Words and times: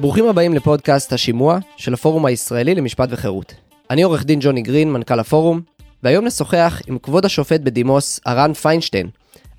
ברוכים 0.00 0.28
הבאים 0.28 0.54
לפודקאסט 0.54 1.12
השימוע 1.12 1.58
של 1.76 1.94
הפורום 1.94 2.26
הישראלי 2.26 2.74
למשפט 2.74 3.08
וחירות. 3.12 3.54
אני 3.90 4.02
עורך 4.02 4.24
דין 4.24 4.38
ג'וני 4.42 4.62
גרין, 4.62 4.92
מנכ"ל 4.92 5.20
הפורום, 5.20 5.60
והיום 6.02 6.24
נשוחח 6.24 6.82
עם 6.86 6.98
כבוד 6.98 7.24
השופט 7.24 7.60
בדימוס, 7.60 8.20
הרן 8.26 8.52
פיינשטיין, 8.52 9.08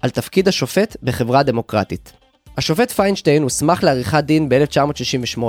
על 0.02 0.10
תפקיד 0.10 0.48
השופט 0.48 0.98
בחברה 1.04 1.44
דמוקרטית. 1.44 2.14
השופט 2.58 2.92
פיינשטיין 2.92 3.44
הוסמך 3.44 3.84
לעריכת 3.84 4.24
דין 4.24 4.50
ב-1968, 4.50 5.42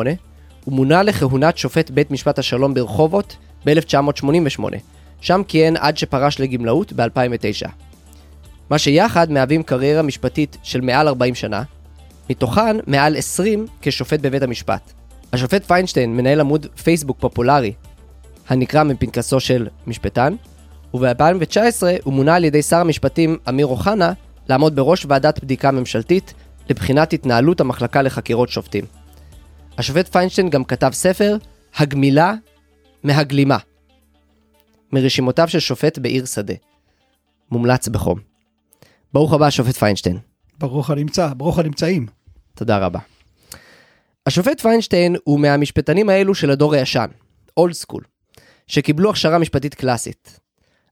ומונה 0.67 1.03
לכהונת 1.03 1.59
שופט 1.59 1.91
בית 1.91 2.11
משפט 2.11 2.39
השלום 2.39 2.75
ברחובות 2.75 3.37
ב-1988, 3.67 4.63
שם 5.21 5.43
כיהן 5.49 5.77
עד 5.77 5.97
שפרש 5.97 6.41
לגמלאות 6.41 6.93
ב-2009. 6.93 7.69
מה 8.71 8.79
שיחד 8.79 9.31
מהווים 9.31 9.63
קריירה 9.63 10.03
משפטית 10.03 10.57
של 10.63 10.81
מעל 10.81 11.09
40 11.09 11.35
שנה, 11.35 11.63
מתוכן 12.31 12.77
מעל 12.87 13.17
20 13.17 13.67
כשופט 13.83 14.21
בבית 14.21 14.43
המשפט. 14.43 14.93
השופט 15.33 15.65
פיינשטיין 15.65 16.17
מנהל 16.17 16.41
עמוד 16.41 16.67
פייסבוק 16.83 17.21
פופולרי, 17.21 17.73
הנקרא 18.49 18.83
מפנקסו 18.83 19.41
של 19.41 19.69
משפטן, 19.87 20.35
וב-2019 20.95 21.83
הוא 22.05 22.15
מונה 22.15 22.35
על 22.35 22.45
ידי 22.45 22.63
שר 22.63 22.77
המשפטים 22.77 23.37
אמיר 23.49 23.67
אוחנה 23.67 24.13
לעמוד 24.49 24.77
בראש 24.77 25.07
ועדת 25.09 25.45
בדיקה 25.45 25.71
ממשלתית 25.71 26.35
לבחינת 26.71 27.13
התנהלות 27.13 27.61
המחלקה 27.61 28.03
לחקירות 28.03 28.49
שופטים. 28.49 28.85
השופט 29.79 30.09
פיינשטיין 30.09 30.51
גם 30.51 30.65
כתב 30.65 30.91
ספר, 30.93 31.37
הגמילה 31.77 32.35
מהגלימה, 33.03 33.59
מרשימותיו 34.93 35.49
של 35.49 35.61
שופט 35.61 35.99
בעיר 35.99 36.25
שדה. 36.25 36.55
מומלץ 37.51 37.89
בחום. 37.89 38.19
ברוך 39.13 39.33
הבא, 39.33 39.51
שופט 39.51 39.77
פיינשטיין. 39.77 40.19
ברוך 40.59 40.91
הנמצא, 40.91 41.29
ברוך 41.37 41.59
הנמצאים. 41.59 42.18
תודה 42.59 42.79
רבה. 42.79 42.99
השופט 44.27 44.61
פיינשטיין 44.61 45.17
הוא 45.25 45.41
מהמשפטנים 45.41 46.09
האלו 46.09 46.35
של 46.35 46.51
הדור 46.51 46.75
הישן, 46.75 47.07
old 47.57 47.73
school, 47.75 48.03
שקיבלו 48.67 49.11
הכשרה 49.11 49.39
משפטית 49.39 49.75
קלאסית. 49.75 50.41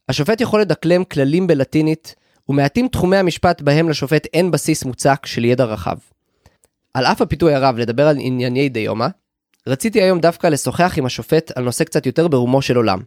השופט 0.08 0.40
יכול 0.40 0.60
לדקלם 0.60 1.04
כללים 1.04 1.46
בלטינית, 1.46 2.14
ומעטים 2.48 2.88
תחומי 2.88 3.16
המשפט 3.16 3.60
בהם 3.60 3.88
לשופט 3.88 4.26
אין 4.32 4.50
בסיס 4.50 4.84
מוצק 4.84 5.26
של 5.26 5.44
ידע 5.44 5.64
רחב. 5.64 5.96
על 6.94 7.06
אף 7.06 7.22
הפיתוי 7.22 7.54
הרב 7.54 7.78
לדבר 7.78 8.08
על 8.08 8.16
ענייני 8.20 8.68
דיומא, 8.68 9.06
רציתי 9.66 10.02
היום 10.02 10.20
דווקא 10.20 10.46
לשוחח 10.46 10.94
עם 10.96 11.06
השופט 11.06 11.52
על 11.56 11.64
נושא 11.64 11.84
קצת 11.84 12.06
יותר 12.06 12.28
ברומו 12.28 12.62
של 12.62 12.76
עולם. 12.76 13.00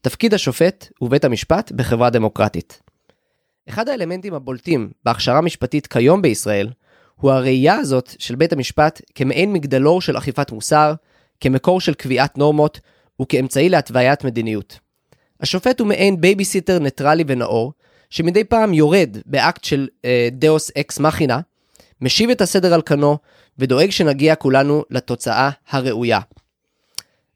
תפקיד 0.00 0.34
השופט 0.34 0.88
ובית 1.00 1.24
המשפט 1.24 1.72
בחברה 1.72 2.10
דמוקרטית. 2.10 2.82
אחד 3.68 3.88
האלמנטים 3.88 4.34
הבולטים 4.34 4.90
בהכשרה 5.04 5.40
משפטית 5.40 5.86
כיום 5.86 6.22
בישראל, 6.22 6.68
הוא 7.20 7.30
הראייה 7.30 7.74
הזאת 7.74 8.14
של 8.18 8.34
בית 8.34 8.52
המשפט 8.52 9.00
כמעין 9.14 9.52
מגדלור 9.52 10.00
של 10.00 10.18
אכיפת 10.18 10.52
מוסר, 10.52 10.94
כמקור 11.40 11.80
של 11.80 11.94
קביעת 11.94 12.38
נורמות 12.38 12.80
וכאמצעי 13.22 13.68
להתוויית 13.68 14.24
מדיניות. 14.24 14.78
השופט 15.40 15.80
הוא 15.80 15.88
מעין 15.88 16.20
בייביסיטר 16.20 16.78
ניטרלי 16.78 17.24
ונאור, 17.26 17.72
שמדי 18.10 18.44
פעם 18.44 18.74
יורד 18.74 19.16
באקט 19.26 19.64
של 19.64 19.88
אה, 20.04 20.28
deus 20.32 20.70
ex 20.78 20.98
machina, 20.98 21.40
משיב 22.00 22.30
את 22.30 22.40
הסדר 22.40 22.74
על 22.74 22.82
כנו, 22.82 23.18
ודואג 23.58 23.90
שנגיע 23.90 24.34
כולנו 24.34 24.84
לתוצאה 24.90 25.50
הראויה. 25.70 26.20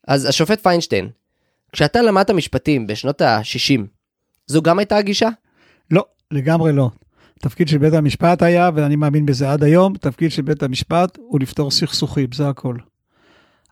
אז 0.09 0.25
השופט 0.25 0.63
פיינשטיין, 0.63 1.09
כשאתה 1.73 2.03
למדת 2.03 2.31
משפטים 2.31 2.87
בשנות 2.87 3.21
ה-60, 3.21 3.81
זו 4.47 4.63
גם 4.63 4.79
הייתה 4.79 4.97
הגישה? 4.97 5.29
לא, 5.91 6.05
לגמרי 6.31 6.73
לא. 6.73 6.91
תפקיד 7.43 7.69
של 7.69 7.79
בית 7.79 7.95
המשפט 7.95 8.43
היה, 8.43 8.71
ואני 8.75 8.97
מאמין 8.97 9.27
בזה 9.27 9.53
עד 9.53 9.65
היום, 9.65 9.95
תפקיד 9.95 10.33
של 10.33 10.43
בית 10.43 10.63
המשפט 10.63 11.19
הוא 11.21 11.41
לפתור 11.41 11.71
סכסוכים, 11.71 12.29
זה 12.35 12.49
הכל. 12.49 12.77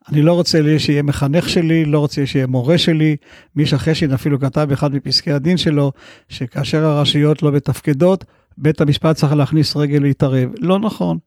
אני 0.09 0.23
לא 0.23 0.33
רוצה 0.33 0.61
שיהיה 0.79 1.03
מחנך 1.03 1.49
שלי, 1.49 1.85
לא 1.85 1.99
רוצה 1.99 2.27
שיהיה 2.27 2.47
מורה 2.47 2.79
שלי. 2.79 3.17
מישה 3.57 3.79
חשין 3.79 4.13
אפילו 4.13 4.41
כתב 4.41 4.67
באחד 4.69 4.95
מפסקי 4.95 5.33
הדין 5.33 5.57
שלו, 5.57 5.93
שכאשר 6.29 6.85
הרשויות 6.85 7.43
לא 7.43 7.53
מתפקדות, 7.53 8.25
בית 8.59 8.81
המשפט 8.81 9.17
צריך 9.17 9.33
להכניס 9.33 9.77
רגל 9.77 9.99
להתערב. 10.03 10.51
לא 10.61 10.79
נכון. 10.79 11.19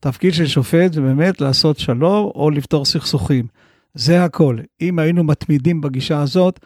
תפקיד 0.00 0.34
של 0.34 0.46
שופט 0.46 0.92
זה 0.92 1.00
באמת 1.00 1.40
לעשות 1.40 1.78
שלום 1.78 2.30
או 2.34 2.50
לפתור 2.50 2.84
סכסוכים. 2.84 3.46
זה 3.94 4.24
הכל. 4.24 4.58
אם 4.80 4.98
היינו 4.98 5.24
מתמידים 5.24 5.80
בגישה 5.80 6.20
הזאת, 6.20 6.60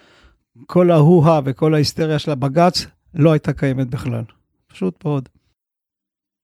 כל 0.66 0.90
ההוא-הא 0.90 1.40
וכל 1.44 1.74
ההיסטריה 1.74 2.18
של 2.18 2.30
הבג"ץ 2.30 2.86
לא 3.14 3.32
הייתה 3.32 3.52
קיימת 3.52 3.86
בכלל. 3.86 4.22
פשוט 4.72 5.04
מאוד. 5.04 5.28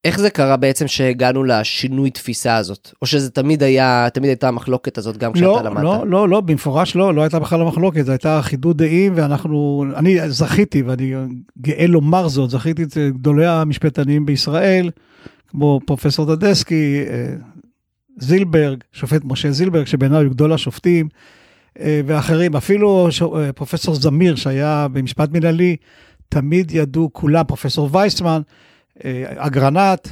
איך 0.05 0.21
זה 0.21 0.31
קרה 0.31 0.57
בעצם 0.57 0.89
שהגענו 0.89 1.45
לשינוי 1.45 2.11
תפיסה 2.11 2.57
הזאת? 2.57 2.91
או 3.03 3.07
שזה 3.07 3.31
תמיד 3.31 3.63
היה, 3.63 4.09
תמיד 4.15 4.29
הייתה 4.29 4.49
המחלוקת 4.49 4.99
הזאת 4.99 5.17
גם 5.17 5.33
כשאתה 5.33 5.47
לא, 5.47 5.63
למדת? 5.63 5.83
לא, 5.83 6.07
לא, 6.07 6.29
לא, 6.29 6.41
במפורש 6.41 6.97
לא, 6.97 7.15
לא 7.15 7.23
הייתה 7.23 7.39
בכלל 7.39 7.61
המחלוקת, 7.61 8.05
זו 8.05 8.13
הייתה 8.13 8.41
חידוד 8.43 8.79
דעים 8.79 9.13
ואנחנו, 9.17 9.85
אני 9.97 10.31
זכיתי, 10.31 10.83
ואני 10.83 11.15
גאה 11.59 11.87
לומר 11.87 12.29
זאת, 12.29 12.51
זכיתי 12.51 12.83
את 12.83 12.97
גדולי 12.99 13.47
המשפטנים 13.47 14.27
בישראל, 14.27 14.91
כמו 15.49 15.81
פרופסור 15.87 16.35
דדסקי, 16.35 17.05
אה, 17.09 17.35
זילברג, 18.19 18.79
שופט 18.93 19.21
משה 19.25 19.51
זילברג, 19.51 19.87
שבעיניי 19.87 20.25
הוא 20.25 20.33
גדול 20.33 20.53
השופטים, 20.53 21.09
אה, 21.81 22.01
ואחרים, 22.07 22.57
אפילו 22.57 23.09
אה, 23.37 23.53
פרופסור 23.53 23.95
זמיר, 23.95 24.37
שהיה 24.37 24.87
במשפט 24.93 25.31
מנהלי, 25.33 25.77
תמיד 26.29 26.71
ידעו 26.71 27.11
כולם, 27.13 27.45
פרופסור 27.45 27.89
וייסמן, 27.93 28.43
אגרנט, 29.37 30.09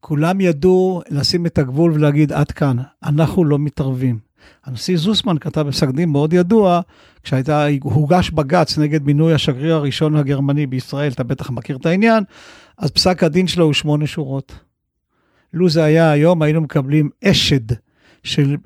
כולם 0.00 0.40
ידעו 0.40 1.02
לשים 1.10 1.46
את 1.46 1.58
הגבול 1.58 1.92
ולהגיד 1.92 2.32
עד 2.32 2.50
כאן, 2.50 2.76
אנחנו 3.02 3.44
לא 3.44 3.58
מתערבים. 3.58 4.18
הנשיא 4.64 4.96
זוסמן 4.96 5.38
כתב 5.38 5.60
בפסק 5.60 5.88
דין 5.88 6.08
מאוד 6.08 6.32
ידוע, 6.32 6.80
כשהייתה, 7.22 7.66
הוגש 7.82 8.30
בג"ץ 8.30 8.78
נגד 8.78 9.02
מינוי 9.02 9.34
השגריר 9.34 9.74
הראשון 9.74 10.16
הגרמני 10.16 10.66
בישראל, 10.66 11.12
אתה 11.12 11.24
בטח 11.24 11.50
מכיר 11.50 11.76
את 11.76 11.86
העניין, 11.86 12.24
אז 12.78 12.90
פסק 12.90 13.22
הדין 13.22 13.46
שלו 13.46 13.64
הוא 13.64 13.72
שמונה 13.72 14.06
שורות. 14.06 14.52
לו 15.52 15.68
זה 15.68 15.84
היה 15.84 16.10
היום, 16.10 16.42
היינו 16.42 16.60
מקבלים 16.60 17.10
אשד 17.24 17.72
של 18.24 18.56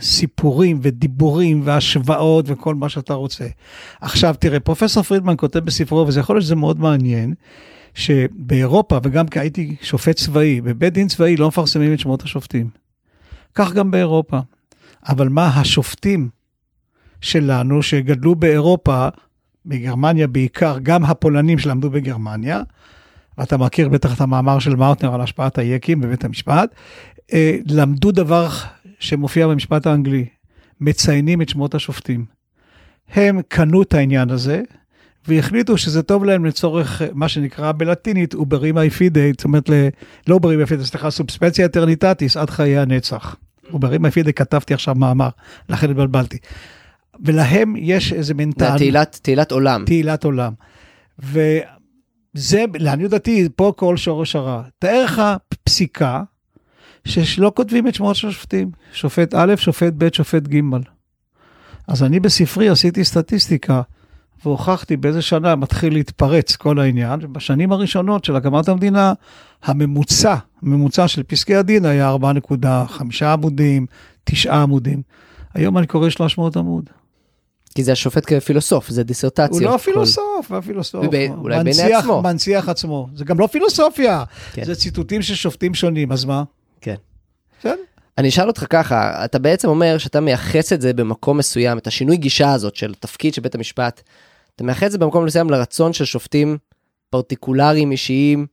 סיפורים 0.00 0.78
ודיבורים 0.82 1.60
והשוואות 1.64 2.44
וכל 2.48 2.74
מה 2.74 2.88
שאתה 2.88 3.14
רוצה. 3.14 3.46
עכשיו 4.00 4.34
תראה, 4.38 4.60
פרופסור 4.60 5.02
פרידמן 5.02 5.34
כותב 5.36 5.58
בספרו, 5.58 6.06
וזה 6.06 6.20
יכול 6.20 6.36
להיות 6.36 6.44
שזה 6.44 6.56
מאוד 6.56 6.80
מעניין, 6.80 7.34
שבאירופה, 7.94 8.98
וגם 9.02 9.28
כי 9.28 9.38
הייתי 9.38 9.76
שופט 9.82 10.16
צבאי, 10.16 10.60
בבית 10.60 10.92
דין 10.92 11.08
צבאי 11.08 11.36
לא 11.36 11.48
מפרסמים 11.48 11.92
את 11.92 12.00
שמות 12.00 12.22
השופטים. 12.22 12.70
כך 13.54 13.72
גם 13.72 13.90
באירופה. 13.90 14.38
אבל 15.08 15.28
מה 15.28 15.46
השופטים 15.46 16.28
שלנו, 17.20 17.82
שגדלו 17.82 18.34
באירופה, 18.34 19.08
בגרמניה 19.66 20.26
בעיקר, 20.26 20.76
גם 20.82 21.04
הפולנים 21.04 21.58
שלמדו 21.58 21.90
בגרמניה, 21.90 22.62
ואתה 23.38 23.56
מכיר 23.56 23.88
בטח 23.88 24.16
את 24.16 24.20
המאמר 24.20 24.58
של 24.58 24.76
מאוטנר 24.76 25.14
על 25.14 25.20
השפעת 25.20 25.58
היקים 25.58 26.00
בבית 26.00 26.24
המשפט, 26.24 26.74
אה, 26.74 27.17
למדו 27.66 28.12
דבר 28.12 28.48
שמופיע 28.98 29.48
במשפט 29.48 29.86
האנגלי, 29.86 30.26
מציינים 30.80 31.42
את 31.42 31.48
שמות 31.48 31.74
השופטים. 31.74 32.24
הם 33.08 33.40
קנו 33.48 33.82
את 33.82 33.94
העניין 33.94 34.30
הזה, 34.30 34.62
והחליטו 35.28 35.78
שזה 35.78 36.02
טוב 36.02 36.24
להם 36.24 36.44
לצורך 36.44 37.02
מה 37.12 37.28
שנקרא 37.28 37.72
בלטינית 37.72 38.34
uberrima 38.34 38.90
fidei, 38.90 39.32
זאת 39.36 39.44
אומרת, 39.44 39.70
לא 40.28 40.34
uberrima 40.34 40.66
fidei, 40.66 40.84
סליחה, 40.84 41.10
sub 41.10 41.29
specie 41.29 41.66
aeternitatis 41.66 42.36
עד 42.36 42.50
חיי 42.50 42.78
הנצח. 42.78 43.36
uberrima 43.72 44.10
fidei 44.10 44.32
כתבתי 44.32 44.74
עכשיו 44.74 44.94
מאמר, 44.94 45.28
לכן 45.68 45.90
התבלבלתי. 45.90 46.38
ולהם 47.24 47.74
יש 47.76 48.12
איזה 48.12 48.34
מין. 48.34 48.52
תהילת, 48.52 49.18
תהילת 49.22 49.52
עולם. 49.52 49.84
תהילת 49.86 50.24
עולם. 50.24 50.52
וזה, 51.18 52.64
לעניות 52.74 53.10
דעתי, 53.10 53.48
פה 53.56 53.72
כל 53.76 53.96
שורש 53.96 54.36
הרע. 54.36 54.62
תאר 54.78 55.04
לך 55.04 55.22
פסיקה 55.64 56.22
שלא 57.04 57.52
כותבים 57.54 57.88
את 57.88 57.94
שמות 57.94 58.16
השופטים. 58.16 58.70
שופט 58.92 59.34
א', 59.34 59.56
שופט 59.56 59.92
ב', 59.98 60.08
שופט 60.12 60.42
ג'. 60.48 60.60
אז 61.88 62.02
אני 62.02 62.20
בספרי 62.20 62.68
עשיתי 62.68 63.04
סטטיסטיקה. 63.04 63.82
והוכחתי 64.44 64.96
באיזה 64.96 65.22
שנה 65.22 65.56
מתחיל 65.56 65.92
להתפרץ 65.92 66.56
כל 66.56 66.78
העניין, 66.78 67.20
ובשנים 67.22 67.72
הראשונות 67.72 68.24
של 68.24 68.36
הקמת 68.36 68.68
המדינה, 68.68 69.12
הממוצע, 69.62 70.34
הממוצע 70.62 71.08
של 71.08 71.22
פסקי 71.22 71.54
הדין 71.54 71.84
היה 71.84 72.14
4.5 72.14 73.24
עמודים, 73.24 73.86
9 74.24 74.54
עמודים. 74.54 75.02
היום 75.54 75.78
אני 75.78 75.86
קורא 75.86 76.10
300 76.10 76.56
עמוד. 76.56 76.90
כי 77.74 77.84
זה 77.84 77.92
השופט 77.92 78.24
כפילוסוף, 78.26 78.88
זה 78.88 79.02
דיסרטציה. 79.02 79.46
הוא 79.50 79.60
לא 79.60 79.76
פילוסוף, 79.76 80.52
הוא 80.52 80.60
פילוסוף. 80.60 81.06
אולי 81.28 81.64
בעיני 81.64 81.94
עצמו. 81.94 82.22
מנציח 82.22 82.68
עצמו. 82.68 83.08
זה 83.14 83.24
גם 83.24 83.38
לא 83.38 83.46
פילוסופיה, 83.46 84.24
כן. 84.52 84.64
זה 84.64 84.74
ציטוטים 84.74 85.22
של 85.22 85.34
שופטים 85.34 85.74
שונים, 85.74 86.12
אז 86.12 86.24
מה? 86.24 86.42
כן. 87.60 87.76
אני 88.18 88.28
אשאל 88.28 88.48
אותך 88.48 88.64
ככה, 88.70 89.24
אתה 89.24 89.38
בעצם 89.38 89.68
אומר 89.68 89.98
שאתה 89.98 90.20
מייחס 90.20 90.72
את 90.72 90.80
זה 90.80 90.92
במקום 90.92 91.38
מסוים, 91.38 91.78
את 91.78 91.86
השינוי 91.86 92.16
גישה 92.16 92.52
הזאת 92.52 92.76
של 92.76 92.94
תפקיד 92.94 93.34
של 93.34 93.42
בית 93.42 93.54
המשפט, 93.54 94.02
אתה 94.56 94.64
מייחס 94.64 94.86
את 94.86 94.92
זה 94.92 94.98
במקום 94.98 95.24
מסוים 95.24 95.50
לרצון 95.50 95.92
של 95.92 96.04
שופטים 96.04 96.58
פרטיקולריים 97.10 97.92
אישיים, 97.92 98.46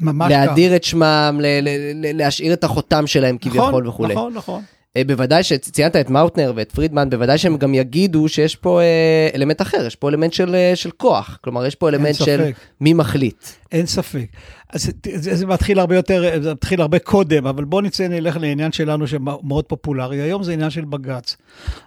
ממש 0.00 0.32
להדיר 0.32 0.76
את 0.76 0.84
שמם, 0.84 1.38
ל- 1.42 1.60
ל- 1.60 1.92
ל- 1.94 2.16
להשאיר 2.16 2.52
את 2.52 2.64
החותם 2.64 3.06
שלהם 3.06 3.38
כביכול 3.38 3.68
נכון, 3.68 3.86
וכולי. 3.86 4.14
נכון, 4.14 4.34
נכון. 4.34 4.62
אה, 4.96 5.04
בוודאי 5.04 5.42
שציינת 5.42 5.96
את 5.96 6.10
מאוטנר 6.10 6.52
ואת 6.56 6.72
פרידמן, 6.72 7.10
בוודאי 7.10 7.38
שהם 7.38 7.56
גם 7.56 7.74
יגידו 7.74 8.28
שיש 8.28 8.56
פה 8.56 8.80
אה, 8.80 9.28
אלמנט 9.34 9.62
אחר, 9.62 9.86
יש 9.86 9.96
פה 9.96 10.08
אלמנט 10.08 10.32
של, 10.32 10.54
אה, 10.54 10.72
של 10.74 10.90
כוח. 10.90 11.38
כלומר, 11.44 11.66
יש 11.66 11.74
פה 11.74 11.88
אלמנט 11.88 12.14
של 12.14 12.50
מי 12.80 12.92
מחליט. 12.92 13.44
אין 13.72 13.86
ספק. 13.86 14.26
אז 14.72 14.90
זה, 15.14 15.36
זה 15.36 15.46
מתחיל 15.46 15.78
הרבה 15.78 15.96
יותר, 15.96 16.42
זה 16.42 16.52
מתחיל 16.52 16.80
הרבה 16.80 16.98
קודם, 16.98 17.46
אבל 17.46 17.64
בוא 17.64 17.82
נצא, 17.82 18.08
נלך 18.08 18.36
לעניין 18.40 18.72
שלנו 18.72 19.06
שמאוד 19.06 19.64
פופולרי. 19.64 20.20
היום 20.20 20.42
זה 20.42 20.52
עניין 20.52 20.70
של 20.70 20.84
בג"ץ. 20.84 21.36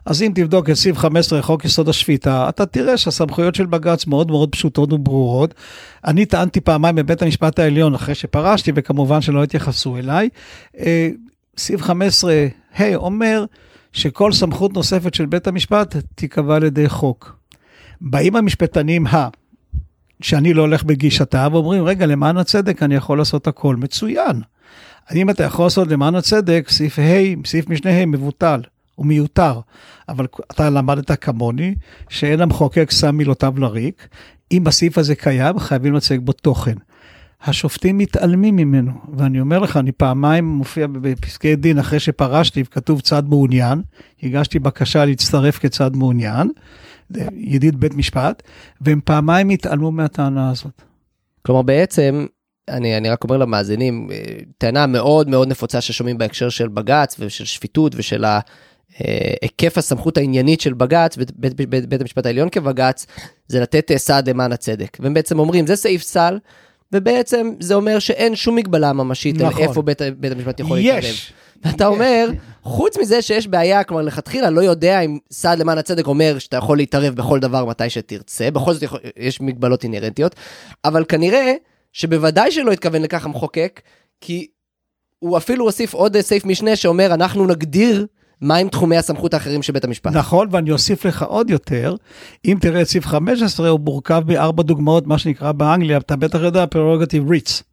אז 0.06 0.22
אם 0.22 0.32
תבדוק 0.36 0.70
את 0.70 0.76
סעיף 0.76 0.98
15 0.98 1.42
חוק 1.42 1.66
יסוד 1.66 1.90
השפיטה, 1.90 2.50
אתה 2.50 2.66
תראה 2.66 2.98
שהסמכויות 2.98 3.56
של 3.56 3.66
בג"ץ 3.66 4.08
מאוד 4.08 4.32
מאוד 4.32 4.52
פשוטות 4.52 4.94
וברורות. 4.94 5.54
אני 6.06 6.26
טענתי 6.26 6.62
פעמיים 6.62 6.96
בבית 6.96 7.22
המשפט 7.22 7.60
העליון 7.60 7.96
אחרי 7.96 8.16
שפרשתי, 8.16 8.72
וכמובן 8.76 9.22
שלא 9.22 9.44
התייחסו 9.44 9.98
אליי. 9.98 10.30
סעיף 11.58 11.82
15 11.82 12.48
ה' 12.75 12.95
אומר 12.95 13.45
שכל 13.94 14.31
סמכות 14.31 14.74
נוספת 14.74 15.13
של 15.13 15.25
בית 15.25 15.48
המשפט 15.48 15.95
תיקבע 16.16 16.56
על 16.56 16.63
ידי 16.63 16.89
חוק. 16.89 17.38
באים 18.01 18.36
המשפטנים 18.36 19.07
ה... 19.07 19.27
שאני 20.21 20.54
לא 20.54 20.62
הולך 20.62 20.83
בגישתה 20.83 21.48
ואומרים, 21.51 21.83
רגע, 21.83 22.06
למען 22.06 22.38
הצדק 22.38 22.83
אני 22.83 22.95
יכול 22.95 23.18
לעשות 23.18 23.48
הכל. 23.48 23.75
מצוין. 23.75 24.42
אם 25.16 25.30
אתה 25.30 25.44
יכול 25.44 25.66
לעשות 25.66 25.88
למען 25.88 26.16
הצדק, 26.16 26.68
סעיף 26.69 27.00
ה', 27.00 27.45
סעיף 27.45 27.69
משנה 27.69 28.01
ה' 28.01 28.06
מבוטל, 28.06 28.62
הוא 28.95 29.06
מיותר. 29.06 29.60
אבל 30.10 30.25
אתה 30.51 30.69
למדת 30.69 31.12
כמוני, 31.12 31.75
שאין 32.10 32.42
המחוקק 32.42 32.92
שם 32.92 33.16
מילותיו 33.16 33.54
לריק. 33.57 34.07
אם 34.51 34.68
הסעיף 34.68 34.98
הזה 34.98 35.16
קיים, 35.16 35.60
חייבים 35.60 35.94
לצייג 35.94 36.21
בו 36.21 36.31
תוכן. 36.31 36.75
השופטים 37.44 37.98
מתעלמים 37.98 38.56
ממנו, 38.56 38.92
ואני 39.18 39.40
אומר 39.40 39.60
לך, 39.60 39.78
אני 39.78 39.92
פעמיים 39.92 40.46
מופיע 40.46 40.88
בפסקי 40.88 41.56
דין 41.56 41.80
אחרי 41.80 42.00
שפרשתי 42.00 42.62
וכתוב 42.62 43.02
צד 43.02 43.24
מעוניין, 43.28 43.82
הגשתי 44.24 44.60
בקשה 44.60 45.06
להצטרף 45.06 45.58
כצד 45.58 45.96
מעוניין, 45.96 46.52
ידיד 47.34 47.80
בית 47.80 47.94
משפט, 47.94 48.44
והם 48.82 49.00
פעמיים 49.06 49.50
התעלמו 49.50 49.92
מהטענה 49.92 50.50
הזאת. 50.50 50.82
כלומר 51.42 51.62
בעצם, 51.62 52.26
אני, 52.70 52.98
אני 52.98 53.10
רק 53.10 53.24
אומר 53.24 53.38
למאזינים, 53.38 54.08
אה, 54.12 54.18
טענה 54.58 54.88
מאוד 54.88 55.30
מאוד 55.30 55.48
נפוצה 55.48 55.82
ששומעים 55.82 56.18
בהקשר 56.18 56.50
של 56.50 56.68
בג"ץ 56.68 57.16
ושל 57.20 57.46
שפיטות 57.46 57.94
ושל 57.96 58.26
ה... 58.26 58.40
אה, 59.02 59.34
היקף 59.42 59.78
הסמכות 59.78 60.18
העניינית 60.18 60.62
של 60.62 60.74
בג"ץ, 60.74 61.18
בית, 61.18 61.32
בית, 61.36 61.70
בית, 61.70 61.86
בית 61.86 62.02
המשפט 62.02 62.26
העליון 62.26 62.50
כבג"ץ, 62.50 63.06
זה 63.48 63.60
לתת 63.60 63.92
אה, 63.92 63.98
סעד 63.98 64.30
למען 64.30 64.52
הצדק. 64.52 64.98
והם 65.00 65.14
בעצם 65.14 65.40
אומרים, 65.40 65.68
זה 65.68 65.76
סעיף 65.76 66.02
סל, 66.02 66.38
ובעצם 66.94 67.52
זה 67.60 67.74
אומר 67.76 68.00
שאין 68.00 68.36
שום 68.36 68.56
מגבלה 68.56 68.94
ממשית 68.94 69.36
נכון. 69.36 69.64
על 69.64 69.70
איפה 69.70 69.82
בית, 69.82 70.02
בית 70.18 70.32
המשפט 70.32 70.60
יכול 70.60 70.78
להתערב. 70.78 71.04
יש. 71.04 71.34
ואתה 71.64 71.88
אומר, 71.88 72.30
חוץ 72.64 72.98
מזה 72.98 73.22
שיש 73.22 73.48
בעיה, 73.48 73.84
כלומר 73.84 74.04
לכתחילה 74.04 74.50
לא 74.50 74.62
יודע 74.62 75.00
אם 75.00 75.18
סעד 75.32 75.60
למען 75.60 75.78
הצדק 75.78 76.08
אומר 76.08 76.40
שאתה 76.40 76.58
יכול 76.58 76.78
להתערב 76.78 77.16
בכל 77.16 77.40
דבר 77.40 77.66
מתי 77.66 77.90
שתרצה, 77.90 78.52
בכל 78.52 78.74
זאת 78.74 78.84
יכול, 78.84 79.00
יש 79.18 79.42
מגבלות 79.42 79.84
אינהרנטיות, 79.84 80.36
אבל 80.86 81.06
כנראה 81.06 81.54
שבוודאי 81.94 82.52
שלא 82.52 82.72
התכוון 82.72 83.02
לכך 83.02 83.26
המחוקק, 83.26 83.82
כי 84.22 84.48
הוא 85.20 85.38
אפילו 85.38 85.66
הוסיף 85.66 85.94
עוד 85.94 86.22
סעיף 86.22 86.46
משנה 86.46 86.76
שאומר 86.76 87.14
אנחנו 87.14 87.48
נגדיר 87.48 88.06
מהם 88.42 88.70
תחומי 88.70 88.98
הסמכות 88.98 89.34
האחרים 89.34 89.62
של 89.62 89.74
בית 89.74 89.84
המשפט. 89.84 90.12
נכון, 90.12 90.48
ואני 90.52 90.72
אוסיף 90.72 91.06
לך 91.06 91.24
עוד 91.24 91.50
יותר, 91.50 91.96
אם 92.46 92.58
תראה 92.62 92.82
את 92.82 92.88
סעיף 92.88 93.06
15, 93.06 93.70
הוא 93.70 93.80
מורכב 93.80 94.24
מארבע 94.28 94.64
דוגמאות, 94.64 95.08
מה 95.08 95.18
שנקרא 95.18 95.52
באנגליה, 95.52 95.98
אתה 95.98 96.16
בטח 96.16 96.40
יודע, 96.40 96.66
פררוגטיב 96.66 97.30
ריץ. 97.30 97.64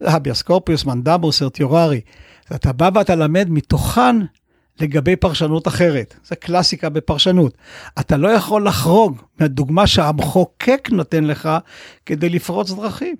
הביאס 0.00 0.42
קורפיוס, 0.42 0.84
מנדבוס, 0.84 1.42
ארטיוררי. 1.42 2.00
אתה 2.54 2.72
בא 2.72 2.90
ואתה 2.94 3.14
למד 3.14 3.46
מתוכן 3.50 4.16
לגבי 4.80 5.16
פרשנות 5.16 5.68
אחרת. 5.68 6.14
זה 6.24 6.36
קלאסיקה 6.36 6.88
בפרשנות. 6.88 7.54
אתה 8.00 8.16
לא 8.16 8.28
יכול 8.28 8.66
לחרוג 8.66 9.22
מהדוגמה 9.40 9.86
שהמחוקק 9.86 10.88
נותן 10.92 11.24
לך 11.24 11.50
כדי 12.06 12.28
לפרוץ 12.28 12.70
דרכים. 12.70 13.16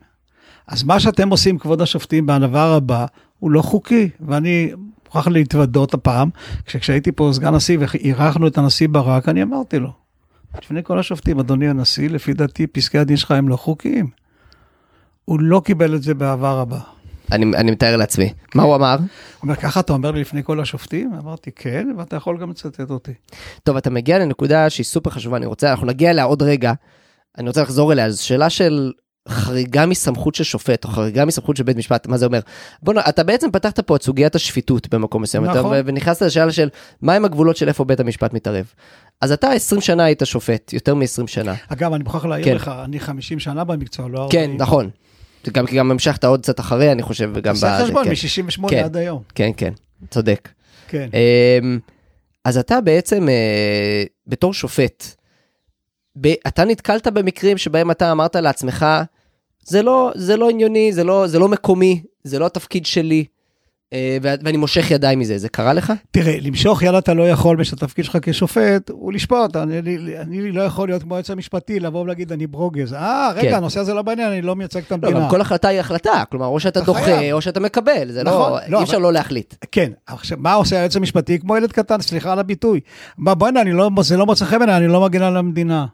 אז 0.67 0.83
מה 0.83 1.01
שאתם 1.01 1.29
עושים, 1.29 1.59
כבוד 1.59 1.83
השופטים, 1.83 2.27
בענווה 2.27 2.77
רבה, 2.77 3.07
הוא 3.39 3.51
לא 3.51 3.63
חוקי, 3.63 4.09
ואני 4.21 4.73
מוכרח 5.15 5.29
להתוודות 5.29 5.95
הפעם, 5.95 6.29
כשהייתי 6.65 7.13
פה 7.13 7.31
סגן 7.33 7.55
נשיא 7.55 7.79
ואירחנו 7.81 8.47
את 8.47 8.59
הנשיא 8.59 8.89
ברק, 8.89 9.29
אני 9.29 9.43
אמרתי 9.43 9.79
לו, 9.79 9.93
לפני 10.63 10.81
כל 10.85 10.99
השופטים, 10.99 11.39
אדוני 11.39 11.69
הנשיא, 11.69 12.09
לפי 12.11 12.33
דעתי 12.33 12.67
פסקי 12.67 12.99
הדין 12.99 13.17
שלך 13.17 13.31
הם 13.31 13.49
לא 13.49 13.57
חוקיים. 13.57 14.07
הוא 15.25 15.41
לא 15.41 15.63
קיבל 15.65 15.95
את 15.95 16.03
זה 16.03 16.15
באהבה 16.15 16.53
רבה. 16.53 16.79
אני, 17.33 17.57
אני 17.57 17.71
מתאר 17.71 17.97
לעצמי. 17.97 18.33
מה 18.55 18.63
הוא 18.63 18.75
אמר? 18.75 18.97
הוא 18.97 19.07
אומר, 19.43 19.55
ככה 19.57 19.81
אתה 19.81 19.93
אומר 19.93 20.11
לי 20.11 20.21
לפני 20.21 20.45
כל 20.45 20.61
השופטים? 20.61 21.11
אמרתי, 21.23 21.51
כן, 21.57 21.89
ואתה 21.99 22.17
יכול 22.17 22.39
גם 22.39 22.51
לצטט 22.51 22.91
אותי. 22.91 23.13
טוב, 23.63 23.77
אתה 23.77 23.91
מגיע 23.91 24.19
לנקודה 24.19 24.71
שהיא 24.71 24.85
סופר 24.85 25.11
חשובה, 25.11 25.37
אני 25.37 25.47
רוצה, 25.47 25.71
אנחנו 25.71 25.87
נגיע 25.87 26.11
אליה 26.11 26.25
עוד 26.25 26.43
רגע. 26.43 26.73
אני 27.39 27.49
רוצה 27.49 27.63
לחזור 27.63 27.93
אליה, 27.93 28.11
זו 28.11 28.27
שאלה 28.27 28.51
של 28.51 28.93
חריגה 29.29 29.87
מסמכות 29.87 30.35
של 30.35 30.45
שופט, 30.45 30.85
או 30.85 30.91
חריגה 30.91 31.25
מסמכות 31.25 31.57
של 31.57 31.63
בית 31.63 31.77
משפט, 31.77 32.07
מה 32.07 32.17
זה 32.17 32.27
אומר? 32.27 32.41
בוא, 32.83 32.95
אתה 33.09 33.23
בעצם 33.23 33.51
פתחת 33.51 33.81
פה 33.81 33.97
את 33.97 34.03
סוגיית 34.03 34.35
השפיטות 34.35 34.95
במקום 34.95 35.23
מסוים, 35.23 35.45
נכון. 35.45 35.77
ונכנסת 35.85 36.23
לשאלה 36.23 36.53
של 36.53 36.69
מהם 37.03 37.25
הגבולות 37.25 37.57
של 37.57 37.69
איפה 37.69 37.85
בית 37.85 38.01
המשפט 38.01 38.33
מתערב. 38.33 38.73
אז 39.21 39.33
אתה 39.33 39.53
20 39.53 39.81
שנה 39.81 40.05
היית 40.05 40.23
שופט, 40.25 40.73
יותר 40.73 40.95
מ-20 40.95 41.27
שנה. 41.27 41.55
אגב, 41.69 41.93
אני 41.93 42.05
מוכרח 42.05 42.25
להעיר 42.25 42.45
כן. 42.45 42.55
לך, 42.55 42.71
אני 42.85 43.01
50 43.01 43.39
שנה 43.39 43.65
במקצוע, 43.65 44.09
לא 44.09 44.23
40. 44.23 44.31
כן, 44.31 44.63
נכון. 44.63 44.91
גם, 45.53 45.65
גם 45.75 45.91
המשכת 45.91 46.25
עוד 46.25 46.41
קצת 46.41 46.61
אחרי, 46.61 46.93
אני 46.93 47.03
חושב, 47.03 47.31
וגם... 47.35 47.55
עושה 47.55 47.79
חשבון, 47.85 48.05
כן. 48.05 48.11
מ-68 48.11 48.69
כן, 48.69 48.85
עד 48.85 48.97
היום. 48.97 49.23
כן, 49.35 49.51
כן, 49.57 49.73
צודק. 50.11 50.49
כן. 50.89 51.09
אמ, 51.15 51.79
אז 52.45 52.59
אתה 52.59 52.81
בעצם, 52.81 53.29
אה, 53.29 54.05
בתור 54.27 54.55
שופט, 54.55 55.15
ב- 56.21 56.35
אתה 56.47 56.65
נתקלת 56.65 57.07
במקרים 57.07 57.59
שבהם 57.59 57.91
אתה 57.91 58.13
אמרת 58.13 58.37
לעצמך, 58.37 58.87
זה 59.65 59.83
לא, 59.83 60.13
זה 60.15 60.37
לא 60.37 60.51
עניוני, 60.51 60.93
זה 60.93 61.05
לא, 61.05 61.27
זה 61.27 61.39
לא 61.39 61.49
מקומי, 61.49 62.03
זה 62.25 62.39
לא 62.39 62.47
התפקיד 62.47 62.87
שלי, 62.87 63.25
אה, 63.93 64.17
ואני 64.23 64.57
מושך 64.57 64.91
ידיים 64.91 65.19
מזה, 65.19 65.39
זה 65.39 65.49
קרה 65.49 65.73
לך? 65.73 65.93
תראה, 66.11 66.37
למשוך 66.41 66.83
יד 66.83 66.95
אתה 66.95 67.15
לא 67.15 67.29
יכול, 67.29 67.57
ושהתפקיד 67.61 68.05
שלך 68.05 68.19
כשופט 68.23 68.91
הוא 68.91 69.13
לשפוט. 69.13 69.57
אני, 69.57 69.79
אני, 69.79 70.19
אני 70.19 70.53
לא 70.53 70.63
יכול 70.63 70.89
להיות 70.89 71.03
כמו 71.03 71.15
היועץ 71.15 71.31
המשפטי, 71.31 71.81
לבוא 71.81 72.01
ולהגיד, 72.01 72.33
אני 72.33 72.47
ברוגז. 72.47 72.93
אה, 72.95 73.31
רגע, 73.37 73.51
כן. 73.51 73.55
הנושא 73.57 73.81
הזה 73.81 73.95
לא 73.95 74.03
בעניין, 74.03 74.33
אני 74.33 74.43
לא 74.43 74.57
מייצג 74.57 74.81
את 74.87 74.93
המדינה. 74.93 75.19
לא, 75.19 75.31
כל 75.31 75.41
החלטה 75.41 75.69
היא 75.69 75.81
החלטה, 75.81 76.23
כלומר, 76.31 76.47
או 76.47 76.61
שאתה 76.61 76.81
דוחה, 76.81 77.01
חייב. 77.05 77.33
או 77.35 77.41
שאתה 77.43 77.61
מקבל, 77.61 78.13
זה 78.13 78.25
לא- 78.25 78.31
נכון, 78.31 78.53
לא, 78.53 78.59
לא, 78.69 78.79
אי 78.79 78.85
אפשר 78.85 78.95
אבל... 78.97 79.03
לא 79.03 79.13
להחליט. 79.13 79.55
כן, 79.73 79.93
עכשיו, 80.07 80.39
מה 80.41 80.53
עושה 80.55 80.77
היועץ 80.77 80.97
המשפטי? 80.97 81.39
כמו 81.39 81.57
ילד 81.57 81.73
קטן, 81.73 82.01
סליחה 82.01 82.33
על 82.33 82.39
הביטוי. 82.39 82.81
בוא'נה, 83.19 83.65
לא, 83.65 83.91
זה 84.01 84.17
לא 84.17 84.27
מוצא 84.27 84.45
חן 84.45 84.59
בעיניי, 84.59 84.77
אני 84.77 84.87
לא 84.89 85.01
מגן 85.01 85.23
על 85.23 85.37
המדינה. 85.37 85.87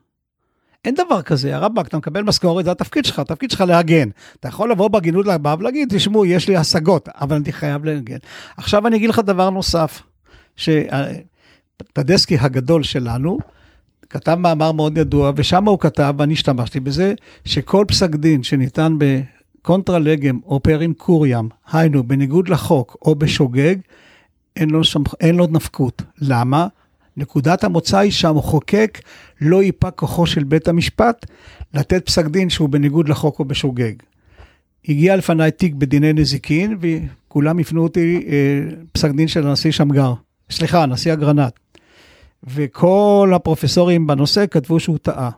אין 0.84 0.94
דבר 0.94 1.22
כזה, 1.22 1.56
הרבאק, 1.56 1.88
אתה 1.88 1.98
מקבל 1.98 2.22
משכורת, 2.22 2.64
זה 2.64 2.70
התפקיד 2.70 3.04
שלך, 3.04 3.18
התפקיד 3.18 3.50
שלך 3.50 3.60
להגן. 3.60 4.08
אתה 4.40 4.48
יכול 4.48 4.70
לבוא 4.70 4.88
בהגינות 4.88 5.26
לבא 5.26 5.56
ולהגיד, 5.58 5.88
תשמעו, 5.94 6.24
יש 6.24 6.48
לי 6.48 6.56
השגות, 6.56 7.08
אבל 7.20 7.36
אני 7.36 7.52
חייב 7.52 7.84
להגן. 7.84 8.16
עכשיו 8.56 8.86
אני 8.86 8.96
אגיד 8.96 9.10
לך 9.10 9.18
דבר 9.18 9.50
נוסף, 9.50 10.02
שטדסקי 10.56 12.36
הגדול 12.40 12.82
שלנו, 12.82 13.38
כתב 14.10 14.34
מאמר 14.34 14.72
מאוד 14.72 14.98
ידוע, 14.98 15.32
ושם 15.36 15.64
הוא 15.64 15.78
כתב, 15.78 16.14
ואני 16.18 16.32
השתמשתי 16.32 16.80
בזה, 16.80 17.14
שכל 17.44 17.84
פסק 17.88 18.10
דין 18.10 18.42
שניתן 18.42 18.96
בקונטרה 18.98 19.98
לגם 19.98 20.38
או 20.46 20.60
פרים 20.60 20.94
קוריאם, 20.94 21.48
היינו, 21.72 22.02
בניגוד 22.04 22.48
לחוק 22.48 22.96
או 23.02 23.14
בשוגג, 23.14 23.76
אין 24.56 24.70
לו, 24.70 24.84
שמח, 24.84 25.14
אין 25.20 25.36
לו 25.36 25.46
נפקות. 25.50 26.02
למה? 26.20 26.66
נקודת 27.18 27.64
המוצא 27.64 27.98
היא 27.98 28.10
שהמחוקק 28.10 29.00
לא 29.40 29.62
ייפק 29.62 29.92
כוחו 29.96 30.26
של 30.26 30.44
בית 30.44 30.68
המשפט 30.68 31.26
לתת 31.74 32.06
פסק 32.06 32.26
דין 32.26 32.50
שהוא 32.50 32.68
בניגוד 32.68 33.08
לחוק 33.08 33.38
או 33.38 33.44
בשוגג. 33.44 33.92
הגיע 34.88 35.16
לפניי 35.16 35.50
תיק 35.50 35.74
בדיני 35.74 36.12
נזיקין, 36.12 36.78
וכולם 36.80 37.58
הפנו 37.58 37.82
אותי 37.82 38.24
אה, 38.28 38.76
פסק 38.92 39.10
דין 39.10 39.28
של 39.28 39.46
הנשיא 39.46 39.70
שמגר, 39.70 40.14
סליחה, 40.50 40.82
הנשיא 40.82 41.12
אגרנט. 41.12 41.52
וכל 42.44 43.32
הפרופסורים 43.34 44.06
בנושא 44.06 44.44
כתבו 44.50 44.80
שהוא 44.80 44.98
טעה. 44.98 45.30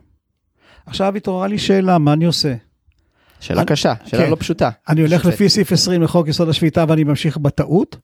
עכשיו 0.85 1.15
התעוררה 1.15 1.47
לי 1.47 1.57
שאלה, 1.57 1.97
מה 1.97 2.13
אני 2.13 2.25
עושה? 2.25 2.55
שאלה 3.39 3.61
אני, 3.61 3.67
קשה, 3.67 3.93
שאלה 4.05 4.23
כן, 4.23 4.31
לא 4.31 4.35
פשוטה. 4.39 4.69
אני 4.89 5.01
הולך. 5.01 5.25
לפי 5.25 5.49
סעיף 5.49 5.71
20 5.71 6.01
לחוק 6.01 6.27
יסוד 6.27 6.49
השפיטה 6.49 6.85
ואני 6.87 7.03
ממשיך 7.03 7.37
בטעות, 7.37 7.97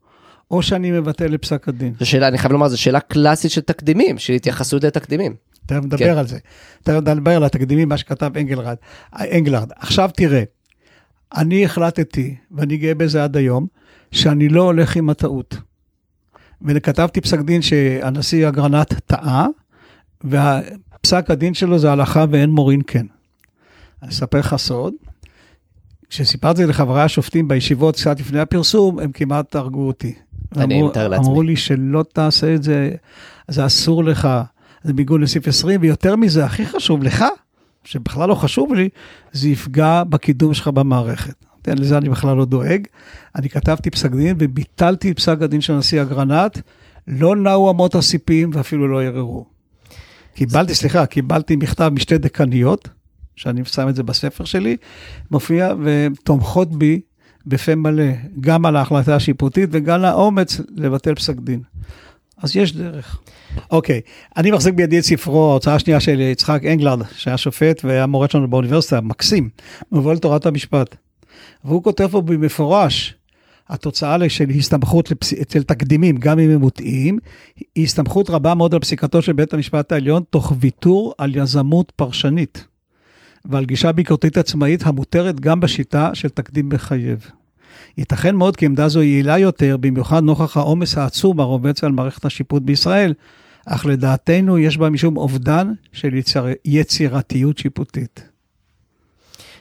או 0.52 0.62
שאני 0.62 0.92
מבטל 0.92 1.28
לפסק 1.28 1.68
הדין. 1.68 1.94
זו 2.00 2.06
שאלה, 2.06 2.28
אני 2.28 2.38
חייב 2.38 2.52
לומר, 2.52 2.68
זו 2.68 2.82
שאלה 2.82 3.00
קלאסית 3.00 3.52
של 3.52 3.62
תקדימים, 3.62 4.18
של 4.18 4.34
התייחסות 4.34 4.84
לתקדימים. 4.84 5.36
תכף 5.66 5.84
נדבר 5.84 5.98
כן. 5.98 6.18
על 6.18 6.28
זה. 6.28 6.38
תכף 6.84 6.96
נדבר 6.96 7.36
על 7.36 7.44
התקדימים, 7.44 7.90
מה 7.90 7.98
שכתב 7.98 8.32
אנגלרד. 8.38 8.76
אנגלרד. 9.14 9.72
עכשיו 9.76 10.10
תראה, 10.16 10.44
אני 11.38 11.66
החלטתי, 11.66 12.36
ואני 12.52 12.78
גאה 12.78 12.96
בזה 12.96 13.24
עד 13.24 13.38
היום, 13.38 13.68
שאני 14.12 14.50
לא 14.50 14.62
הולך 14.62 14.96
עם 14.96 15.10
הטעות. 15.10 15.58
וכתבתי 16.62 17.22
פסק 17.22 17.40
דין 17.40 17.62
שהנשיא 17.62 18.48
אגרנט 18.48 18.94
טעה, 19.06 19.48
והפסק 20.24 21.26
הדין 21.30 21.54
שלו 21.54 21.80
זה 21.80 21.92
הלכה 21.92 22.26
ואין 22.32 22.50
מורין 22.50 22.82
כן. 22.88 23.06
אני 24.04 24.12
אספר 24.12 24.40
לך 24.40 24.56
סוד, 24.56 24.94
כשסיפרתי 26.10 26.66
לחברי 26.66 27.02
השופטים 27.02 27.48
בישיבות 27.48 27.96
קצת 27.96 28.20
לפני 28.20 28.40
הפרסום, 28.40 29.00
הם 29.00 29.12
כמעט 29.12 29.56
הרגו 29.56 29.88
אותי. 29.88 30.16
אני 30.56 30.84
מתאר 30.84 31.08
לעצמי. 31.08 31.26
אמרו 31.28 31.42
לי 31.42 31.56
שלא 31.56 32.06
תעשה 32.14 32.56
את 32.56 32.64
זה, 32.64 32.92
זה 33.48 33.66
אסור 33.66 34.04
לך, 34.04 34.28
זה 34.84 34.94
בניגוד 34.94 35.22
לסעיף 35.22 35.48
20, 35.48 35.82
ויותר 35.82 36.16
מזה, 36.16 36.46
הכי 36.46 36.66
חשוב 36.66 37.04
לך, 37.04 37.26
שבכלל 37.84 38.30
לא 38.30 38.36
חשוב 38.36 38.74
לי, 38.74 38.90
זה 39.32 39.50
יפגע 39.50 40.04
בקידום 40.04 40.54
שלך 40.54 40.68
במערכת. 40.68 41.34
כן, 41.64 41.78
לזה 41.78 41.98
אני 41.98 42.10
בכלל 42.10 42.38
לא 42.38 42.46
דואג. 42.46 42.88
אני 43.36 43.50
כתבתי 43.50 43.90
פסק 43.90 44.12
דין 44.12 44.36
וביטלתי 44.40 45.12
את 45.12 45.18
פסק 45.18 45.42
הדין 45.42 45.62
של 45.62 45.74
הנשיא 45.74 46.02
אגרנט, 46.02 46.60
לא 47.08 47.36
נעו 47.36 47.72
אמות 47.72 47.96
הסיפים 47.96 48.50
ואפילו 48.54 48.88
לא 48.88 49.04
ערערו. 49.04 49.46
קיבלתי, 50.36 50.76
סליחה, 50.76 51.06
קיבלתי 51.06 51.56
מכתב 51.56 51.92
משתי 51.94 52.18
דקניות, 52.18 52.90
שאני 53.36 53.66
שם 53.66 53.90
את 53.90 53.96
זה 53.96 54.04
בספר 54.04 54.46
שלי, 54.46 54.78
מופיע 55.32 55.74
ותומכות 55.84 56.76
בי 56.78 57.02
בפה 57.48 57.76
מלא, 57.76 58.04
גם 58.40 58.66
על 58.66 58.76
ההחלטה 58.76 59.16
השיפוטית 59.16 59.70
וגם 59.72 60.04
האומץ 60.04 60.62
לבטל 60.76 61.16
פסק 61.16 61.36
דין. 61.40 61.62
אז 62.38 62.56
יש 62.56 62.76
דרך. 62.76 63.20
אוקיי, 63.72 64.02
אני 64.38 64.52
מחזיק 64.52 64.74
בידי 64.74 65.00
את 65.00 65.04
ספרו, 65.04 65.50
ההוצאה 65.50 65.76
השנייה 65.76 66.00
של 66.00 66.20
יצחק 66.20 66.66
אנגלרד, 66.66 67.02
שהיה 67.16 67.38
שופט 67.38 67.86
והיה 67.86 68.06
מורה 68.06 68.28
שלנו 68.30 68.48
באוניברסיטה, 68.48 69.02
מקסים, 69.02 69.50
מבוא 69.92 70.14
לתורת 70.14 70.46
המשפט. 70.46 70.96
והוא 71.64 71.84
כותב 71.84 72.08
פה 72.08 72.22
במפורש, 72.22 73.16
התוצאה 73.70 74.30
של 74.30 74.50
הסתמכות 74.50 75.12
לפס... 75.12 75.34
אצל 75.34 75.64
תקדימים, 75.64 76.18
גם 76.18 76.40
אם 76.40 76.50
הם 76.50 76.60
מוטעים, 76.60 77.20
היא 77.76 77.84
הסתמכות 77.84 78.30
רבה 78.30 78.56
מאוד 78.56 78.74
על 78.74 78.80
פסיקתו 78.80 79.22
של 79.22 79.34
בית 79.34 79.54
המשפט 79.54 79.92
העליון, 79.92 80.24
תוך 80.30 80.54
ויתור 80.60 81.14
על 81.18 81.36
יזמות 81.36 81.92
פרשנית, 81.96 82.66
ועל 83.46 83.66
גישה 83.66 83.92
ביקורתית 83.92 84.38
עצמאית 84.38 84.86
המותרת 84.86 85.40
גם 85.40 85.60
בשיטה 85.60 86.10
של 86.14 86.30
תקדים 86.30 86.70
מחייב. 86.70 87.32
ייתכן 87.98 88.36
מאוד 88.36 88.56
כי 88.56 88.66
עמדה 88.66 88.88
זו 88.88 89.04
יעילה 89.04 89.38
יותר, 89.38 89.78
במיוחד 89.78 90.24
נוכח 90.24 90.58
העומס 90.58 90.98
העצום 90.98 91.40
הרובץ 91.40 91.84
על 91.84 91.92
מערכת 91.92 92.26
השיפוט 92.26 92.64
בישראל, 92.64 93.14
אך 93.66 93.86
לדעתנו 93.86 94.58
יש 94.58 94.78
בה 94.78 94.90
משום 94.90 95.18
אובדן 95.18 95.72
של 95.94 96.14
יציר... 96.14 96.46
יצירתיות 96.66 97.58
שיפוטית. 97.58 98.30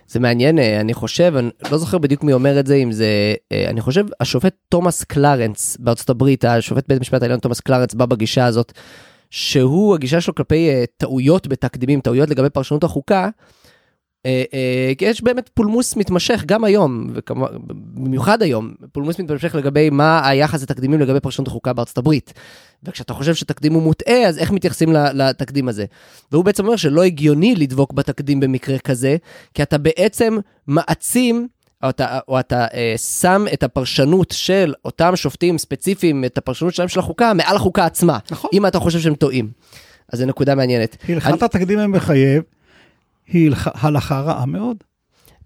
זה 0.09 0.21
מעניין, 0.21 0.59
אה, 0.59 0.81
אני 0.81 0.95
חושב, 0.95 1.33
אני 1.37 1.51
לא 1.71 1.79
זוכר 1.79 1.99
בדיוק 1.99 2.25
מי 2.25 2.33
אומר 2.33 2.61
את 2.61 2.67
זה, 2.67 2.75
אם 2.75 2.93
זה, 2.93 3.35
אה, 3.53 3.71
אני 3.71 3.81
חושב, 3.81 4.07
השופט 4.21 4.55
תומאס 4.69 5.05
קלרנס 5.05 5.77
בארצות 5.81 6.11
הברית, 6.11 6.45
השופט 6.45 6.89
בית 6.89 6.99
המשפט 6.99 7.23
העליון 7.23 7.41
תומאס 7.41 7.61
קלרנס 7.61 7.95
בא 7.95 8.07
בגישה 8.07 8.47
הזאת, 8.47 8.73
שהוא, 9.31 9.95
הגישה 9.95 10.21
שלו 10.21 10.35
כלפי 10.35 10.69
אה, 10.69 10.85
טעויות 10.97 11.47
בתקדימים, 11.47 12.01
טעויות 12.01 12.31
לגבי 12.31 12.51
פרשנות 12.51 12.85
החוקה, 12.85 13.29
כי 14.99 15.05
יש 15.05 15.23
באמת 15.23 15.51
פולמוס 15.55 15.97
מתמשך 15.97 16.43
גם 16.47 16.65
היום, 16.65 17.07
במיוחד 17.95 18.43
היום, 18.43 18.75
פולמוס 18.93 19.19
מתמשך 19.21 19.55
לגבי 19.55 19.91
מה 19.91 20.29
היחס 20.29 20.63
לתקדימים 20.63 21.01
לגבי 21.01 21.21
פרשנות 21.21 21.49
החוקה 21.49 21.73
בארצות 21.73 21.99
הברית. 21.99 22.33
וכשאתה 22.83 23.15
חושב 23.15 23.35
שתקדים 23.35 23.73
הוא 23.73 23.83
מוטעה, 23.83 24.23
אז 24.23 24.39
איך 24.39 24.51
מתייחסים 24.51 24.93
לתקדים 24.93 25.69
הזה? 25.69 25.85
והוא 26.33 26.45
בעצם 26.45 26.65
אומר 26.65 26.77
שלא 26.77 27.03
הגיוני 27.03 27.55
לדבוק 27.55 27.93
בתקדים 27.93 28.41
במקרה 28.41 28.79
כזה, 28.79 29.17
כי 29.55 29.63
אתה 29.63 29.79
בעצם 29.79 30.39
מעצים, 30.67 31.49
או 31.83 31.89
אתה, 31.89 32.19
או 32.29 32.41
אתה 32.41 32.67
אה, 32.75 32.95
שם 33.21 33.45
את 33.53 33.63
הפרשנות 33.63 34.31
של 34.31 34.75
אותם 34.85 35.17
שופטים 35.17 35.59
ספציפיים, 35.59 36.25
את 36.25 36.39
הפרשנות 36.39 36.75
שלהם 36.75 36.89
של 36.89 37.01
החוקה, 37.01 37.35
מעל 37.35 37.57
החוקה 37.57 37.85
עצמה. 37.85 38.19
נכון. 38.31 38.51
אם 38.53 38.67
אתה 38.67 38.79
חושב 38.79 38.99
שהם 38.99 39.15
טועים. 39.15 39.51
אז 40.13 40.19
זו 40.19 40.27
נקודה 40.27 40.55
מעניינת. 40.55 40.97
הלכת 41.09 41.43
התקדים 41.43 41.79
המחייב 41.79 42.43
היא 43.27 43.51
הלכ- 43.51 43.85
הלכה 43.85 44.21
רעה 44.21 44.47
מאוד. 44.47 44.77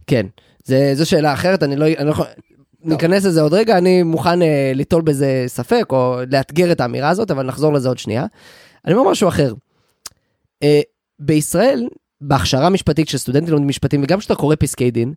כן, 0.06 0.26
זה, 0.64 0.90
זו 0.94 1.08
שאלה 1.08 1.32
אחרת, 1.32 1.62
אני 1.62 1.76
לא, 1.76 1.86
אני 1.98 2.06
לא 2.06 2.10
יכול... 2.10 2.26
ניכנס 2.84 3.24
לזה 3.24 3.40
עוד 3.42 3.54
רגע, 3.54 3.78
אני 3.78 4.02
מוכן 4.02 4.42
אה, 4.42 4.72
ליטול 4.74 5.02
בזה 5.02 5.44
ספק, 5.46 5.84
או 5.90 6.16
לאתגר 6.30 6.72
את 6.72 6.80
האמירה 6.80 7.08
הזאת, 7.08 7.30
אבל 7.30 7.42
נחזור 7.46 7.72
לזה 7.72 7.88
עוד 7.88 7.98
שנייה. 7.98 8.26
אני 8.84 8.94
אומר 8.94 9.10
משהו 9.10 9.28
אחר. 9.28 9.54
אה, 10.62 10.80
בישראל, 11.18 11.88
בהכשרה 12.20 12.68
משפטית, 12.68 13.06
כשסטודנטים 13.06 13.48
לומדים 13.52 13.68
משפטים, 13.68 14.02
וגם 14.02 14.18
כשאתה 14.18 14.34
קורא 14.34 14.56
פסקי 14.58 14.90
דין, 14.90 15.14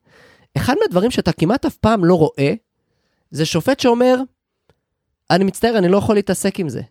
אחד 0.58 0.76
מהדברים 0.82 1.12
שאתה 1.12 1.32
כמעט 1.32 1.66
אף 1.66 1.78
פעם 1.78 2.06
לא 2.06 2.16
רואה, 2.16 2.54
זה 3.32 3.46
שופט 3.46 3.80
שאומר, 3.80 4.18
אני 5.32 5.44
מצטער, 5.44 5.78
אני 5.78 5.88
לא 5.88 5.98
יכול 5.98 6.16
להתעסק 6.16 6.60
עם 6.60 6.70
זה. 6.70 6.82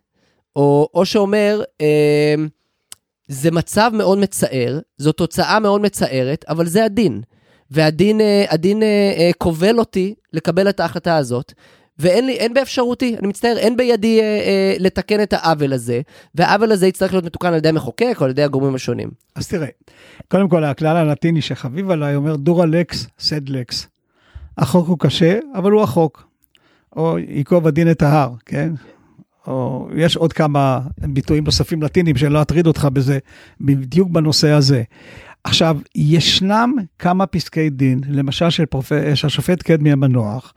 או, 0.57 0.88
או 0.95 1.07
שאומר, 1.07 1.62
אה, 1.81 2.35
זה 3.29 3.50
מצב 3.50 3.91
מאוד 3.95 4.19
מצער, 4.19 4.79
זו 4.99 5.12
תוצאה 5.12 5.61
מאוד 5.61 5.81
מצערת, 5.81 6.45
אבל 6.49 6.67
זה 6.67 6.85
הדין. 6.85 7.21
והדין 7.71 8.21
אה, 8.21 8.45
הדין, 8.50 8.83
אה, 8.83 9.12
אה, 9.19 9.31
כובל 9.38 9.79
אותי 9.79 10.14
לקבל 10.33 10.69
את 10.69 10.81
ההחלטה 10.81 11.17
הזאת, 11.17 11.52
ואין 11.99 12.26
לי, 12.26 12.33
אין 12.33 12.55
באפשרותי, 12.55 13.17
אני 13.19 13.29
מצטער, 13.29 13.57
אין 13.59 13.76
בידי 13.76 14.21
אה, 14.21 14.25
אה, 14.25 14.75
לתקן 14.79 15.23
את 15.23 15.33
העוול 15.33 15.73
הזה, 15.73 16.00
והעוול 16.35 16.73
הזה 16.73 16.87
יצטרך 16.87 17.12
להיות 17.12 17.25
מתוקן 17.25 17.49
על 17.49 17.55
ידי 17.55 17.69
המחוקק 17.69 18.17
או 18.21 18.25
על 18.25 18.31
ידי 18.31 18.43
הגורמים 18.43 18.75
השונים. 18.75 19.11
אז 19.35 19.49
תראה, 19.49 19.67
קודם 20.29 20.49
כל 20.49 20.64
הכלל 20.64 20.97
הלטיני 20.97 21.43
שחביב 21.43 21.91
עליי 21.91 22.17
אומר 22.17 22.37
dura 22.37 22.66
lex, 22.66 23.07
sed 23.19 23.49
lex. 23.49 23.87
החוק 24.59 24.88
הוא 24.88 24.99
קשה, 24.99 25.38
אבל 25.55 25.71
הוא 25.71 25.83
החוק. 25.83 26.29
או 26.97 27.19
ייקוב 27.19 27.67
הדין 27.67 27.91
את 27.91 28.02
ההר, 28.02 28.33
כן? 28.47 28.73
או 29.46 29.88
יש 29.96 30.16
עוד 30.16 30.32
כמה 30.32 30.80
ביטויים 30.99 31.44
נוספים 31.44 31.82
לטינים 31.82 32.16
שלא 32.16 32.42
אטריד 32.42 32.66
אותך 32.66 32.88
בזה, 32.92 33.18
בדיוק 33.61 34.11
בנושא 34.11 34.50
הזה. 34.50 34.82
עכשיו, 35.44 35.78
ישנם 35.94 36.75
כמה 36.99 37.26
פסקי 37.26 37.70
דין, 37.70 38.00
למשל 38.08 38.50
של, 38.50 38.66
פרופ... 38.66 38.92
השופט 39.25 39.62
קדמי 39.62 39.92
המנוח, 39.92 40.54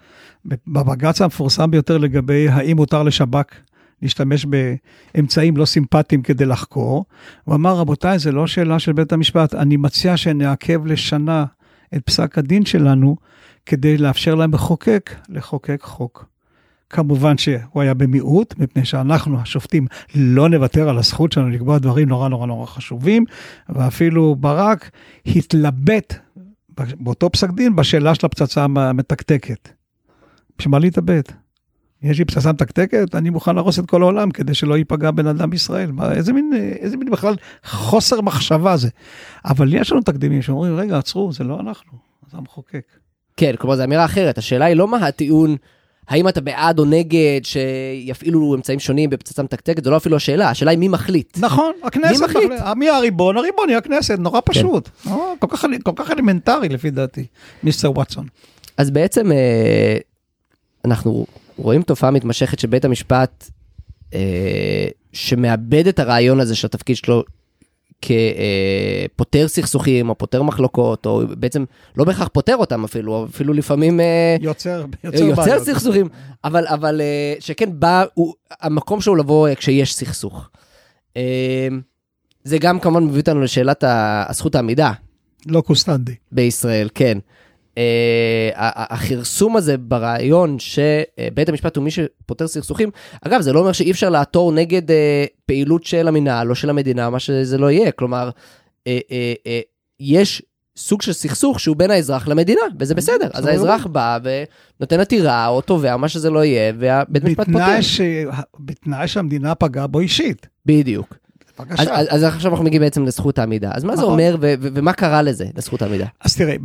בבג"ץ 0.67 1.21
המפורסם 1.21 1.71
ביותר 1.71 1.97
לגבי 1.97 2.49
האם 2.49 2.75
מותר 2.75 3.03
לשב"כ 3.03 3.55
להשתמש 4.01 4.45
באמצעים 4.45 5.57
לא 5.57 5.65
סימפטיים 5.65 6.21
כדי 6.21 6.45
לחקור. 6.45 7.05
הוא 7.43 7.55
אמר, 7.55 7.75
רבותיי, 7.75 8.19
זה 8.19 8.31
לא 8.31 8.47
שאלה 8.47 8.79
של 8.79 8.93
בית 8.93 9.13
המשפט, 9.13 9.55
אני 9.55 9.77
מציע 9.77 10.17
שנעכב 10.17 10.85
לשנה 10.85 11.45
את 11.95 12.01
פסק 12.05 12.37
הדין 12.37 12.65
שלנו, 12.65 13.15
כדי 13.65 13.97
לאפשר 13.97 14.35
להם 14.35 14.53
לחוקק, 14.53 15.15
לחוקק 15.29 15.81
חוק. 15.81 16.34
כמובן 16.95 17.37
שהוא 17.37 17.81
היה 17.81 17.93
במיעוט, 17.93 18.53
מפני 18.57 18.85
שאנחנו, 18.85 19.39
השופטים, 19.41 19.87
לא 20.15 20.49
נוותר 20.49 20.89
על 20.89 20.97
הזכות 20.97 21.31
שלנו 21.31 21.49
לקבוע 21.49 21.77
דברים 21.77 22.09
נורא 22.09 22.29
נורא 22.29 22.47
נורא 22.47 22.65
חשובים, 22.65 23.25
ואפילו 23.69 24.35
ברק 24.35 24.91
התלבט 25.25 26.13
באותו 26.99 27.29
פסק 27.29 27.49
דין 27.49 27.75
בשאלה 27.75 28.15
של 28.15 28.25
הפצצה 28.25 28.63
המתקתקת. 28.63 29.69
בשביל 30.57 30.71
מה 30.71 30.79
להתאבד? 30.79 31.21
יש 32.01 32.19
לי 32.19 32.25
פצצה 32.25 32.51
מתקתקת, 32.51 33.15
אני 33.15 33.29
מוכן 33.29 33.55
להרוס 33.55 33.79
את 33.79 33.85
כל 33.85 34.01
העולם 34.01 34.31
כדי 34.31 34.53
שלא 34.53 34.77
ייפגע 34.77 35.11
בן 35.11 35.27
אדם 35.27 35.49
בישראל. 35.49 35.91
מה, 35.91 36.11
איזה 36.11 36.33
מין, 36.33 36.51
איזה 36.79 36.97
מין 36.97 37.11
בכלל 37.11 37.35
חוסר 37.65 38.21
מחשבה 38.21 38.77
זה. 38.77 38.89
אבל 39.45 39.73
יש 39.73 39.91
לנו 39.91 40.01
תקדימים 40.01 40.41
שאומרים, 40.41 40.75
רגע, 40.75 40.97
עצרו, 40.97 41.33
זה 41.33 41.43
לא 41.43 41.59
אנחנו, 41.59 41.91
זה 42.31 42.37
המחוקק. 42.37 42.85
כן, 43.37 43.55
כלומר 43.59 43.75
זו 43.75 43.83
אמירה 43.83 44.05
אחרת, 44.05 44.37
השאלה 44.37 44.65
היא 44.65 44.75
לא 44.75 44.87
מה 44.87 44.97
הטיעון, 44.97 45.55
האם 46.07 46.27
אתה 46.27 46.41
בעד 46.41 46.79
או 46.79 46.85
נגד 46.85 47.39
שיפעילו 47.43 48.55
אמצעים 48.55 48.79
שונים 48.79 49.09
בפצצה 49.09 49.43
מתקתקת, 49.43 49.83
זו 49.83 49.91
לא 49.91 49.97
אפילו 49.97 50.15
השאלה, 50.15 50.49
השאלה 50.49 50.71
היא 50.71 50.79
מי 50.79 50.87
מחליט. 50.87 51.37
נכון, 51.37 51.71
הכנסת, 51.83 52.21
מי 52.21 52.27
מחליט? 52.27 52.51
מחליט? 52.51 52.75
מי 52.75 52.89
הריבון? 52.89 53.37
הריבון 53.37 53.69
היא 53.69 53.77
הכנסת, 53.77 54.19
נורא 54.19 54.39
פשוט. 54.45 54.89
נורא, 55.05 55.23
כל, 55.39 55.47
כך, 55.49 55.65
כל 55.83 55.91
כך 55.95 56.11
אלמנטרי 56.11 56.69
לפי 56.69 56.89
דעתי, 56.89 57.25
מיסטר 57.63 57.91
וואטסון. 57.91 58.27
אז 58.77 58.91
בעצם 58.91 59.31
אה, 59.31 59.97
אנחנו 60.85 61.25
רואים 61.57 61.81
תופעה 61.81 62.11
מתמשכת 62.11 62.59
של 62.59 62.67
בית 62.67 62.85
המשפט 62.85 63.49
אה, 64.13 64.87
שמאבד 65.13 65.87
את 65.87 65.99
הרעיון 65.99 66.39
הזה 66.39 66.55
של 66.55 66.67
התפקיד 66.67 66.95
שלו 66.95 67.23
כפותר 68.05 69.47
סכסוכים 69.47 70.09
או 70.09 70.17
פותר 70.17 70.43
מחלוקות, 70.43 71.05
או 71.05 71.21
בעצם 71.27 71.65
לא 71.97 72.03
בהכרח 72.05 72.27
פותר 72.27 72.55
אותם 72.55 72.83
אפילו, 72.83 73.25
אפילו 73.29 73.53
לפעמים 73.53 73.99
אה, 73.99 74.35
יוצר, 74.41 74.85
יוצר, 75.03 75.23
יוצר 75.23 75.41
בעיות. 75.41 75.63
סכסוכים, 75.63 76.09
אבל, 76.43 76.67
אבל 76.67 77.01
אה, 77.01 77.35
שכן 77.39 77.69
בא, 77.79 78.05
הוא, 78.13 78.33
המקום 78.61 79.01
שלו 79.01 79.15
לבוא 79.15 79.47
אה, 79.47 79.55
כשיש 79.55 79.95
סכסוך. 79.95 80.49
אה, 81.17 81.67
זה 82.43 82.57
גם 82.57 82.79
כמובן 82.79 83.03
מביא 83.03 83.19
אותנו 83.19 83.41
לשאלת 83.41 83.83
הזכות 83.87 84.55
העמידה. 84.55 84.91
לא 85.45 85.61
קוסטנדי. 85.61 86.15
בישראל, 86.31 86.89
כן. 86.95 87.17
Uh, 87.75 87.77
הכרסום 88.57 89.57
הזה 89.57 89.77
ברעיון 89.77 90.59
שבית 90.59 91.49
המשפט 91.49 91.75
הוא 91.75 91.83
מי 91.83 91.91
שפותר 91.91 92.47
סכסוכים, 92.47 92.89
אגב, 93.21 93.41
זה 93.41 93.53
לא 93.53 93.59
אומר 93.59 93.71
שאי 93.71 93.91
אפשר 93.91 94.09
לעתור 94.09 94.51
נגד 94.51 94.89
uh, 94.89 94.93
פעילות 95.45 95.83
של 95.83 96.07
המינהל 96.07 96.49
או 96.49 96.55
של 96.55 96.69
המדינה, 96.69 97.09
מה 97.09 97.19
שזה 97.19 97.57
לא 97.57 97.71
יהיה. 97.71 97.91
כלומר, 97.91 98.29
uh, 98.83 98.91
יש 99.99 100.41
סוג 100.77 101.01
של 101.01 101.13
סכסוך 101.13 101.59
שהוא 101.59 101.75
בין 101.75 101.91
האזרח 101.91 102.27
למדינה, 102.27 102.61
וזה 102.79 102.95
בסדר. 102.95 103.29
אז 103.33 103.45
האזרח 103.45 103.85
בא 103.85 104.19
ונותן 104.79 104.99
עתירה 104.99 105.47
או 105.47 105.61
תובע, 105.61 105.97
מה 105.97 106.09
שזה 106.09 106.29
לא 106.29 106.45
יהיה, 106.45 106.73
ובית 106.75 107.23
המשפט 107.23 107.45
פותר. 107.45 107.51
בתנאי, 107.51 107.83
ש... 107.83 108.01
בתנאי 108.59 109.07
שהמדינה 109.07 109.55
פגעה 109.55 109.87
בו 109.87 109.99
אישית. 109.99 110.47
בדיוק. 110.65 111.17
אז, 111.57 111.65
בבקשה. 111.67 111.93
אז, 111.95 112.07
אז 112.09 112.23
עכשיו 112.23 112.51
אנחנו 112.51 112.65
מגיעים 112.65 112.81
בעצם 112.81 113.05
לזכות 113.05 113.39
העמידה. 113.39 113.71
אז 113.73 113.83
מה 113.83 113.95
זה 113.95 114.01
נכון. 114.01 114.11
אומר 114.11 114.35
ומה 114.41 114.93
קרה 114.93 115.21
לזה, 115.21 115.45
לזכות 115.55 115.81
העמידה? 115.81 116.05
אז 116.21 116.35
תראה, 116.35 116.55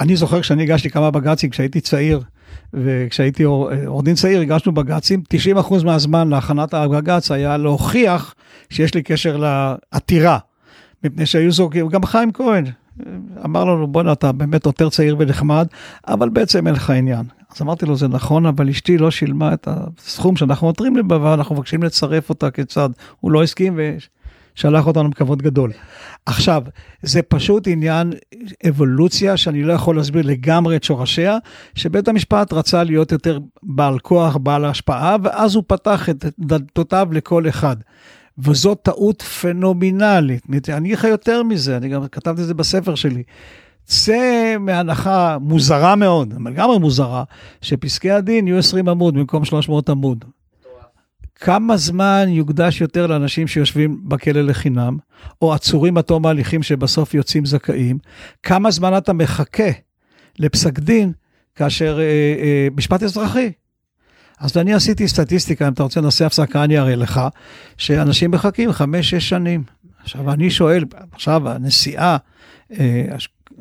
אני 0.00 0.16
זוכר 0.16 0.40
כשאני 0.40 0.62
הגשתי 0.62 0.90
כמה 0.90 1.10
בג"צים 1.10 1.50
כשהייתי 1.50 1.80
צעיר, 1.80 2.20
וכשהייתי 2.74 3.42
עורך 3.42 4.04
דין 4.04 4.14
צעיר 4.14 4.40
הגשנו 4.40 4.74
בג"צים, 4.74 5.22
90% 5.58 5.84
מהזמן 5.84 6.28
להכנת 6.28 6.74
הבג"ץ 6.74 7.30
היה 7.30 7.56
להוכיח 7.56 8.34
שיש 8.70 8.94
לי 8.94 9.02
קשר 9.02 9.36
לעתירה. 9.36 10.38
מפני 11.04 11.26
שהיו 11.26 11.52
זורקים, 11.52 11.88
גם 11.88 12.04
חיים 12.04 12.32
כהן 12.32 12.64
אמר 13.44 13.64
לנו, 13.64 13.86
בואנה, 13.86 14.12
אתה 14.12 14.32
באמת 14.32 14.66
עותר 14.66 14.90
צעיר 14.90 15.16
ונחמד, 15.18 15.66
אבל 16.08 16.28
בעצם 16.28 16.66
אין 16.66 16.74
לך 16.74 16.90
עניין. 16.90 17.26
אז 17.54 17.62
אמרתי 17.62 17.86
לו, 17.86 17.96
זה 17.96 18.08
נכון, 18.08 18.46
אבל 18.46 18.68
אשתי 18.68 18.98
לא 18.98 19.10
שילמה 19.10 19.52
את 19.52 19.68
הסכום 19.98 20.36
שאנחנו 20.36 20.66
עותרים 20.66 20.96
לבה, 20.96 21.18
ואנחנו 21.22 21.54
מבקשים 21.54 21.82
לצרף 21.82 22.28
אותה 22.28 22.50
כצד. 22.50 22.88
הוא 23.20 23.30
לא 23.32 23.42
הסכים 23.42 23.80
ושלח 24.56 24.86
אותנו 24.86 25.10
בכבוד 25.10 25.42
גדול. 25.42 25.72
עכשיו, 26.26 26.62
זה 27.02 27.22
פשוט 27.22 27.68
עניין 27.68 28.12
אבולוציה 28.68 29.36
שאני 29.36 29.62
לא 29.62 29.72
יכול 29.72 29.96
להסביר 29.96 30.26
לגמרי 30.26 30.76
את 30.76 30.84
שורשיה, 30.84 31.38
שבית 31.74 32.08
המשפט 32.08 32.52
רצה 32.52 32.84
להיות 32.84 33.12
יותר 33.12 33.38
בעל 33.62 33.98
כוח, 33.98 34.36
בעל 34.36 34.64
השפעה, 34.64 35.16
ואז 35.22 35.54
הוא 35.54 35.64
פתח 35.66 36.08
את 36.08 36.24
דלתותיו 36.38 37.08
לכל 37.12 37.48
אחד. 37.48 37.76
וזאת 38.38 38.78
טעות 38.82 39.22
פנומנלית. 39.22 40.42
אני 40.68 40.78
אגיד 40.78 40.98
לך 40.98 41.04
יותר 41.04 41.42
מזה, 41.42 41.76
אני 41.76 41.88
גם 41.88 42.08
כתבתי 42.08 42.42
את 42.42 42.46
זה 42.46 42.54
בספר 42.54 42.94
שלי. 42.94 43.22
צא 43.84 44.56
מהנחה 44.60 45.38
מוזרה 45.40 45.96
מאוד, 45.96 46.34
לגמרי 46.46 46.78
מוזרה, 46.78 47.24
שפסקי 47.60 48.10
הדין 48.10 48.46
יהיו 48.46 48.58
20 48.58 48.88
עמוד 48.88 49.14
במקום 49.14 49.44
300 49.44 49.90
עמוד. 49.90 50.24
כמה 51.44 51.76
זמן 51.76 52.24
יוקדש 52.28 52.80
יותר 52.80 53.06
לאנשים 53.06 53.46
שיושבים 53.46 54.00
בכלא 54.04 54.40
לחינם, 54.40 54.96
או 55.42 55.54
עצורים 55.54 55.98
עד 55.98 56.04
תום 56.04 56.26
ההליכים 56.26 56.62
שבסוף 56.62 57.14
יוצאים 57.14 57.46
זכאים? 57.46 57.98
כמה 58.42 58.70
זמן 58.70 58.96
אתה 58.96 59.12
מחכה 59.12 59.70
לפסק 60.38 60.78
דין 60.78 61.12
כאשר 61.54 61.98
אה, 62.00 62.04
אה, 62.42 62.68
משפט 62.76 63.02
אזרחי? 63.02 63.52
אז 64.40 64.56
אני 64.56 64.74
עשיתי 64.74 65.08
סטטיסטיקה, 65.08 65.68
אם 65.68 65.72
אתה 65.72 65.82
רוצה 65.82 66.00
נעשה 66.00 66.26
הפסקה, 66.26 66.64
אני 66.64 66.78
אראה 66.78 66.96
לך, 66.96 67.20
שאנשים 67.78 68.30
מחכים 68.30 68.72
חמש-שש 68.72 69.28
שנים. 69.28 69.62
עכשיו, 70.02 70.32
אני 70.32 70.50
שואל, 70.50 70.84
עכשיו 71.12 71.48
הנשיאה, 71.48 72.16
אה, 72.80 73.04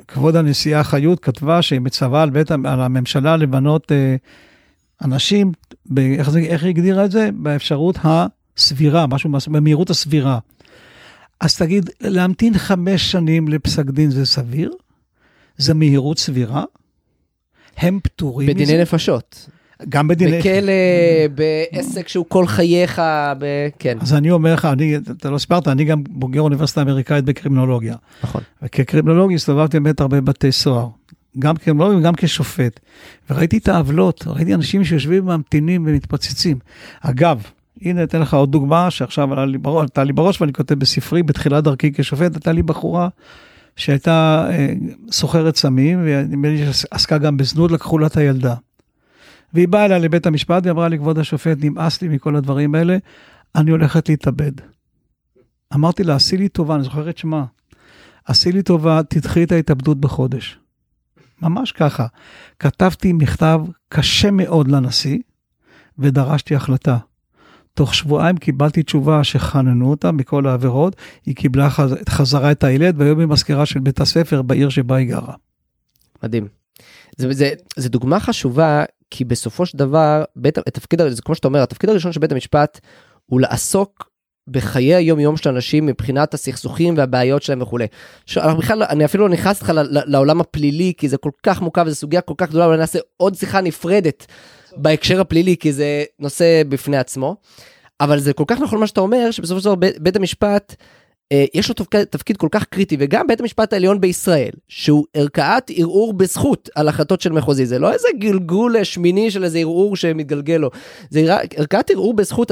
כבוד 0.08 0.36
הנשיאה 0.36 0.84
חיות 0.84 1.20
כתבה 1.20 1.62
שהיא 1.62 1.82
מצווה 1.82 2.22
על, 2.22 2.30
בית, 2.30 2.52
על 2.52 2.82
הממשלה 2.82 3.38
למנות 3.38 3.92
אה, 3.92 4.16
אנשים, 5.04 5.52
ב, 5.86 6.00
איך, 6.00 6.30
זה, 6.30 6.40
איך 6.40 6.64
היא 6.64 6.70
הגדירה 6.70 7.06
את 7.06 7.12
זה? 7.12 7.30
באפשרות 7.34 7.98
הסבירה, 8.04 9.08
משהו 9.08 9.30
במהירות 9.48 9.90
הסבירה. 9.90 10.40
אז 11.40 11.58
תגיד, 11.58 11.90
להמתין 12.02 12.58
חמש 12.58 13.12
שנים 13.12 13.48
לפסק 13.48 13.86
דין 13.86 14.12
זה 14.12 14.26
סביר? 14.26 14.72
זה 15.58 15.74
מהירות 15.74 16.20
סבירה? 16.20 16.64
הם 17.78 18.00
פטורים 18.04 18.50
מזה? 18.50 18.64
בדיני 18.64 18.82
נפשות. 18.82 19.50
גם 19.90 20.08
בדיני... 20.08 20.40
בכלא, 20.40 20.74
בעסק 21.36 22.08
שהוא 22.08 22.26
כל 22.28 22.48
חייך, 22.48 23.02
ב... 23.40 23.46
כן. 23.80 23.98
אז 24.02 24.14
אני 24.14 24.32
אומר 24.32 24.54
לך, 24.54 24.66
אני, 24.66 24.96
אתה 24.96 25.30
לא 25.30 25.38
סיפרת, 25.38 25.68
אני 25.68 25.84
גם 25.84 26.04
בוגר 26.10 26.42
אוניברסיטה 26.42 26.82
אמריקאית 26.82 27.26
בקרימינולוגיה. 27.26 27.96
נכון. 28.24 28.42
וכקרימינולוג 28.62 29.34
הסתובבתי 29.34 29.80
באמת 29.80 30.02
הרבה 30.02 30.22
בתי 30.22 30.52
סוהר. 30.52 30.88
גם 31.40 31.56
כקרימינולוג 31.56 32.00
וגם 32.00 32.14
כשופט. 32.18 32.80
וראיתי 33.30 33.58
את 33.58 33.68
העוולות, 33.68 34.24
ראיתי 34.28 34.54
אנשים 34.54 34.84
שיושבים 34.84 35.26
ממתינים 35.26 35.84
ומתפוצצים. 35.88 36.60
אגב, 37.02 37.44
הנה 37.82 38.04
אתן 38.04 38.22
לך 38.22 38.34
עוד 38.34 38.52
דוגמה 38.52 38.92
שעכשיו 38.92 39.34
עלתה 39.34 39.46
לי 39.46 39.58
בראש, 39.58 39.90
לי 39.98 40.14
בראש 40.14 40.42
ואני 40.42 40.54
כותב 40.54 40.76
בספרי, 40.76 41.24
בתחילת 41.24 41.64
דרכי 41.64 41.92
כשופט, 41.94 42.36
הייתה 42.36 42.52
לי 42.52 42.64
בחורה 42.64 43.10
שהייתה 43.76 44.48
אה, 44.50 44.74
סוחרת 45.12 45.56
סמים, 45.56 46.00
ונדמה 46.06 46.48
לי 46.48 46.74
שעסקה 46.74 47.18
גם 47.18 47.38
בזנות, 47.38 47.72
לקחו 47.72 47.98
לה 47.98 48.08
את 48.08 48.18
הילדה. 48.18 48.56
והיא 49.54 49.68
באה 49.68 49.86
אליי 49.86 50.00
לבית 50.00 50.26
המשפט 50.26 50.66
ואמרה 50.66 50.88
לי, 50.88 50.98
כבוד 50.98 51.20
השופט, 51.20 51.58
נמאס 51.62 52.02
לי 52.02 52.08
מכל 52.08 52.36
הדברים 52.36 52.76
האלה, 52.76 52.98
אני 53.56 53.72
הולכת 53.72 54.10
להתאבד. 54.10 54.52
אמרתי 55.74 56.04
לה, 56.04 56.16
עשי 56.16 56.38
לי 56.38 56.50
טובה, 56.50 56.76
אני 56.76 56.84
זוכר 56.84 57.10
את 57.10 57.18
שמה, 57.18 57.46
עשי 58.26 58.52
לי 58.52 58.64
טובה, 58.64 59.02
תדחי 59.10 59.44
את 59.44 59.52
ההתאבדות 59.52 60.00
בחודש. 60.00 60.61
ממש 61.42 61.72
ככה. 61.72 62.06
כתבתי 62.60 63.14
מכתב 63.14 63.62
קשה 63.90 64.32
מאוד 64.32 64.68
לנשיא, 64.68 65.18
ודרשתי 66.00 66.56
החלטה. 66.56 66.98
תוך 67.74 67.96
שבועיים 67.96 68.38
קיבלתי 68.38 68.84
תשובה 68.84 69.24
שחננו 69.24 69.90
אותה 69.90 70.12
מכל 70.12 70.48
העבירות, 70.48 70.96
היא 71.26 71.36
קיבלה 71.36 71.70
חזרה 72.10 72.52
את 72.52 72.64
הילד, 72.64 72.96
והיום 72.98 73.20
היא 73.20 73.28
מזכירה 73.28 73.66
של 73.66 73.80
בית 73.80 74.02
הספר 74.02 74.42
בעיר 74.42 74.70
שבה 74.70 74.96
היא 74.96 75.08
גרה. 75.08 75.34
מדהים. 76.24 76.48
זה, 77.18 77.34
זה, 77.34 77.54
זה 77.76 77.90
דוגמה 77.90 78.20
חשובה, 78.20 78.84
כי 79.10 79.26
בסופו 79.26 79.66
של 79.66 79.78
דבר, 79.78 80.24
בית, 80.36 80.58
התפקיד, 80.58 81.02
זה 81.08 81.22
כמו 81.22 81.36
שאתה 81.36 81.48
אומר, 81.48 81.62
התפקיד 81.62 81.90
הראשון 81.90 82.12
של 82.12 82.20
בית 82.20 82.32
המשפט 82.32 82.80
הוא 83.26 83.42
לעסוק 83.42 84.11
בחיי 84.48 84.96
היום 84.96 85.20
יום 85.20 85.38
של 85.38 85.50
אנשים 85.50 85.86
מבחינת 85.86 86.34
הסכסוכים 86.34 86.98
והבעיות 86.98 87.44
שלהם 87.44 87.62
וכולי. 87.62 87.88
אנחנו 88.38 88.58
בכלל, 88.58 88.84
אני 88.84 89.06
אפילו 89.06 89.28
לא 89.28 89.34
נכנס 89.34 89.62
לך 89.62 89.72
לעולם 89.86 90.42
הפלילי, 90.42 90.94
כי 90.98 91.10
זה 91.10 91.18
כל 91.18 91.32
כך 91.44 91.62
מורכב, 91.62 91.90
זו 91.90 91.96
סוגיה 91.96 92.22
כל 92.22 92.34
כך 92.38 92.50
גדולה, 92.50 92.66
אולי 92.66 92.78
נעשה 92.78 93.00
עוד 93.18 93.36
שיחה 93.36 93.62
נפרדת 93.62 94.26
בהקשר 94.78 95.22
הפלילי, 95.22 95.58
כי 95.58 95.74
זה 95.74 96.04
נושא 96.20 96.62
בפני 96.70 96.98
עצמו. 96.98 97.36
אבל 98.02 98.20
זה 98.20 98.34
כל 98.34 98.44
כך 98.48 98.60
נכון 98.60 98.80
מה 98.80 98.88
שאתה 98.88 99.02
אומר, 99.02 99.32
שבסופו 99.32 99.60
של 99.60 99.66
דבר 99.66 99.76
בית 100.00 100.16
המשפט, 100.16 100.76
אה, 101.32 101.46
יש 101.54 101.70
לו 101.70 101.76
תפקיד, 101.76 102.04
תפקיד 102.04 102.38
כל 102.38 102.48
כך 102.52 102.64
קריטי, 102.64 102.98
וגם 103.00 103.28
בית 103.28 103.42
המשפט 103.42 103.74
העליון 103.74 104.02
בישראל, 104.02 104.52
שהוא 104.68 105.06
ערכאת 105.14 105.72
ערעור 105.76 106.14
בזכות 106.14 106.70
על 106.76 106.88
החלטות 106.88 107.22
של 107.22 107.32
מחוזי, 107.32 107.66
זה 107.66 107.80
לא 107.80 107.94
איזה 107.94 108.08
גלגול 108.20 108.84
שמיני 108.84 109.32
של 109.32 109.44
איזה 109.44 109.60
ערעור 109.60 109.96
שמתגלגל 109.96 110.58
לו, 110.58 110.70
זה 111.10 111.36
ערכאת 111.56 111.90
ערעור 111.90 112.14
בזכות, 112.14 112.52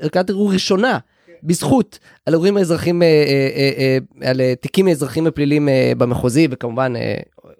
ערכאת 0.00 0.30
ערעור 0.30 0.52
ראשונה. 0.52 0.98
בזכות 1.42 1.98
על 2.26 2.34
אירועים 2.34 2.56
האזרחים, 2.56 3.02
אה, 3.02 3.08
אה, 3.08 3.98
על 4.30 4.40
תיקים 4.60 4.88
אזרחיים 4.88 5.24
ופליליים 5.28 5.68
במחוזי 5.98 6.48
וכמובן 6.50 6.92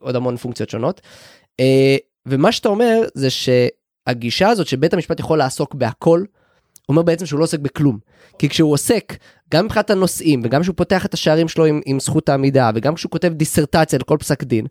עוד 0.01 0.17
המון 0.17 0.37
פונקציות 0.37 0.71
שונות. 0.71 1.01
ומה 2.27 2.53
שאתה 2.53 2.69
אומר 2.69 3.01
זה 3.15 3.29
שהגישה 3.31 4.49
הזאת 4.49 4.67
שבית 4.67 4.95
המשפט 4.95 5.21
יכול 5.21 5.39
לעסוק 5.39 5.75
בהכל, 5.75 6.25
אומר 6.89 7.03
בעצם 7.03 7.27
שהוא 7.27 7.39
לא 7.39 7.45
עוסק 7.45 7.59
בכלום. 7.59 7.99
כי 8.39 8.49
כשהוא 8.49 8.73
עוסק, 8.73 9.17
גם 9.55 9.65
מבחינת 9.65 9.91
הנושאים, 9.91 10.41
וגם 10.45 10.63
כשהוא 10.63 10.77
פותח 10.77 11.07
את 11.07 11.15
השערים 11.15 11.49
שלו 11.49 11.65
עם, 11.65 11.81
עם 11.87 12.01
זכות 12.01 12.29
העמידה, 12.29 12.71
וגם 12.75 12.95
כשהוא 12.95 13.11
כותב 13.11 13.33
דיסרטציה 13.33 13.99
לכל 13.99 14.17
פסק 14.21 14.45
דין, 14.45 14.67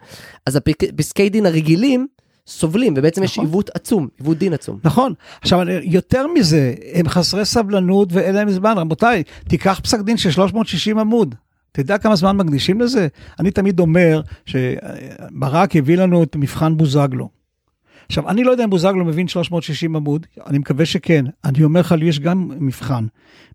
אז 0.46 0.56
הפסקי 0.56 1.30
דין 1.30 1.46
הרגילים 1.46 2.08
סובלים, 2.50 2.94
ובעצם 2.98 3.24
נכון. 3.24 3.26
יש 3.26 3.40
עיוות 3.40 3.70
עצום, 3.74 4.08
עיוות 4.20 4.38
דין 4.38 4.54
עצום. 4.54 4.80
נכון. 4.84 5.14
עכשיו, 5.42 5.60
יותר 5.84 6.28
מזה, 6.28 6.74
הם 6.94 7.10
חסרי 7.10 7.46
סבלנות 7.46 8.14
ואין 8.14 8.36
להם 8.36 8.50
זמן. 8.50 8.78
רבותיי, 8.78 9.24
תיקח 9.48 9.80
פסק 9.84 10.00
דין 10.00 10.18
של 10.18 10.32
360 10.32 11.00
עמוד. 11.00 11.36
אתה 11.72 11.82
יודע 11.82 11.98
כמה 11.98 12.16
זמן 12.16 12.38
מקדישים 12.38 12.82
לזה? 12.82 13.08
אני 13.40 13.52
תמיד 13.52 13.80
אומר 13.80 14.22
שברק 14.46 15.76
הביא 15.76 15.98
לנו 15.98 16.24
את 16.24 16.36
מבחן 16.36 16.78
בוזגלו. 16.78 17.30
עכשיו, 18.06 18.30
אני 18.30 18.44
לא 18.44 18.52
יודע 18.52 18.64
אם 18.64 18.70
בוזגלו 18.70 19.06
מבין 19.06 19.28
360 19.28 19.96
עמוד, 19.96 20.26
אני 20.48 20.58
מקווה 20.58 20.86
שכן. 20.86 21.26
אני 21.46 21.64
אומר 21.64 21.80
לך, 21.80 21.92
לי 21.92 22.06
יש 22.06 22.20
גם 22.20 22.52
מבחן, 22.60 23.06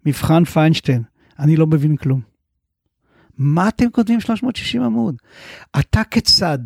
מבחן 0.06 0.44
פיינשטיין, 0.44 1.02
אני 1.38 1.56
לא 1.56 1.66
מבין 1.66 1.96
כלום. 1.96 2.20
מה 3.38 3.68
אתם 3.68 3.90
כותבים 3.90 4.20
360 4.20 4.82
עמוד? 4.82 5.16
אתה 5.78 6.02
כצד, 6.10 6.58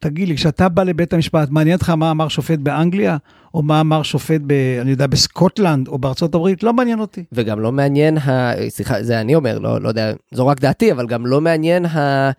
תגיד 0.00 0.28
לי, 0.28 0.36
כשאתה 0.36 0.68
בא 0.68 0.82
לבית 0.82 1.12
המשפט, 1.12 1.50
מעניין 1.50 1.76
אותך 1.76 1.90
מה 1.90 2.10
אמר 2.10 2.28
שופט 2.28 2.58
באנגליה, 2.58 3.16
או 3.54 3.62
מה 3.62 3.80
אמר 3.80 4.02
שופט, 4.02 4.40
ב, 4.46 4.52
אני 4.80 4.90
יודע, 4.90 5.06
בסקוטלנד, 5.06 5.88
או 5.88 5.98
בארצות 5.98 6.34
הברית? 6.34 6.62
לא 6.62 6.72
מעניין 6.72 7.00
אותי. 7.00 7.24
וגם 7.32 7.60
לא 7.60 7.72
מעניין, 7.72 8.18
ה... 8.18 8.52
סליחה, 8.68 9.02
זה 9.02 9.20
אני 9.20 9.34
אומר, 9.34 9.58
לא, 9.58 9.80
לא 9.80 9.88
יודע, 9.88 10.12
זו 10.32 10.46
רק 10.46 10.60
דעתי, 10.60 10.92
אבל 10.92 11.06
גם 11.06 11.26
לא 11.26 11.40
מעניין 11.40 11.86
ה... 11.86 12.30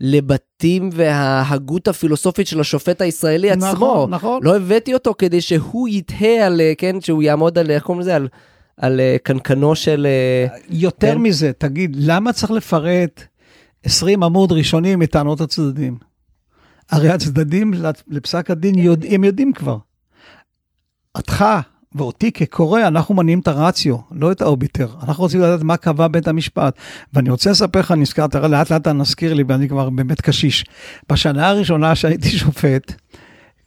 לבתים 0.00 0.90
וההגות 0.92 1.88
הפילוסופית 1.88 2.46
של 2.46 2.60
השופט 2.60 3.00
הישראלי 3.00 3.56
נכון, 3.56 3.68
עצמו. 3.68 3.86
נכון, 3.86 4.10
נכון. 4.10 4.40
לא 4.42 4.56
הבאתי 4.56 4.94
אותו 4.94 5.14
כדי 5.18 5.40
שהוא 5.40 5.88
יתהה 5.88 6.46
על, 6.46 6.60
כן, 6.78 7.00
שהוא 7.00 7.22
יעמוד 7.22 7.58
על, 7.58 7.70
איך 7.70 7.82
קוראים 7.82 8.00
לזה? 8.00 8.16
על, 8.16 8.28
על 8.76 9.00
uh, 9.00 9.18
קנקנו 9.22 9.74
של... 9.74 10.06
Uh, 10.50 10.56
יותר 10.70 11.12
כן? 11.12 11.18
מזה, 11.18 11.52
תגיד, 11.58 11.96
למה 12.00 12.32
צריך 12.32 12.50
לפרט 12.50 13.22
20 13.84 14.22
עמוד 14.22 14.52
ראשונים 14.52 14.98
מטענות 14.98 15.40
הצדדים? 15.40 16.07
הרי 16.90 17.08
הצדדים 17.08 17.74
לפסק 18.08 18.50
הדין 18.50 18.78
יודעים, 18.78 19.24
יודעים 19.24 19.52
כבר. 19.52 19.78
אותך, 21.14 21.44
ואותי 21.94 22.32
כקורא, 22.32 22.80
אנחנו 22.86 23.14
מניעים 23.14 23.40
את 23.40 23.48
הרציו, 23.48 23.96
לא 24.12 24.32
את 24.32 24.40
האוביטר. 24.40 24.88
אנחנו 25.02 25.22
רוצים 25.22 25.40
לדעת 25.40 25.62
מה 25.62 25.76
קבע 25.76 26.08
בית 26.08 26.28
המשפט. 26.28 26.78
ואני 27.12 27.30
רוצה 27.30 27.50
לספר 27.50 27.80
לך, 27.80 27.92
נזכר, 27.92 28.26
תראה, 28.26 28.48
לאט 28.48 28.70
לאט 28.70 28.82
אתה 28.82 28.92
נזכיר 28.92 29.34
לי, 29.34 29.44
ואני 29.48 29.68
כבר 29.68 29.90
באמת 29.90 30.20
קשיש. 30.20 30.64
בשנה 31.12 31.48
הראשונה 31.48 31.94
שהייתי 31.94 32.30
שופט, 32.30 32.92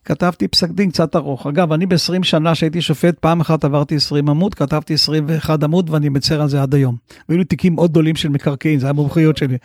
כתבתי 0.05 0.47
פסק 0.47 0.69
דין 0.69 0.91
קצת 0.91 1.15
ארוך. 1.15 1.47
אגב, 1.47 1.73
אני 1.73 1.85
ב-20 1.85 2.23
שנה 2.23 2.55
שהייתי 2.55 2.81
שופט, 2.81 3.19
פעם 3.19 3.41
אחת 3.41 3.65
עברתי 3.65 3.95
20 3.95 4.29
עמוד, 4.29 4.55
כתבתי 4.55 4.93
21 4.93 5.63
עמוד, 5.63 5.89
ואני 5.89 6.09
מצר 6.09 6.41
על 6.41 6.49
זה 6.49 6.61
עד 6.61 6.75
היום. 6.75 6.95
והיו 7.29 7.39
לי 7.39 7.45
תיקים 7.45 7.75
מאוד 7.75 7.91
גדולים 7.91 8.15
של 8.15 8.29
מקרקעין, 8.29 8.79
זה 8.79 8.85
היה 8.85 8.93
מומחיות 8.93 9.37
שלי. 9.37 9.57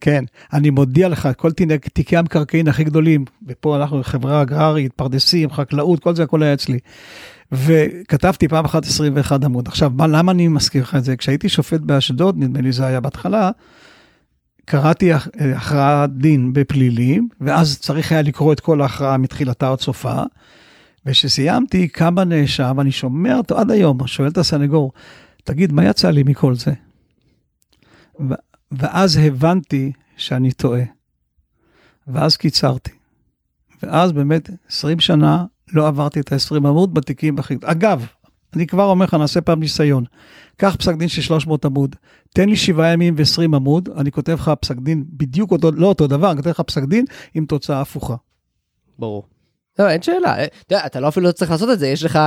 כן, 0.00 0.24
אני 0.52 0.70
מודיע 0.70 1.08
לך, 1.08 1.28
כל 1.36 1.52
תיק- 1.52 1.88
תיקי 1.92 2.16
המקרקעין 2.16 2.68
הכי 2.68 2.84
גדולים, 2.84 3.24
ופה 3.46 3.76
אנחנו 3.76 4.02
חברה 4.02 4.42
אגררית, 4.42 4.92
פרדסים, 4.92 5.50
חקלאות, 5.50 6.00
כל 6.02 6.14
זה 6.16 6.22
הכל 6.22 6.42
היה 6.42 6.54
אצלי. 6.54 6.78
וכתבתי 7.52 8.48
פעם 8.48 8.64
אחת 8.64 8.84
21 8.84 9.44
עמוד. 9.44 9.68
עכשיו, 9.68 9.90
מה, 9.94 10.06
למה 10.06 10.32
אני 10.32 10.48
מזכיר 10.48 10.82
לך 10.82 10.94
את 10.94 11.04
זה? 11.04 11.16
כשהייתי 11.16 11.48
שופט 11.48 11.80
באשדוד, 11.80 12.38
נדמה 12.38 12.60
לי 12.60 12.72
זה 12.72 12.86
היה 12.86 13.00
בהתחלה, 13.00 13.50
קראתי 14.64 15.12
הכ- 15.14 15.28
הכרעת 15.56 16.16
דין 16.16 16.52
בפלילים, 16.52 17.28
ואז 17.40 17.78
צריך 17.78 18.12
היה 18.12 18.22
לקרוא 18.22 18.52
את 18.52 18.60
כל 18.60 18.80
ההכרעה 18.80 19.16
מתחילתה 19.16 19.72
עד 19.72 19.80
סופה. 19.80 20.22
וכשסיימתי, 21.06 21.88
קם 21.88 22.18
הנאשם, 22.18 22.80
אני 22.80 22.92
שומע 22.92 23.36
אותו 23.36 23.58
עד 23.58 23.70
היום, 23.70 24.06
שואל 24.06 24.28
את 24.28 24.38
הסנגור, 24.38 24.92
תגיד, 25.44 25.72
מה 25.72 25.84
יצא 25.84 26.10
לי 26.10 26.22
מכל 26.22 26.54
זה? 26.54 26.72
ואז 28.78 29.16
הבנתי 29.16 29.92
שאני 30.16 30.52
טועה. 30.52 30.82
ואז 32.06 32.36
קיצרתי. 32.36 32.90
ואז 33.82 34.12
באמת 34.12 34.50
20 34.68 35.00
שנה 35.00 35.44
לא 35.72 35.88
עברתי 35.88 36.20
את 36.20 36.32
ה-20 36.32 36.56
עמוד 36.56 36.94
בתיקים 36.94 37.38
הכי... 37.38 37.54
אגב, 37.64 38.06
אני 38.56 38.66
כבר 38.66 38.84
אומר 38.84 39.04
לך, 39.04 39.14
נעשה 39.14 39.40
פעם 39.40 39.60
ניסיון. 39.60 40.04
קח 40.56 40.76
פסק 40.76 40.94
דין 40.94 41.08
של 41.08 41.22
300 41.22 41.64
עמוד, 41.64 41.96
תן 42.34 42.48
לי 42.48 42.56
7 42.56 42.92
ימים 42.92 43.14
ו-20 43.18 43.56
עמוד, 43.56 43.88
אני 43.96 44.12
כותב 44.12 44.32
לך 44.32 44.50
פסק 44.60 44.76
דין 44.76 45.04
בדיוק 45.08 45.50
אותו, 45.50 45.70
לא 45.72 45.86
אותו 45.86 46.06
דבר, 46.06 46.30
אני 46.30 46.36
כותב 46.36 46.50
לך 46.50 46.60
פסק 46.60 46.82
דין 46.82 47.04
עם 47.34 47.46
תוצאה 47.46 47.80
הפוכה. 47.80 48.14
ברור. 48.98 49.26
לא, 49.78 49.90
אין 49.90 50.02
שאלה. 50.02 50.44
אתה 50.86 51.00
לא 51.00 51.08
אפילו 51.08 51.26
לא 51.26 51.32
צריך 51.32 51.50
לעשות 51.50 51.70
את 51.70 51.78
זה, 51.78 51.88
יש 51.88 52.04
לך, 52.04 52.18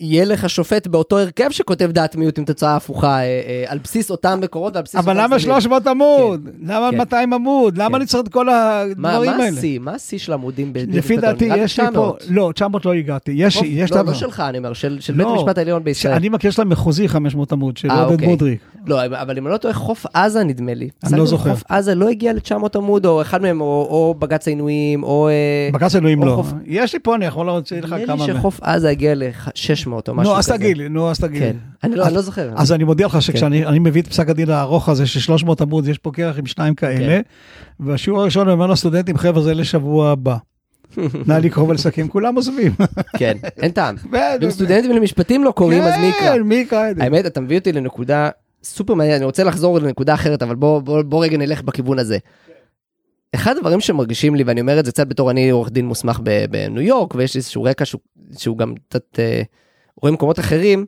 יהיה 0.00 0.24
לך 0.24 0.50
שופט 0.50 0.86
באותו 0.86 1.18
הרכב 1.18 1.50
שכותב 1.50 1.90
דעת 1.92 2.16
מיעוט 2.16 2.38
עם 2.38 2.44
תוצאה 2.44 2.76
הפוכה, 2.76 3.18
אה, 3.18 3.22
אה, 3.24 3.64
על 3.66 3.78
בסיס 3.78 4.10
אותם 4.10 4.38
מקורות 4.42 4.74
ועל 4.74 4.84
בסיס... 4.84 4.96
אבל 5.00 5.12
למה 5.22 5.38
צדדים. 5.38 5.52
300 5.60 5.86
עמוד? 5.86 6.48
למה 6.62 6.88
כן. 6.90 6.96
200 6.98 7.32
עמוד? 7.32 7.78
למה 7.78 7.88
כן. 7.88 7.94
אני 7.94 8.06
צריך 8.06 8.22
את 8.22 8.32
כל 8.32 8.46
מה 8.46 8.80
הדברים 8.80 9.30
מה 9.30 9.44
האלה? 9.44 9.58
השיא? 9.58 9.78
מה 9.78 9.92
השיא 9.94 10.18
של 10.18 10.32
עמודים? 10.32 10.72
ב- 10.72 10.78
לפי 10.88 11.16
דעתי? 11.16 11.44
יש 11.44 11.80
לי 11.80 11.86
פה, 11.86 11.90
900. 11.92 12.24
לא, 12.28 12.50
900 12.54 12.84
לא 12.86 12.92
הגעתי, 12.92 13.32
יש 13.34 13.56
חוף- 13.56 13.66
יש 13.68 13.92
לא. 13.92 14.02
לא 14.02 14.14
שלך, 14.14 14.40
אני 14.48 14.58
אומר, 14.58 14.72
של 14.72 14.96
של 15.00 15.12
בית 15.12 15.26
לא. 15.26 15.32
המשפט 15.32 15.58
העליון 15.58 15.84
בישראל. 15.84 16.14
אני 16.14 16.28
מכיר 16.28 16.50
של 16.50 16.62
המחוזי 16.62 17.08
500 17.08 17.52
עמוד, 17.52 17.76
של 17.76 17.90
אה, 17.90 18.02
עודד 18.02 18.12
אוקיי. 18.12 18.28
מודריק. 18.28 18.60
לא, 18.86 19.04
אבל 19.04 19.38
אם 19.38 19.46
אני 19.46 19.52
לא 19.52 19.56
טועה, 19.58 19.74
חוף 19.74 20.06
עזה 20.14 20.44
נדמה 20.44 20.74
לי. 20.74 20.88
פסק 20.98 21.16
לא 21.16 21.26
זוכר. 21.26 21.50
חוף 21.50 21.62
עזה 21.68 21.94
לא 21.94 22.08
הגיע 22.08 22.32
ל-900 22.32 22.68
עמוד, 22.74 23.06
או 23.06 23.22
אחד 23.22 23.42
מהם, 23.42 23.60
או 23.60 24.14
בג"ץ 24.18 24.48
העינויים, 24.48 25.02
או... 25.02 25.28
אה, 25.28 25.70
בג"ץ 25.72 25.94
או 25.96 26.00
לא. 26.00 26.42
יש 26.66 26.92
לי 26.92 26.98
פה, 26.98 27.14
אני 27.14 27.24
יכול 27.24 27.46
להוציא 27.46 27.80
לך 27.80 27.92
נדמה 27.92 28.06
כמה... 28.06 28.26
לי 28.26 28.32
מהם. 28.32 28.40
שחוף 28.40 28.60
עזה 28.62 28.88
הגיע 28.90 29.14
ל-600 29.14 29.87
או 29.92 30.14
משהו 30.14 30.32
נו, 30.32 30.38
אז 30.38 30.44
כזה. 30.44 30.58
תגיד 30.58 30.76
לי, 30.76 30.88
נו, 30.88 31.10
אז 31.10 31.18
תגיד 31.18 31.42
כן. 31.42 31.46
לי. 31.46 31.58
אני 31.84 31.96
לא 31.96 32.06
אני 32.06 32.14
לא 32.14 32.20
זוכר. 32.20 32.50
אז 32.56 32.72
אני 32.72 32.84
מודיע 32.84 33.06
לך 33.06 33.22
שכשאני 33.22 33.66
אני 33.66 33.78
מביא 33.78 34.02
את 34.02 34.06
פסק 34.06 34.28
הדין 34.28 34.50
הארוך 34.50 34.88
הזה 34.88 35.06
של 35.06 35.20
300 35.20 35.60
עמוד, 35.60 35.88
יש 35.88 35.98
פה 35.98 36.10
כרך 36.12 36.38
עם 36.38 36.46
שניים 36.46 36.74
כאלה, 36.74 37.20
והשיעור 37.80 38.20
הראשון 38.20 38.48
אומר 38.48 38.66
לסטודנטים, 38.66 39.18
חבר'ה, 39.18 39.42
זה 39.42 39.54
לשבוע 39.54 40.10
הבא. 40.10 40.36
נא 41.28 41.32
לקרוא 41.32 41.68
ולסכם, 41.68 42.08
כולם 42.08 42.34
עוזבים. 42.34 42.72
כן, 43.16 43.36
אין 43.62 43.70
טעם. 43.70 43.96
ואם 44.40 44.50
סטודנטים 44.50 44.90
למשפטים 44.90 45.44
לא 45.44 45.50
קוראים, 45.50 45.82
אז 45.82 45.94
מי 46.00 46.06
יקרא? 46.06 46.34
כן, 46.34 46.42
מי 46.42 46.54
יקרא 46.54 46.90
את 46.90 46.96
זה? 46.96 47.02
האמת, 47.02 47.26
אתה 47.26 47.40
מביא 47.40 47.58
אותי 47.58 47.72
לנקודה 47.72 48.30
סופר 48.62 48.94
מעניינת, 48.94 49.18
אני 49.18 49.24
רוצה 49.24 49.44
לחזור 49.44 49.78
לנקודה 49.78 50.14
אחרת, 50.14 50.42
אבל 50.42 50.54
בוא, 50.54 51.24
רגע 51.24 51.36
נלך 51.36 51.62
בכיוון 51.62 51.98
הזה. 51.98 52.18
אחד 53.34 53.56
הדברים 53.56 53.80
שמרגישים 53.80 54.34
לי, 54.34 54.44
ואני 54.44 54.60
אומר 54.60 54.80
את 54.80 54.84
זה 54.84 54.92
קצת 54.92 55.06
בתור 55.06 55.30
אני 55.30 55.50
עורך 55.50 55.70
דין 55.70 55.86
מוסמך 55.86 56.20
בניו 56.50 56.82
יורק, 56.82 57.14
ויש 57.14 57.34
לי 57.34 57.38
איזשהו 57.38 57.62
רקע 57.62 57.84
שהוא, 57.84 58.00
שהוא 58.38 58.58
גם 58.58 58.74
קצת 58.88 59.18
אה, 59.18 59.42
רואה 60.02 60.12
מקומות 60.12 60.38
אחרים, 60.38 60.86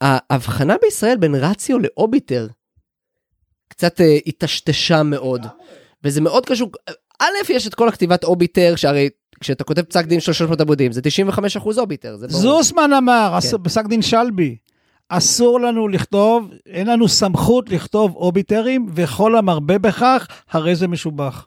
ההבחנה 0.00 0.76
בישראל 0.82 1.16
בין 1.16 1.34
רציו 1.34 1.78
לאוביטר 1.78 2.46
קצת 3.68 4.00
אה, 4.00 4.18
היטשטשה 4.24 5.02
מאוד, 5.02 5.46
וזה 6.04 6.20
מאוד 6.20 6.46
קשור, 6.46 6.70
א', 7.20 7.24
יש 7.48 7.66
את 7.66 7.74
כל 7.74 7.88
הכתיבת 7.88 8.24
אוביטר, 8.24 8.76
שהרי 8.76 9.08
כשאתה 9.40 9.64
כותב 9.64 9.82
פסק 9.82 10.04
דין 10.04 10.20
של 10.20 10.32
300 10.32 10.60
עמודים, 10.60 10.92
זה 10.92 11.00
95% 11.58 11.78
אוביטר, 11.78 12.16
זה 12.16 12.26
ברור. 12.28 12.40
זוסמן 12.40 12.90
אמר, 12.98 13.38
כן. 13.50 13.62
פסק 13.62 13.86
דין 13.86 14.02
שלבי, 14.02 14.56
אסור 15.08 15.60
לנו 15.60 15.88
לכתוב, 15.88 16.50
אין 16.66 16.86
לנו 16.86 17.08
סמכות 17.08 17.70
לכתוב 17.70 18.16
אוביטרים, 18.16 18.86
וכל 18.94 19.36
המרבה 19.36 19.78
בכך, 19.78 20.26
הרי 20.50 20.76
זה 20.76 20.88
משובח. 20.88 21.46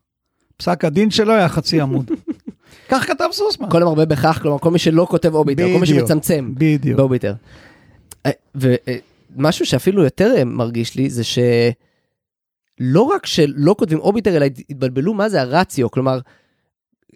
פסק 0.57 0.85
הדין 0.85 1.11
שלו 1.11 1.33
היה 1.33 1.49
חצי 1.49 1.81
עמוד. 1.81 2.11
כך 2.89 3.07
כתב 3.07 3.27
זוסמן. 3.31 3.69
כל 3.69 3.81
המרבה 3.81 4.05
בכך, 4.05 4.39
כלומר 4.41 4.59
כל 4.59 4.71
מי 4.71 4.79
שלא 4.79 5.07
כותב 5.09 5.35
אוביטר, 5.35 5.73
כל 5.73 5.79
מי. 5.79 5.85
שמצמצם 5.85 6.51
בדיוק. 6.57 6.97
באוביטר. 6.97 7.33
אה, 8.25 8.31
ומשהו 8.55 9.65
שאפילו 9.65 10.03
יותר 10.03 10.33
אה, 10.37 10.43
מרגיש 10.45 10.95
לי 10.95 11.09
זה 11.09 11.23
שלא 11.23 13.01
רק 13.01 13.25
שלא 13.25 13.75
כותבים 13.79 13.99
אוביטר, 13.99 14.37
אלא 14.37 14.45
התבלבלו 14.69 15.13
מה 15.13 15.29
זה 15.29 15.41
הרציו, 15.41 15.91
כלומר, 15.91 16.19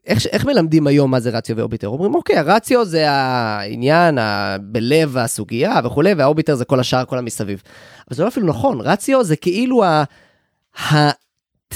איך, 0.05 0.25
איך 0.27 0.45
מלמדים 0.45 0.87
היום 0.87 1.11
מה 1.11 1.19
זה 1.19 1.29
רציו 1.29 1.57
ואוביטר? 1.57 1.87
אומרים, 1.87 2.15
אוקיי, 2.15 2.37
הרציו 2.37 2.85
זה 2.85 3.11
העניין 3.11 4.17
ה- 4.17 4.57
בלב 4.61 5.17
הסוגיה 5.17 5.79
וכולי, 5.83 6.13
והאוביטר 6.13 6.55
זה 6.55 6.65
כל 6.65 6.79
השאר, 6.79 7.05
כל 7.05 7.17
המסביב. 7.17 7.61
אבל 8.07 8.15
זה 8.17 8.23
לא 8.23 8.27
אפילו 8.27 8.47
נכון, 8.47 8.81
רציו 8.81 9.23
זה 9.23 9.35
כאילו 9.35 9.83
ה... 9.83 10.03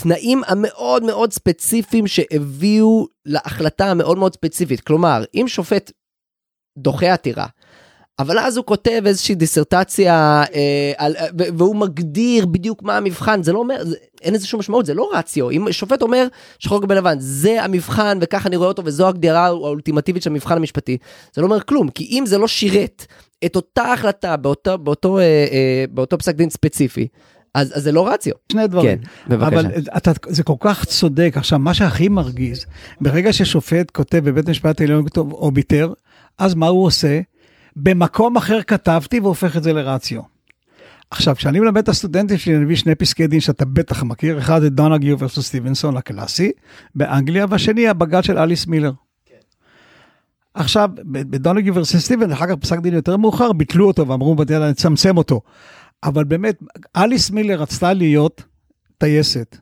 התנאים 0.03 0.41
המאוד 0.47 1.03
מאוד 1.03 1.33
ספציפיים 1.33 2.07
שהביאו 2.07 3.07
להחלטה 3.25 3.91
המאוד 3.91 4.17
מאוד 4.17 4.33
ספציפית. 4.33 4.81
כלומר, 4.81 5.23
אם 5.35 5.45
שופט 5.47 5.91
דוחה 6.77 7.13
עתירה, 7.13 7.45
אבל 8.19 8.39
אז 8.39 8.57
הוא 8.57 8.65
כותב 8.65 9.01
איזושהי 9.05 9.35
דיסרטציה, 9.35 10.43
אה, 10.55 10.91
על, 10.97 11.15
אה, 11.15 11.27
והוא 11.57 11.75
מגדיר 11.75 12.45
בדיוק 12.45 12.83
מה 12.83 12.97
המבחן, 12.97 13.43
זה 13.43 13.53
לא 13.53 13.59
אומר, 13.59 13.85
זה, 13.85 13.95
אין 14.21 14.33
לזה 14.33 14.47
שום 14.47 14.59
משמעות, 14.59 14.85
זה 14.85 14.93
לא 14.93 15.09
רציו. 15.13 15.49
אם 15.49 15.71
שופט 15.71 16.01
אומר 16.01 16.27
שחור 16.59 16.81
גבי 16.81 16.95
לבן, 16.95 17.15
זה 17.19 17.63
המבחן 17.63 18.17
וככה 18.21 18.49
אני 18.49 18.55
רואה 18.55 18.67
אותו 18.67 18.81
וזו 18.85 19.07
הגדרה 19.07 19.45
האולטימטיבית 19.45 20.23
של 20.23 20.29
המבחן 20.29 20.57
המשפטי, 20.57 20.97
זה 21.33 21.41
לא 21.41 21.45
אומר 21.47 21.61
כלום, 21.61 21.89
כי 21.89 22.03
אם 22.03 22.23
זה 22.25 22.37
לא 22.37 22.47
שירת 22.47 23.05
את 23.45 23.55
אותה 23.55 23.93
החלטה 23.93 24.37
באותו, 24.37 24.77
באותו, 24.77 25.17
אה, 25.17 25.23
אה, 25.23 25.85
באותו 25.89 26.17
פסק 26.17 26.35
דין 26.35 26.49
ספציפי, 26.49 27.07
אז, 27.53 27.77
אז 27.77 27.83
זה 27.83 27.91
לא 27.91 28.07
רציו. 28.07 28.33
שני 28.51 28.67
דברים. 28.67 28.97
כן, 28.97 29.03
בבקשה. 29.27 29.47
אבל 29.47 29.67
אתה, 29.97 30.11
זה 30.27 30.43
כל 30.43 30.55
כך 30.59 30.85
צודק. 30.85 31.33
עכשיו, 31.35 31.59
מה 31.59 31.73
שהכי 31.73 32.09
מרגיז, 32.09 32.65
ברגע 33.01 33.33
ששופט 33.33 33.91
כותב 33.91 34.21
בבית 34.23 34.47
המשפט 34.47 34.81
העליון 34.81 35.05
כתוב 35.05 35.31
אוביטר, 35.33 35.93
אז 36.37 36.53
מה 36.55 36.67
הוא 36.67 36.85
עושה? 36.85 37.21
במקום 37.75 38.37
אחר 38.37 38.61
כתבתי 38.61 39.19
והופך 39.19 39.57
את 39.57 39.63
זה 39.63 39.73
לרציו. 39.73 40.21
עכשיו, 41.11 41.35
כשאני 41.35 41.59
מלמד 41.59 41.77
את 41.77 41.89
הסטודנטים 41.89 42.37
שלי, 42.37 42.55
אני 42.55 42.63
מביא 42.63 42.75
שני 42.75 42.95
פסקי 42.95 43.27
דין 43.27 43.39
שאתה 43.39 43.65
בטח 43.65 44.03
מכיר, 44.03 44.39
אחד 44.39 44.61
זה 44.61 44.69
דונגיו 44.69 45.19
ורסוס 45.19 45.47
סטיבנסון 45.47 45.97
הקלאסי 45.97 46.51
באנגליה, 46.95 47.45
והשני 47.49 47.87
הבג"ץ 47.87 48.25
של 48.25 48.37
אליס 48.37 48.67
מילר. 48.67 48.91
עכשיו, 50.53 50.89
בדונגיו 51.05 51.75
ורסוס 51.75 52.01
סטיבן, 52.01 52.31
אחר 52.31 52.47
כך 52.47 52.53
פסק 52.55 52.79
דין 52.79 52.93
יותר 52.93 53.17
מאוחר, 53.17 53.53
ביטלו 53.53 53.87
אותו 53.87 54.07
ואמרו, 54.07 54.35
"בדיוק, 54.35 54.61
נצמצם 54.61 55.17
אותו. 55.17 55.41
אבל 56.03 56.23
באמת, 56.23 56.63
אליס 56.95 57.31
מילר 57.31 57.61
רצתה 57.61 57.93
להיות 57.93 58.43
טייסת. 58.97 59.57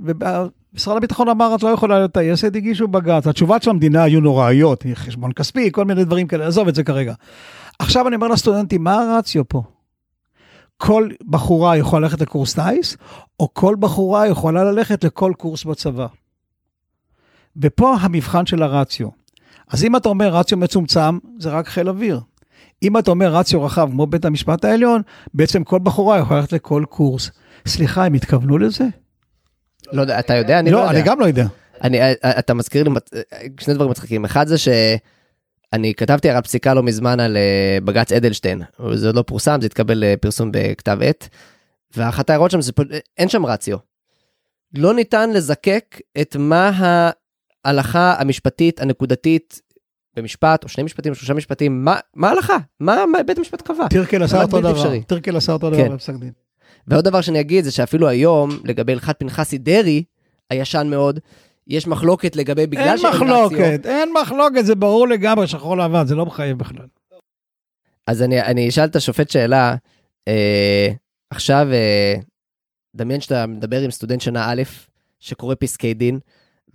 ומשרד 0.00 0.96
הביטחון 0.96 1.28
אמר, 1.28 1.54
את 1.54 1.62
לא 1.62 1.68
יכולה 1.68 1.98
להיות 1.98 2.12
טייסת, 2.12 2.56
הגישו 2.56 2.88
בג"ץ. 2.88 3.26
התשובות 3.26 3.62
של 3.62 3.70
המדינה 3.70 4.02
היו 4.02 4.20
נוראיות, 4.20 4.84
חשבון 4.94 5.32
כספי, 5.32 5.72
כל 5.72 5.84
מיני 5.84 6.04
דברים 6.04 6.26
כאלה, 6.26 6.46
עזוב 6.46 6.68
את 6.68 6.74
זה 6.74 6.84
כרגע. 6.84 7.14
עכשיו 7.78 8.08
אני 8.08 8.16
אומר 8.16 8.28
לסטודנטים, 8.28 8.84
מה 8.84 8.94
הרציו 8.94 9.48
פה? 9.48 9.62
כל 10.76 11.08
בחורה 11.26 11.76
יכולה 11.76 12.02
ללכת 12.02 12.20
לקורס 12.20 12.54
טיס, 12.54 12.96
או 13.40 13.54
כל 13.54 13.76
בחורה 13.78 14.26
יכולה 14.26 14.64
ללכת 14.64 15.04
לכל 15.04 15.32
קורס 15.38 15.64
בצבא. 15.64 16.06
ופה 17.62 17.96
המבחן 18.00 18.46
של 18.46 18.62
הרציו. 18.62 19.08
אז 19.68 19.84
אם 19.84 19.96
אתה 19.96 20.08
אומר 20.08 20.28
רציו 20.28 20.58
מצומצם, 20.58 21.18
זה 21.38 21.50
רק 21.50 21.68
חיל 21.68 21.88
אוויר. 21.88 22.20
אם 22.82 22.98
אתה 22.98 23.10
אומר 23.10 23.34
רציו 23.34 23.62
רחב 23.64 23.88
כמו 23.90 24.06
בית 24.06 24.24
המשפט 24.24 24.64
העליון, 24.64 25.02
בעצם 25.34 25.64
כל 25.64 25.78
בחורה 25.78 26.18
יכולה 26.18 26.40
ללכת 26.40 26.52
לכל 26.52 26.84
קורס. 26.88 27.30
סליחה, 27.66 28.04
הם 28.04 28.14
התכוונו 28.14 28.58
לזה? 28.58 28.84
לא 29.92 30.00
יודע, 30.00 30.18
אתה 30.18 30.34
יודע? 30.36 30.58
אני 30.58 30.70
לא 30.70 30.78
לא, 30.78 30.82
יודע. 30.82 30.98
אני 30.98 31.02
גם 31.06 31.20
לא 31.20 31.26
יודע. 31.26 31.46
אני, 31.84 31.98
אתה 32.38 32.54
מזכיר 32.54 32.82
לי 32.82 32.90
מצ- 32.90 33.10
שני 33.60 33.74
דברים 33.74 33.90
מצחיקים. 33.90 34.24
אחד 34.24 34.46
זה 34.46 34.58
שאני 34.58 35.94
כתבתי 35.94 36.30
על 36.30 36.42
פסיקה 36.42 36.74
לא 36.74 36.82
מזמן 36.82 37.20
על 37.20 37.36
אה, 37.36 37.78
בג"ץ 37.84 38.12
אדלשטיין. 38.12 38.62
זה 38.94 39.06
עוד 39.06 39.16
לא 39.16 39.22
פורסם, 39.22 39.60
זה 39.60 39.66
התקבל 39.66 39.98
לפרסום 39.98 40.50
בכתב 40.52 40.98
עת. 41.02 41.28
ואחת 41.96 42.30
ההערות 42.30 42.50
שם 42.50 42.60
זה, 42.60 42.72
אין 43.18 43.28
שם 43.28 43.46
רציו. 43.46 43.78
לא 44.74 44.94
ניתן 44.94 45.30
לזקק 45.30 46.00
את 46.20 46.36
מה 46.38 46.70
ההלכה 47.64 48.14
המשפטית 48.18 48.80
הנקודתית 48.80 49.60
במשפט, 50.18 50.64
או 50.64 50.68
שני 50.68 50.84
משפטים, 50.84 51.12
או 51.12 51.16
שלושה 51.16 51.34
משפטים, 51.34 51.84
מה, 51.84 51.96
ההלכה? 52.22 52.56
מה, 52.80 53.04
מה 53.12 53.22
בית 53.22 53.38
המשפט 53.38 53.62
קבע? 53.62 53.88
טירקל 53.88 54.22
עשה 54.22 54.42
אותו 54.42 54.60
דבר. 54.60 55.00
טירקל 55.00 55.36
עשה 55.36 55.52
אותו 55.52 55.70
כן. 55.70 55.84
דבר 55.86 55.94
בפסק 55.94 56.14
דין. 56.14 56.32
ועוד 56.86 57.04
דבר 57.04 57.20
שאני 57.20 57.40
אגיד 57.40 57.64
זה 57.64 57.70
שאפילו 57.70 58.08
היום, 58.08 58.50
לגבי 58.64 58.92
הלכת 58.92 59.18
פנחסי 59.18 59.58
דרעי, 59.58 60.04
הישן 60.50 60.86
מאוד, 60.90 61.20
יש 61.66 61.86
מחלוקת 61.86 62.36
לגבי 62.36 62.66
בגלל 62.66 62.88
אין 62.88 62.98
שאין 62.98 63.12
רציו. 63.12 63.26
מחלוקת, 63.26 63.86
אין 63.86 64.12
מחלוקת, 64.22 64.66
זה 64.66 64.74
ברור 64.74 65.08
לגמרי, 65.08 65.46
שחור 65.46 65.76
לבן, 65.76 66.06
זה 66.06 66.14
לא 66.14 66.26
מחייב 66.26 66.58
בכלל. 66.58 66.86
אז 68.06 68.22
אני, 68.22 68.42
אני 68.42 68.68
אשאל 68.68 68.84
את 68.84 68.96
השופט 68.96 69.30
שאלה, 69.30 69.74
אה, 70.28 70.88
עכשיו 71.30 71.68
אה, 71.72 72.14
דמיין 72.96 73.20
שאתה 73.20 73.46
מדבר 73.46 73.80
עם 73.80 73.90
סטודנט 73.90 74.20
שנה 74.20 74.52
א', 74.52 74.62
שקורא 75.20 75.54
פסקי 75.58 75.94
דין, 75.94 76.18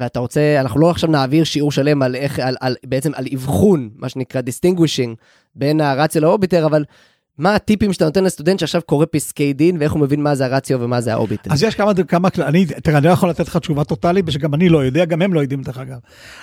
ואתה 0.04 0.20
רוצה, 0.20 0.58
אנחנו 0.60 0.80
לא 0.80 0.90
עכשיו 0.90 1.10
נעביר 1.10 1.44
שיעור 1.44 1.72
שלם 1.72 2.02
על 2.02 2.16
איך, 2.16 2.40
על, 2.40 2.56
על, 2.60 2.76
בעצם 2.86 3.12
על 3.16 3.26
אבחון, 3.34 3.90
מה 3.96 4.10
שנקרא 4.10 4.42
distinguishing, 4.42 5.16
בין 5.56 5.82
הרציו 5.82 6.22
לאוביטר, 6.22 6.66
אבל 6.66 6.84
מה 7.38 7.56
הטיפים 7.56 7.94
שאתה 7.94 8.06
נותן 8.06 8.24
לסטודנט 8.24 8.60
שעכשיו 8.60 8.82
קורא 8.86 9.06
פסקי 9.12 9.54
דין, 9.54 9.78
ואיך 9.80 9.92
הוא 9.92 10.02
מבין 10.02 10.24
מה 10.24 10.36
זה 10.36 10.46
הרציו 10.46 10.82
ומה 10.82 11.02
זה 11.02 11.14
האוביטר? 11.14 11.54
אז 11.54 11.64
יש 11.64 11.76
כמה, 11.76 11.92
כמה, 12.08 12.30
אני, 12.40 12.66
תראה, 12.66 12.98
אני 12.98 13.08
לא 13.08 13.12
יכול 13.12 13.30
לתת 13.30 13.48
לך 13.48 13.58
תשובה 13.58 13.84
טוטאלית, 13.84 14.26
שגם 14.30 14.54
אני 14.54 14.70
לא 14.70 14.86
יודע, 14.86 15.06
גם 15.06 15.22
הם 15.22 15.34
לא 15.34 15.40
יודעים 15.40 15.62
דרך 15.62 15.78
אגב. 15.78 15.98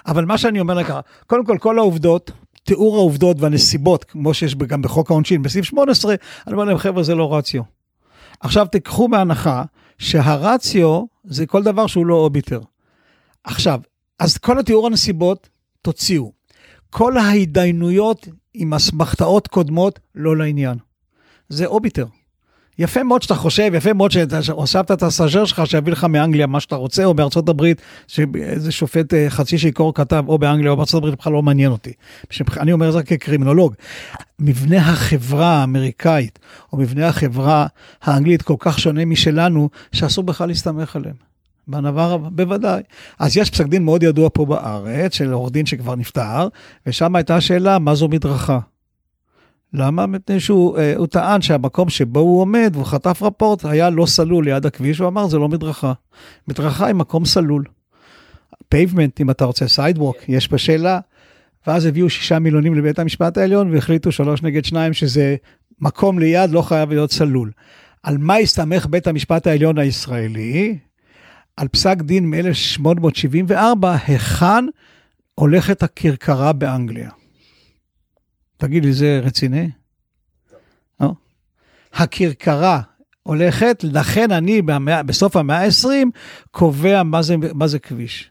אבל 0.07 0.25
מה 0.25 0.39
שאני 0.39 0.61
אומר 0.61 0.75
לך, 0.75 0.95
קודם 1.27 1.45
כל, 1.45 1.59
כל 1.61 1.79
העובדות, 1.79 2.31
תיאור 2.63 2.97
העובדות 2.97 3.41
והנסיבות, 3.41 4.05
כמו 4.05 4.35
שיש 4.35 4.55
גם 4.55 4.83
בחוק 4.83 5.11
העונשין, 5.11 5.43
בסעיף 5.43 5.65
18, 5.65 6.15
אני 6.47 6.53
אומר 6.53 6.65
להם, 6.65 6.79
חבר'ה, 6.79 7.03
זה 7.03 7.15
לא 7.15 7.35
רציו. 7.35 7.63
עכשיו 8.41 8.67
תיקחו 8.67 9.09
בהנחה 9.09 9.63
שהרציו 9.99 11.05
זה 11.25 11.47
כל 11.47 11.63
דבר 11.63 11.87
שהוא 11.87 12.07
לא 12.07 12.15
אוביטר. 12.15 12.61
עכשיו, 13.45 13.81
אז 14.19 14.39
כל 14.39 14.59
התיאור 14.59 14.87
הנסיבות, 14.87 15.49
תוציאו. 15.83 16.33
כל 16.91 17.17
ההתדיינויות 17.17 18.29
עם 18.55 18.75
אסמכתאות 18.75 19.49
קודמות, 19.49 20.01
לא 20.15 20.37
לעניין. 20.37 20.79
זה 21.49 21.67
אוביטר. 21.67 22.07
יפה 22.79 23.03
מאוד 23.03 23.23
שאתה 23.23 23.35
חושב, 23.35 23.71
יפה 23.75 23.93
מאוד 23.93 24.11
שהוספת 24.41 24.91
את 24.91 25.03
הסאז'ר 25.03 25.45
שלך 25.45 25.63
שיביא 25.67 25.93
לך 25.93 26.05
מאנגליה 26.05 26.47
מה 26.47 26.61
שאתה 26.61 26.77
רוצה, 26.77 27.05
או 27.05 27.15
בארצות 27.15 27.49
הברית, 27.49 27.83
שאיזה 28.07 28.73
שופט 28.73 29.15
אה, 29.15 29.31
חצי 29.31 29.59
שיכור 29.59 29.95
כתב, 29.95 30.25
או 30.29 30.39
באנגליה 30.39 30.71
או 30.71 30.77
בארצות 30.77 30.99
הברית, 30.99 31.19
בכלל 31.19 31.33
לא 31.33 31.43
מעניין 31.43 31.73
אותי. 31.73 31.93
אני 32.57 32.73
אומר 32.73 32.89
את 32.89 32.93
זה 32.93 33.03
כקרימינולוג. 33.03 33.75
מבנה 34.39 34.79
החברה 34.79 35.47
האמריקאית, 35.47 36.39
או 36.73 36.79
מבנה 36.79 37.09
החברה 37.09 37.67
האנגלית 38.03 38.43
כל 38.43 38.57
כך 38.59 38.79
שונה 38.79 39.05
משלנו, 39.05 39.69
שאסור 39.93 40.25
בכלל 40.25 40.49
להסתמך 40.49 40.97
עליהם. 40.97 41.30
בנבר, 41.71 42.17
בוודאי. 42.17 42.83
אז 43.19 43.37
יש 43.37 43.51
פסק 43.51 43.67
דין 43.67 43.85
מאוד 43.85 44.03
ידוע 44.03 44.29
פה 44.33 44.47
בארץ, 44.47 45.15
של 45.15 45.33
עורך 45.33 45.53
דין 45.53 45.67
שכבר 45.67 45.95
נפטר, 45.95 46.49
ושם 46.87 47.17
הייתה 47.17 47.41
שאלה, 47.41 47.79
מה 47.79 47.95
זו 47.95 48.09
מדרכה? 48.09 48.59
למה? 49.75 50.07
מפני 50.07 50.41
שהוא 50.41 50.79
אה, 50.79 51.07
טען 51.11 51.43
שהמקום 51.43 51.89
שבו 51.89 52.21
הוא 52.21 52.41
עומד, 52.41 52.71
והוא 52.75 52.85
חטף 52.85 53.23
רפורט, 53.23 53.65
היה 53.65 53.91
לא 53.91 54.07
סלול 54.07 54.45
ליד 54.45 54.67
הכביש, 54.67 54.99
הוא 54.99 55.09
אמר, 55.09 55.29
זה 55.29 55.39
לא 55.39 55.49
מדרכה. 55.49 55.93
מדרכה 56.49 56.87
היא 56.87 56.95
מקום 56.95 57.25
סלול. 57.25 57.65
pavement, 58.69 59.21
אם 59.21 59.31
אתה 59.31 59.45
רוצה, 59.45 59.69
sidewalk, 59.69 60.17
יש 60.29 60.53
בשאלה. 60.53 61.01
ואז 61.67 61.87
הביאו 61.87 62.11
שישה 62.11 62.39
מילונים 62.39 62.75
לבית 62.75 62.99
המשפט 62.99 63.39
העליון 63.39 63.75
והחליטו 63.75 64.13
שלוש 64.13 64.43
נגד 64.43 64.65
שניים 64.65 64.93
שזה 64.93 65.37
מקום 65.81 66.19
ליד 66.19 66.51
לא 66.51 66.63
חייב 66.63 66.91
להיות 66.91 67.13
סלול. 67.13 67.51
על 68.03 68.19
מה 68.19 68.37
הסתמך 68.37 68.87
בית 68.87 69.07
המשפט 69.07 69.47
העליון 69.47 69.79
הישראלי? 69.79 70.79
על 71.61 71.69
פסק 71.69 71.97
דין 72.03 72.31
מ-1874, 72.31 73.87
היכן 74.07 74.65
הולכת 75.35 75.83
הכרכרה 75.83 76.53
באנגליה. 76.53 77.11
תגיד 78.57 78.85
לי, 78.85 78.93
זה 78.93 79.21
רציני? 79.23 79.71
לא. 81.01 81.13
הכרכרה 81.93 82.81
הולכת, 83.23 83.85
לכן 83.93 84.31
אני 84.31 84.63
במאה, 84.63 85.03
בסוף 85.03 85.37
המאה 85.37 85.65
ה-20 85.65 85.89
קובע 86.51 87.03
מה 87.03 87.23
זה, 87.23 87.37
מה 87.55 87.67
זה 87.67 87.79
כביש. 87.79 88.31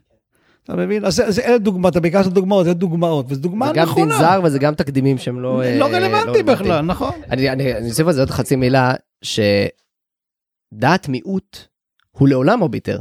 אתה 0.64 0.76
מבין? 0.76 1.04
אז 1.04 1.22
זה, 1.28 1.42
אלה 1.42 1.58
דוגמאות, 1.58 1.92
אתה 1.92 2.00
ביקשת 2.00 2.32
דוגמאות, 2.32 2.64
זה 2.64 2.74
דוגמאות, 2.74 3.26
וזו 3.28 3.40
דוגמה 3.40 3.72
נכונה. 3.72 3.86
זה 3.86 4.00
גם 4.00 4.08
דין 4.08 4.18
זר 4.18 4.40
וזה 4.44 4.58
גם 4.58 4.74
תקדימים 4.74 5.18
שהם 5.18 5.40
לא... 5.40 5.62
לא 5.78 5.86
אה, 5.86 5.98
רלוונטי 5.98 6.42
לא 6.42 6.52
בכלל, 6.52 6.80
נכון. 6.80 7.14
אני 7.30 7.88
אוסיף 7.88 8.06
על 8.06 8.12
זה 8.12 8.20
עוד 8.20 8.30
חצי 8.30 8.56
מילה, 8.56 8.94
שדעת 9.22 11.08
מיעוט 11.08 11.58
הוא 12.10 12.28
לעולם 12.28 12.62
אוביטר. 12.62 13.00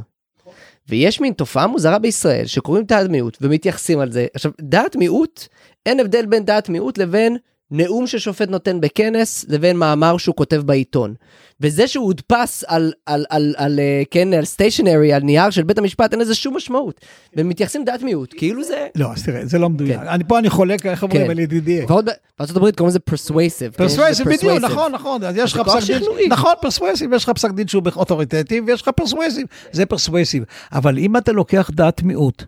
ויש 0.89 1.21
מין 1.21 1.34
תופעה 1.34 1.67
מוזרה 1.67 1.99
בישראל 1.99 2.45
שקוראים 2.45 2.84
דעת 2.86 3.10
מיעוט 3.10 3.38
ומתייחסים 3.41 3.99
על 3.99 4.12
זה. 4.12 4.28
עכשיו, 4.34 4.52
דעת 4.62 4.95
מיעוט, 4.95 5.47
אין 5.86 5.99
הבדל 5.99 6.25
בין 6.25 6.45
דעת 6.45 6.69
מיעוט 6.69 6.97
לבין 6.97 7.38
נאום 7.72 8.08
ששופט 8.08 8.50
נותן 8.50 8.82
בכנס 8.82 9.46
לבין 9.50 9.78
מאמר 9.78 10.18
שהוא 10.18 10.36
כותב 10.36 10.62
בעיתון. 10.66 11.14
וזה 11.62 11.88
שהוא 11.88 12.06
הודפס 12.06 12.64
על, 12.68 12.94
על, 13.06 13.26
על, 13.30 13.54
על, 13.58 13.80
אה, 13.80 14.02
כן, 14.12 14.34
על 14.34 14.46
stationery, 14.46 15.13
על 15.14 15.22
נייר 15.22 15.50
של 15.50 15.64
בית 15.64 15.78
המשפט, 15.78 16.14
אין 16.14 16.22
לזה 16.22 16.36
שום 16.36 16.56
משמעות. 16.56 17.02
והם 17.36 17.50
מתייחסים 17.50 17.86
דעת 17.86 18.02
מיעוט, 18.04 18.34
כאילו 18.38 18.64
זה... 18.64 18.88
לא, 18.96 19.12
אז 19.14 19.24
תראה, 19.24 19.46
זה 19.46 19.60
לא 19.60 19.70
מדויק. 19.70 20.00
כן. 20.00 20.08
אני 20.08 20.24
פה 20.28 20.40
אני 20.40 20.50
חולק, 20.50 20.86
איך 20.86 21.04
אומרים, 21.04 21.26
כן. 21.26 21.32
על 21.32 21.40
ידידי. 21.40 21.86
ועוד 21.88 22.10
בארצות 22.40 22.58
הברית 22.58 22.76
קוראים 22.76 22.90
לזה 22.90 23.00
persuasive. 23.00 23.72
persuasive, 23.72 24.30
בדיוק, 24.30 24.60
נכון, 24.62 24.92
נכון. 24.92 25.24
אז 25.24 25.38
יש 25.38 25.54
לך 25.54 25.60
פסק 25.60 25.88
דין, 25.88 26.32
נכון, 26.32 26.54
persuasive, 26.62 27.13
יש 27.14 27.24
לך 27.24 27.30
פסק 27.30 27.52
דין 27.52 27.68
שהוא 27.68 27.84
authoritative, 27.96 28.63
ויש 28.68 28.82
לך 28.82 28.90
persuasive, 28.89 29.48
זה 29.72 29.86
persuasive. 29.86 30.44
אבל 30.72 30.98
אם 30.98 31.18
אתה 31.18 31.32
לוקח 31.32 31.70
דעת 31.74 32.04
מיעוט, 32.04 32.44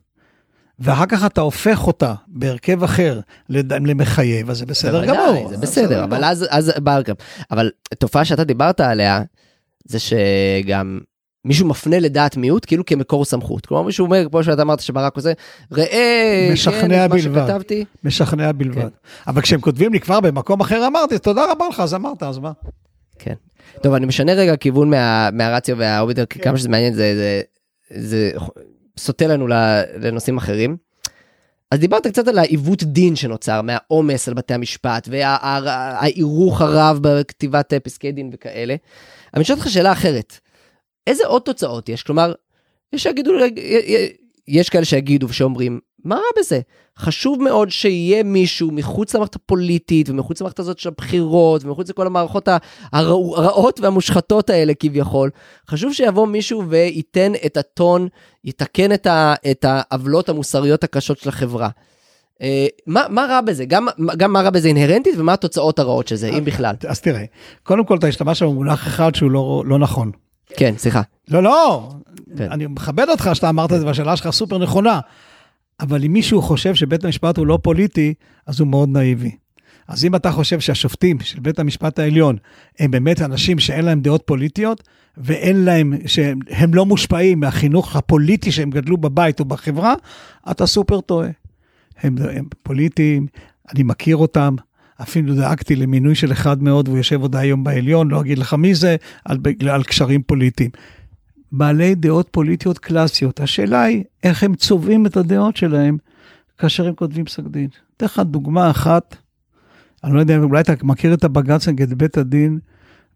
ואחר 0.81 1.05
כך 1.05 1.25
אתה 1.25 1.41
הופך 1.41 1.87
אותה 1.87 2.13
בהרכב 2.27 2.83
אחר 2.83 3.19
למחייב, 3.49 4.49
אז 4.49 4.57
זה 4.57 4.65
בסדר 4.65 5.05
גמור. 5.05 5.49
זה 5.49 5.57
בסדר, 5.57 6.03
אבל 6.03 6.23
אז, 6.23 6.45
אז 6.49 6.71
בהרכב. 6.83 7.13
אבל 7.51 7.71
תופעה 7.99 8.25
שאתה 8.25 8.43
דיברת 8.43 8.79
עליה, 8.79 9.21
זה 9.85 9.99
שגם 9.99 10.99
מישהו 11.45 11.67
מפנה 11.67 11.99
לדעת 11.99 12.37
מיעוט 12.37 12.65
כאילו 12.65 12.85
כמקור 12.85 13.25
סמכות. 13.25 13.65
כלומר 13.65 13.83
מישהו 13.83 14.05
אומר, 14.05 14.25
כמו 14.29 14.43
שאתה 14.43 14.61
אמרת 14.61 14.79
שברק 14.79 15.15
עושה, 15.15 15.31
ראה, 15.71 16.49
משכנע 16.53 17.07
כן, 17.07 17.09
בלבד, 17.09 17.45
שכתבתי. 17.47 17.85
משכנע 18.03 18.51
בלבד. 18.51 18.81
כן. 18.81 18.87
אבל 19.27 19.41
כשהם 19.41 19.61
כותבים 19.61 19.93
לי 19.93 19.99
כבר 19.99 20.19
במקום 20.19 20.61
אחר 20.61 20.87
אמרתי, 20.87 21.19
תודה 21.19 21.51
רבה 21.51 21.65
לך, 21.69 21.79
אז 21.79 21.93
אמרת, 21.93 22.23
אז 22.23 22.37
מה? 22.37 22.51
כן. 23.19 23.33
טוב, 23.83 23.93
אני 23.93 24.05
משנה 24.05 24.33
רגע 24.33 24.55
כיוון 24.55 24.89
מה, 24.89 25.29
מהרציו 25.33 25.77
והאוביטר, 25.77 26.25
כן. 26.29 26.43
כמה 26.43 26.57
שזה 26.57 26.69
מעניין, 26.69 26.93
זה, 26.93 27.13
זה, 27.15 27.41
זה 28.01 28.31
סוטה 29.01 29.27
לנו 29.27 29.47
לנושאים 29.97 30.37
אחרים. 30.37 30.77
אז 31.71 31.79
דיברת 31.79 32.07
קצת 32.07 32.27
על 32.27 32.37
העיוות 32.37 32.83
דין 32.83 33.15
שנוצר 33.15 33.61
מהעומס 33.61 34.27
על 34.27 34.33
בתי 34.33 34.53
המשפט 34.53 35.07
וההירוך 35.11 36.61
הרב 36.61 36.99
בכתיבת 37.01 37.73
פסקי 37.83 38.11
דין 38.11 38.29
וכאלה. 38.33 38.75
אני 39.33 39.43
שואל 39.43 39.57
אותך 39.57 39.69
שאלה 39.69 39.91
אחרת, 39.91 40.39
איזה 41.07 41.27
עוד 41.27 41.41
תוצאות 41.41 41.89
יש? 41.89 42.03
כלומר, 42.03 42.33
יש 42.93 43.03
שיגידו, 43.03 43.31
יש 44.47 44.69
כאלה 44.69 44.85
שיגידו 44.85 45.29
ושאומרים, 45.29 45.79
מה 46.03 46.15
רע 46.15 46.21
בזה? 46.39 46.59
חשוב 46.99 47.41
מאוד 47.41 47.69
שיהיה 47.69 48.23
מישהו 48.23 48.71
מחוץ 48.71 49.15
למערכת 49.15 49.35
הפוליטית 49.35 50.09
ומחוץ 50.09 50.41
למערכת 50.41 50.59
הזאת 50.59 50.79
של 50.79 50.89
הבחירות 50.89 51.63
ומחוץ 51.63 51.89
לכל 51.89 52.07
המערכות 52.07 52.47
הרעות 52.93 53.79
והמושחתות 53.79 54.49
האלה 54.49 54.73
כביכול. 54.73 55.29
חשוב 55.69 55.93
שיבוא 55.93 56.27
מישהו 56.27 56.63
וייתן 56.69 57.31
את 57.45 57.57
הטון, 57.57 58.07
יתקן 58.43 58.91
את 59.51 59.65
העוולות 59.65 60.29
המוסריות 60.29 60.83
הקשות 60.83 61.17
של 61.17 61.29
החברה. 61.29 61.69
אה, 62.41 62.67
מה, 62.87 63.05
מה 63.09 63.25
רע 63.29 63.41
בזה? 63.41 63.65
גם, 63.65 63.87
גם 64.17 64.33
מה 64.33 64.41
רע 64.41 64.49
בזה 64.49 64.67
אינהרנטית 64.67 65.15
ומה 65.17 65.33
התוצאות 65.33 65.79
הרעות 65.79 66.07
של 66.07 66.15
זה, 66.15 66.29
אם 66.29 66.45
בכלל. 66.45 66.75
אז 66.87 67.01
תראה, 67.01 67.23
קודם 67.63 67.85
כל 67.85 67.97
אתה 67.97 68.07
השתמשת 68.07 68.45
במונח 68.45 68.87
אחד 68.87 69.15
שהוא 69.15 69.31
לא, 69.31 69.63
לא 69.65 69.79
נכון. 69.79 70.11
כן, 70.55 70.73
סליחה. 70.77 71.01
לא, 71.29 71.43
לא, 71.43 71.89
כן. 72.37 72.51
אני 72.51 72.67
מכבד 72.67 73.09
אותך 73.09 73.29
שאתה 73.33 73.49
אמרת 73.49 73.73
את 73.73 73.79
זה 73.79 73.85
והשאלה 73.85 74.15
שלך 74.15 74.29
סופר 74.29 74.57
נכונה. 74.57 74.99
אבל 75.81 76.03
אם 76.03 76.13
מישהו 76.13 76.41
חושב 76.41 76.75
שבית 76.75 77.05
המשפט 77.05 77.37
הוא 77.37 77.47
לא 77.47 77.59
פוליטי, 77.61 78.13
אז 78.45 78.59
הוא 78.59 78.67
מאוד 78.67 78.89
נאיבי. 78.89 79.31
אז 79.87 80.05
אם 80.05 80.15
אתה 80.15 80.31
חושב 80.31 80.59
שהשופטים 80.59 81.19
של 81.19 81.39
בית 81.39 81.59
המשפט 81.59 81.99
העליון 81.99 82.37
הם 82.79 82.91
באמת 82.91 83.21
אנשים 83.21 83.59
שאין 83.59 83.85
להם 83.85 84.01
דעות 84.01 84.23
פוליטיות, 84.25 84.83
ואין 85.17 85.63
להם, 85.63 85.93
שהם 86.05 86.73
לא 86.73 86.85
מושפעים 86.85 87.39
מהחינוך 87.39 87.95
הפוליטי 87.95 88.51
שהם 88.51 88.69
גדלו 88.69 88.97
בבית 88.97 89.39
או 89.39 89.45
בחברה, 89.45 89.93
אתה 90.51 90.65
סופר 90.65 91.01
טועה. 91.01 91.29
הם, 92.01 92.15
הם 92.17 92.45
פוליטיים, 92.63 93.27
אני 93.73 93.83
מכיר 93.83 94.17
אותם, 94.17 94.55
אפילו 95.01 95.35
דאגתי 95.35 95.75
למינוי 95.75 96.15
של 96.15 96.31
אחד 96.31 96.63
מאוד, 96.63 96.87
והוא 96.87 96.97
יושב 96.97 97.21
עוד 97.21 97.35
היום 97.35 97.63
בעליון, 97.63 98.11
לא 98.11 98.21
אגיד 98.21 98.37
לך 98.37 98.53
מי 98.53 98.75
זה, 98.75 98.95
על, 99.25 99.37
על 99.69 99.83
קשרים 99.83 100.21
פוליטיים. 100.21 100.69
בעלי 101.51 101.95
דעות 101.95 102.27
פוליטיות 102.31 102.79
קלאסיות. 102.79 103.39
השאלה 103.39 103.83
היא 103.83 104.03
איך 104.23 104.43
הם 104.43 104.55
צובעים 104.55 105.05
את 105.05 105.17
הדעות 105.17 105.57
שלהם 105.57 105.97
כאשר 106.57 106.87
הם 106.87 106.95
כותבים 106.95 107.25
פסק 107.25 107.43
דין. 107.43 107.69
אתן 107.97 108.05
לך 108.05 108.19
דוגמה 108.19 108.69
אחת, 108.69 109.15
אני 110.03 110.13
לא 110.13 110.19
יודע, 110.19 110.37
אולי 110.37 110.61
אתה 110.61 110.73
מכיר 110.83 111.13
את 111.13 111.23
הבג"ץ 111.23 111.67
נגד 111.67 111.93
בית 111.93 112.17
הדין 112.17 112.59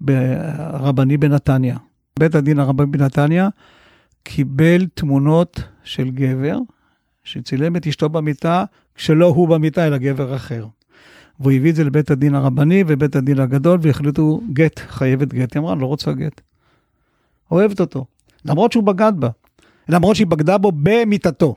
הרבני 0.08 1.18
בנתניה. 1.18 1.78
בית 2.20 2.36
הדין 2.36 2.60
הרבני 2.60 2.88
בנתניה 2.88 3.50
קיבל 4.24 4.86
תמונות 4.94 5.64
של 5.84 6.10
גבר 6.10 6.58
שצילם 7.24 7.76
את 7.76 7.88
אשתו 7.88 8.10
במיטה, 8.10 8.64
כשלא 8.96 9.26
הוא 9.26 9.48
במיטה, 9.48 9.88
אלא 9.88 9.98
גבר 9.98 10.36
אחר. 10.36 10.68
והוא 11.40 11.52
הביא 11.52 11.70
את 11.70 11.76
זה 11.76 11.84
לבית 11.84 12.12
הדין 12.12 12.36
הרבני 12.36 12.84
ובית 12.88 13.16
הדין 13.16 13.40
הגדול, 13.40 13.80
והחליטו 13.82 14.42
גט, 14.54 14.80
חייבת 14.80 15.34
גט. 15.34 15.54
היא 15.54 15.62
אמרה, 15.62 15.76
לא 15.76 15.86
רוצה 15.86 16.14
גט. 16.14 16.42
אוהבת 17.52 17.80
אותו. 17.80 18.06
למרות 18.46 18.72
שהוא 18.72 18.84
בגד 18.84 19.14
בה, 19.20 19.30
למרות 19.90 20.16
שהיא 20.16 20.28
בגדה 20.28 20.58
בו 20.58 20.72
במיטתו. 20.72 21.56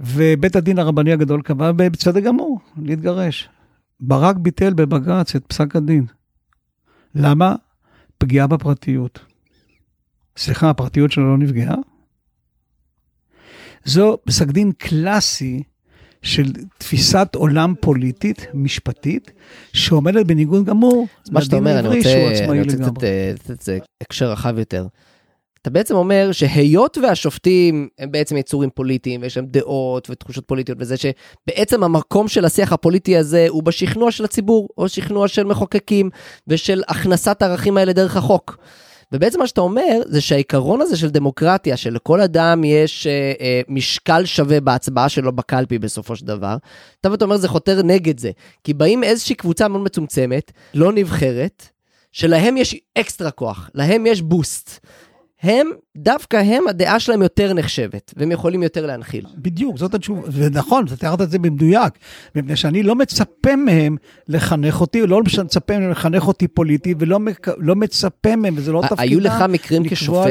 ובית 0.00 0.56
הדין 0.56 0.78
הרבני 0.78 1.12
הגדול 1.12 1.42
קבע 1.42 1.72
בצדק 1.72 2.22
גמור 2.22 2.60
להתגרש. 2.82 3.48
ברק 4.00 4.36
ביטל 4.36 4.74
בבג"ץ 4.74 5.34
את 5.36 5.46
פסק 5.46 5.76
הדין. 5.76 6.06
למה? 7.14 7.54
פגיעה 8.18 8.46
בפרטיות. 8.46 9.18
סליחה, 10.36 10.70
הפרטיות 10.70 11.12
שלו 11.12 11.30
לא 11.30 11.38
נפגעה? 11.38 11.76
זו 13.84 14.18
פסק 14.24 14.46
דין 14.46 14.72
קלאסי 14.72 15.62
של 16.22 16.52
תפיסת 16.78 17.28
עולם 17.34 17.74
פוליטית, 17.80 18.46
משפטית, 18.54 19.30
שעומדת 19.72 20.26
בניגוד 20.26 20.64
גמור 20.64 21.06
לדין 21.32 21.66
העברי 21.66 22.02
שהוא 22.02 22.28
עצמאי 22.30 22.60
לגמרי. 22.60 22.62
אני 22.62 22.72
רוצה 22.72 22.76
קצת 22.76 23.04
אה, 23.04 23.32
לתת 23.34 23.82
הקשר 24.00 24.30
רחב 24.32 24.58
יותר. 24.58 24.86
אתה 25.62 25.70
בעצם 25.70 25.94
אומר 25.94 26.32
שהיות 26.32 26.98
והשופטים 27.02 27.88
הם 27.98 28.12
בעצם 28.12 28.36
יצורים 28.36 28.70
פוליטיים 28.70 29.22
ויש 29.22 29.36
להם 29.36 29.46
דעות 29.46 30.10
ותחושות 30.10 30.46
פוליטיות 30.46 30.78
וזה 30.80 30.94
שבעצם 30.96 31.84
המקום 31.84 32.28
של 32.28 32.44
השיח 32.44 32.72
הפוליטי 32.72 33.16
הזה 33.16 33.46
הוא 33.48 33.62
בשכנוע 33.62 34.10
של 34.10 34.24
הציבור 34.24 34.68
או 34.78 34.88
שכנוע 34.88 35.28
של 35.28 35.44
מחוקקים 35.44 36.10
ושל 36.48 36.82
הכנסת 36.88 37.42
הערכים 37.42 37.76
האלה 37.76 37.92
דרך 37.92 38.16
החוק. 38.16 38.58
ובעצם 39.12 39.38
מה 39.40 39.46
שאתה 39.46 39.60
אומר 39.60 40.00
זה 40.06 40.20
שהעיקרון 40.20 40.80
הזה 40.80 40.96
של 40.96 41.10
דמוקרטיה, 41.10 41.76
שלכל 41.76 42.20
אדם 42.20 42.64
יש 42.64 43.06
אה, 43.06 43.32
אה, 43.40 43.60
משקל 43.68 44.24
שווה 44.24 44.60
בהצבעה 44.60 45.08
שלו 45.08 45.32
בקלפי 45.32 45.78
בסופו 45.78 46.16
של 46.16 46.26
דבר, 46.26 46.56
אתה 47.00 47.10
ואתה 47.10 47.24
אומר 47.24 47.36
זה 47.36 47.48
חותר 47.48 47.82
נגד 47.82 48.18
זה. 48.20 48.30
כי 48.64 48.74
באים 48.74 49.04
איזושהי 49.04 49.34
קבוצה 49.34 49.68
מאוד 49.68 49.82
מצומצמת, 49.82 50.52
לא 50.74 50.92
נבחרת, 50.92 51.68
שלהם 52.12 52.56
יש 52.56 52.76
אקסטרה 52.98 53.30
כוח, 53.30 53.70
להם 53.74 54.06
יש 54.06 54.22
בוסט. 54.22 54.86
הם, 55.42 55.70
דווקא 55.96 56.36
הם, 56.36 56.68
הדעה 56.68 57.00
שלהם 57.00 57.22
יותר 57.22 57.52
נחשבת, 57.52 58.14
והם 58.16 58.30
יכולים 58.30 58.62
יותר 58.62 58.86
להנחיל. 58.86 59.24
בדיוק, 59.36 59.78
זאת 59.78 59.94
התשובה, 59.94 60.20
ונכון, 60.32 60.84
אתה 60.86 60.96
תיארת 60.96 61.20
את 61.20 61.30
זה 61.30 61.38
במדויק, 61.38 61.92
מפני 62.34 62.56
שאני 62.56 62.82
לא 62.82 62.94
מצפה 62.94 63.56
מהם 63.56 63.96
לחנך 64.28 64.80
אותי, 64.80 65.06
לא 65.06 65.20
מצפה 65.22 65.78
מהם 65.78 65.90
לחנך 65.90 66.28
אותי 66.28 66.48
פוליטי, 66.48 66.94
ולא 66.98 67.18
לא 67.58 67.76
מצפה 67.76 68.36
מהם, 68.36 68.54
וזה 68.56 68.72
לא 68.72 68.82
תפקידם, 68.82 69.00
היו 69.00 69.20
לך 69.20 69.44
מקרים 69.48 69.88
כשופט, 69.88 70.30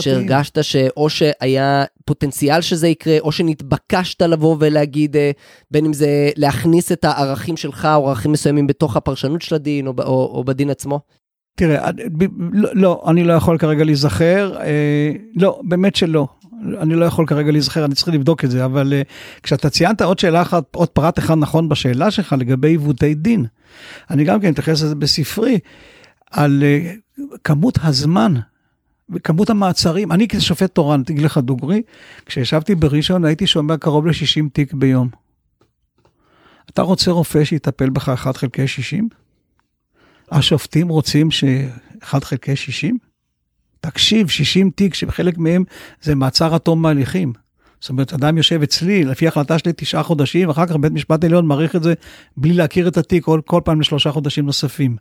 שהרגשת 0.00 0.64
שאו 0.64 1.10
שהיה 1.10 1.84
פוטנציאל 2.04 2.60
שזה 2.60 2.88
יקרה, 2.88 3.18
או 3.20 3.32
שנתבקשת 3.32 4.22
לבוא 4.22 4.56
ולהגיד, 4.60 5.16
אה, 5.16 5.30
בין 5.70 5.84
אם 5.84 5.92
זה 5.92 6.30
להכניס 6.36 6.92
את 6.92 7.04
הערכים 7.04 7.56
שלך, 7.56 7.88
או 7.94 8.08
ערכים 8.08 8.32
מסוימים 8.32 8.66
בתוך 8.66 8.96
הפרשנות 8.96 9.42
של 9.42 9.54
הדין, 9.54 9.86
או, 9.86 9.92
או, 9.98 10.30
או 10.34 10.44
בדין 10.44 10.70
עצמו? 10.70 11.00
תראה, 11.54 11.90
לא, 12.52 12.70
לא, 12.74 13.04
אני 13.08 13.24
לא 13.24 13.32
יכול 13.32 13.58
כרגע 13.58 13.84
להיזכר, 13.84 14.56
אה, 14.60 15.12
לא, 15.36 15.60
באמת 15.64 15.96
שלא. 15.96 16.28
אני 16.80 16.94
לא 16.94 17.04
יכול 17.04 17.26
כרגע 17.26 17.52
להיזכר, 17.52 17.84
אני 17.84 17.94
צריך 17.94 18.08
לבדוק 18.08 18.44
את 18.44 18.50
זה, 18.50 18.64
אבל 18.64 18.92
אה, 18.92 19.02
כשאתה 19.42 19.70
ציינת 19.70 20.02
עוד 20.02 20.18
שאלה 20.18 20.42
אחת, 20.42 20.74
עוד 20.74 20.88
פרט 20.88 21.18
אחד 21.18 21.34
נכון 21.38 21.68
בשאלה 21.68 22.10
שלך 22.10 22.34
לגבי 22.38 22.68
עיוותי 22.68 23.14
דין, 23.14 23.46
אני 24.10 24.24
גם 24.24 24.40
כן 24.40 24.52
אתייחס 24.52 24.82
לזה 24.82 24.94
בספרי, 24.94 25.58
על 26.30 26.62
אה, 26.62 26.92
כמות 27.44 27.78
הזמן 27.82 28.34
וכמות 29.10 29.50
המעצרים. 29.50 30.12
אני 30.12 30.28
כשופט 30.28 30.74
תורן, 30.74 31.02
תגיד 31.02 31.22
לך 31.22 31.38
דוגרי, 31.38 31.82
כשישבתי 32.26 32.74
בראשון 32.74 33.24
הייתי 33.24 33.46
שומע 33.46 33.76
קרוב 33.76 34.06
ל-60 34.06 34.48
תיק 34.52 34.72
ביום. 34.72 35.08
אתה 36.70 36.82
רוצה 36.82 37.10
רופא 37.10 37.44
שיטפל 37.44 37.90
בך 37.90 38.08
1 38.08 38.36
חלקי 38.36 38.66
60? 38.66 39.08
השופטים 40.32 40.88
רוצים 40.88 41.30
ש-1 41.30 42.24
חלקי 42.24 42.56
60? 42.56 42.98
תקשיב, 43.80 44.28
60 44.28 44.70
תיק 44.70 44.94
שבחלק 44.94 45.38
מהם 45.38 45.64
זה 46.02 46.14
מעצר 46.14 46.54
עד 46.54 46.60
תום 46.60 46.82
מהליכים. 46.82 47.32
זאת 47.80 47.90
אומרת, 47.90 48.12
אדם 48.12 48.36
יושב 48.36 48.62
אצלי, 48.62 49.04
לפי 49.04 49.28
החלטה 49.28 49.58
שלי 49.58 49.72
תשעה 49.76 50.02
חודשים, 50.02 50.50
אחר 50.50 50.66
כך 50.66 50.76
בית 50.76 50.92
משפט 50.92 51.24
עליון 51.24 51.46
מעריך 51.46 51.76
את 51.76 51.82
זה 51.82 51.94
בלי 52.36 52.52
להכיר 52.52 52.88
את 52.88 52.96
התיק 52.96 53.24
כל, 53.24 53.40
כל 53.44 53.60
פעם 53.64 53.80
לשלושה 53.80 54.12
חודשים 54.12 54.46
נוספים. 54.46 54.96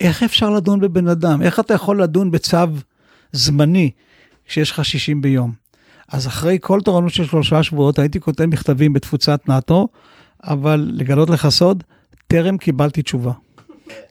איך 0.00 0.22
אפשר 0.22 0.50
לדון 0.50 0.80
בבן 0.80 1.08
אדם? 1.08 1.42
איך 1.42 1.60
אתה 1.60 1.74
יכול 1.74 2.02
לדון 2.02 2.30
בצו 2.30 2.56
זמני 3.32 3.90
כשיש 4.46 4.70
לך 4.70 4.84
60 4.84 5.22
ביום? 5.22 5.52
אז 6.08 6.26
אחרי 6.26 6.58
כל 6.60 6.80
תורנות 6.80 7.12
של 7.12 7.24
שלושה 7.24 7.62
שבועות 7.62 7.98
הייתי 7.98 8.20
כותב 8.20 8.44
מכתבים 8.44 8.92
בתפוצת 8.92 9.48
נאט"ו, 9.48 9.88
אבל 10.44 10.90
לגלות 10.92 11.30
לך 11.30 11.48
סוד, 11.48 11.84
טרם 12.26 12.58
קיבלתי 12.58 13.02
תשובה. 13.02 13.32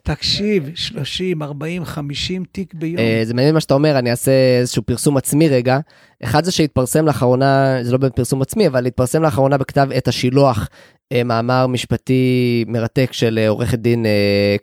תקשיב, 0.03 0.69
30, 0.75 1.43
40, 1.43 1.85
50 1.85 2.43
תיק 2.51 2.73
ביום. 2.73 2.99
אה, 2.99 3.21
זה 3.23 3.33
מעניין 3.33 3.53
מה 3.53 3.59
שאתה 3.59 3.73
אומר, 3.73 3.99
אני 3.99 4.11
אעשה 4.11 4.31
איזשהו 4.59 4.83
פרסום 4.83 5.17
עצמי 5.17 5.49
רגע. 5.49 5.79
אחד 6.23 6.43
זה 6.43 6.51
שהתפרסם 6.51 7.05
לאחרונה, 7.05 7.77
זה 7.81 7.91
לא 7.91 7.97
באמת 7.97 8.15
פרסום 8.15 8.41
עצמי, 8.41 8.67
אבל 8.67 8.85
התפרסם 8.85 9.23
לאחרונה 9.23 9.57
בכתב 9.57 9.87
עת 9.93 10.07
השילוח, 10.07 10.69
אה, 11.11 11.23
מאמר 11.23 11.67
משפטי 11.67 12.65
מרתק 12.67 13.09
של 13.13 13.39
אה, 13.41 13.49
עורכת 13.49 13.79
דין 13.79 14.05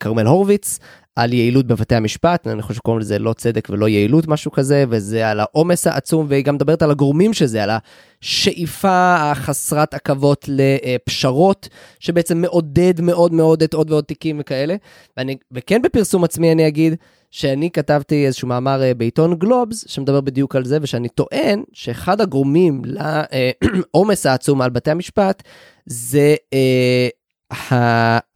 כרמל 0.00 0.26
הורוביץ, 0.26 0.78
על 1.18 1.32
יעילות 1.32 1.66
בבתי 1.66 1.94
המשפט, 1.94 2.46
אני 2.46 2.62
חושב 2.62 2.74
שקוראים 2.74 3.00
לזה 3.00 3.18
לא 3.18 3.32
צדק 3.32 3.68
ולא 3.70 3.88
יעילות, 3.88 4.28
משהו 4.28 4.50
כזה, 4.50 4.84
וזה 4.88 5.30
על 5.30 5.40
העומס 5.40 5.86
העצום, 5.86 6.26
והיא 6.28 6.44
גם 6.44 6.54
מדברת 6.54 6.82
על 6.82 6.90
הגורמים 6.90 7.32
של 7.32 7.46
זה, 7.46 7.62
על 7.62 7.70
השאיפה 8.22 9.14
החסרת 9.14 9.94
עכבות 9.94 10.48
לפשרות, 10.48 11.68
שבעצם 12.00 12.40
מעודד 12.40 13.00
מאוד 13.00 13.32
מאוד 13.32 13.62
את 13.62 13.74
עוד 13.74 13.90
ועוד 13.90 14.04
תיקים 14.04 14.36
וכאלה. 14.40 14.76
ואני, 15.16 15.36
וכן 15.52 15.82
בפרסום 15.82 16.24
עצמי 16.24 16.52
אני 16.52 16.68
אגיד, 16.68 16.94
שאני 17.30 17.70
כתבתי 17.70 18.26
איזשהו 18.26 18.48
מאמר 18.48 18.82
אה, 18.82 18.94
בעיתון 18.94 19.34
גלובס, 19.34 19.84
שמדבר 19.88 20.20
בדיוק 20.20 20.56
על 20.56 20.64
זה, 20.64 20.78
ושאני 20.82 21.08
טוען 21.08 21.62
שאחד 21.72 22.20
הגורמים 22.20 22.82
לעומס 22.84 24.26
העצום 24.26 24.62
על 24.62 24.70
בתי 24.70 24.90
המשפט, 24.90 25.42
זה 25.86 26.34
אה, 26.52 27.08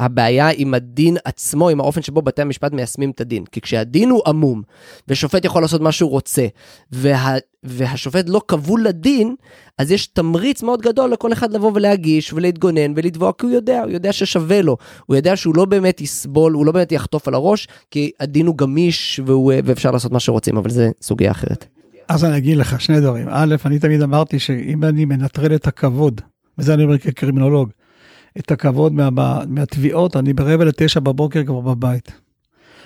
הבעיה 0.00 0.48
עם 0.56 0.74
הדין 0.74 1.16
עצמו, 1.24 1.68
עם 1.68 1.80
האופן 1.80 2.02
שבו 2.02 2.22
בתי 2.22 2.42
המשפט 2.42 2.72
מיישמים 2.72 3.10
את 3.10 3.20
הדין. 3.20 3.44
כי 3.44 3.60
כשהדין 3.60 4.10
הוא 4.10 4.22
עמום, 4.26 4.62
ושופט 5.08 5.44
יכול 5.44 5.62
לעשות 5.62 5.80
מה 5.80 5.92
שהוא 5.92 6.10
רוצה, 6.10 6.46
וה, 6.92 7.34
והשופט 7.62 8.28
לא 8.28 8.40
כבול 8.48 8.84
לדין, 8.84 9.34
אז 9.78 9.90
יש 9.90 10.06
תמריץ 10.06 10.62
מאוד 10.62 10.82
גדול 10.82 11.10
לכל 11.10 11.32
אחד 11.32 11.52
לבוא 11.52 11.72
ולהגיש 11.74 12.32
ולהתגונן 12.32 12.92
ולתבוע, 12.96 13.32
כי 13.38 13.46
הוא 13.46 13.54
יודע, 13.54 13.82
הוא 13.82 13.90
יודע 13.90 14.12
ששווה 14.12 14.62
לו. 14.62 14.76
הוא 15.06 15.16
יודע 15.16 15.36
שהוא 15.36 15.56
לא 15.56 15.64
באמת 15.64 16.00
יסבול, 16.00 16.52
הוא 16.52 16.66
לא 16.66 16.72
באמת 16.72 16.92
יחטוף 16.92 17.28
על 17.28 17.34
הראש, 17.34 17.68
כי 17.90 18.10
הדין 18.20 18.46
הוא 18.46 18.56
גמיש 18.56 19.20
והוא, 19.26 19.52
ואפשר 19.64 19.90
לעשות 19.90 20.12
מה 20.12 20.20
שרוצים, 20.20 20.56
אבל 20.56 20.70
זה 20.70 20.90
סוגיה 21.02 21.30
אחרת. 21.30 21.66
אז 22.08 22.24
אני 22.24 22.36
אגיד 22.36 22.58
לך 22.58 22.80
שני 22.80 23.00
דברים. 23.00 23.26
א', 23.30 23.56
אני 23.64 23.78
תמיד 23.78 24.02
אמרתי 24.02 24.38
שאם 24.38 24.84
אני 24.84 25.04
מנטרל 25.04 25.54
את 25.54 25.66
הכבוד, 25.66 26.20
וזה 26.58 26.74
אני 26.74 26.84
אומר 26.84 26.98
כקרימינולוג, 26.98 27.70
את 28.38 28.50
הכבוד 28.50 28.92
מה, 28.92 29.40
מהתביעות, 29.48 30.16
אני 30.16 30.32
ברבע 30.32 30.64
לתשע 30.64 31.00
בבוקר 31.00 31.44
כבר 31.44 31.60
בבית. 31.60 32.12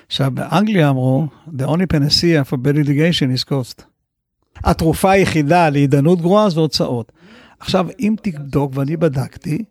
עכשיו, 0.06 0.30
באנגליה 0.34 0.88
אמרו, 0.88 1.26
the 1.48 1.62
only 1.62 1.86
panacea 1.94 2.50
for 2.50 2.56
bad 2.56 2.86
litigation 2.86 3.44
is 3.44 3.50
cost. 3.50 3.82
התרופה 4.64 5.10
היחידה 5.10 5.70
להידנות 5.70 6.20
גרועה 6.20 6.50
זה 6.50 6.60
הוצאות. 6.60 7.12
עכשיו, 7.60 7.86
אם 8.00 8.14
תבדוק, 8.22 8.72
ואני 8.74 8.96
בדקתי, 8.96 9.64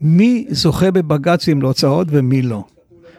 מי 0.00 0.46
זוכה 0.50 0.90
בבג"צים 0.90 1.62
להוצאות 1.62 2.08
ומי 2.10 2.42
לא. 2.42 2.64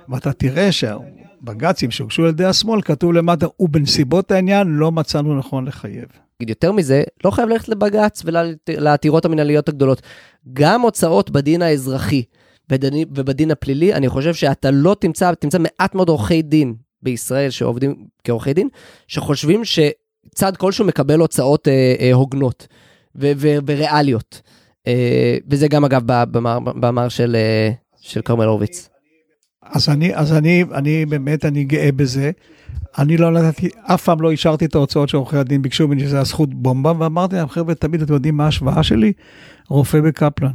ואתה 0.10 0.34
תראה 0.34 0.72
שהבג"צים 0.72 1.92
שהוגשו 1.92 2.24
על 2.24 2.30
ידי 2.30 2.46
השמאל, 2.46 2.82
כתוב 2.82 3.14
למטה, 3.14 3.48
ובנסיבות 3.60 4.32
העניין 4.32 4.68
לא 4.68 4.92
מצאנו 4.92 5.38
נכון 5.38 5.66
לחייב. 5.66 6.08
יותר 6.48 6.72
מזה, 6.72 7.04
לא 7.26 7.32
חייב 7.32 7.50
ללכת 7.50 7.70
לבג"ץ 7.70 8.24
ולעתירות 8.26 9.26
המנהליות 9.26 9.70
הגדולות. 9.70 10.02
גם 10.54 10.82
הוצאות 10.82 11.30
בדין 11.30 11.62
האזרחי 11.62 12.24
בדין, 12.70 12.94
ובדין 13.16 13.52
הפלילי, 13.52 13.94
אני 13.94 14.10
חושב 14.10 14.34
שאתה 14.34 14.72
לא 14.72 14.96
תמצא, 15.00 15.34
תמצא 15.34 15.58
מעט 15.60 15.96
מאוד 15.96 16.10
עורכי 16.10 16.42
דין 16.42 16.76
בישראל 17.02 17.50
שעובדים 17.50 18.06
כעורכי 18.24 18.54
דין, 18.54 18.70
שחושבים 19.08 19.62
שצד 19.66 20.58
כלשהו 20.58 20.86
מקבל 20.86 21.20
הוצאות 21.20 21.68
אה, 21.68 21.96
אה, 22.00 22.14
הוגנות 22.14 22.68
ו- 23.16 23.32
ו- 23.36 23.58
וריאליות. 23.66 24.42
אה, 24.88 25.38
וזה 25.50 25.68
גם 25.68 25.86
אגב 25.86 26.02
במאמר 26.06 27.10
של, 27.10 27.36
אה, 27.36 28.22
כרמל 28.22 28.46
הורוביץ. 28.46 28.90
אז 29.72 29.90
אני, 29.90 30.16
אז 30.16 30.34
אני, 30.34 30.64
אני 30.74 31.06
באמת, 31.06 31.46
אני 31.46 31.64
גאה 31.64 31.92
בזה. 31.92 32.32
אני 32.98 33.18
לא 33.18 33.32
נתתי, 33.32 33.70
אף 33.82 34.04
פעם 34.04 34.22
לא 34.22 34.32
אישרתי 34.32 34.66
את 34.66 34.76
ההוצאות 34.76 35.10
שעורכי 35.10 35.38
הדין 35.38 35.62
ביקשו 35.62 35.88
ממני, 35.88 36.02
שזה 36.02 36.20
הזכות 36.20 36.54
בומבה, 36.54 36.94
ואמרתי 37.00 37.36
להם, 37.36 37.50
חבר'ה, 37.50 37.76
תמיד 37.76 38.02
אתם 38.02 38.14
יודעים 38.14 38.38
מה 38.38 38.46
ההשוואה 38.46 38.84
שלי? 38.84 39.14
רופא 39.68 40.02
בקפלן. 40.02 40.52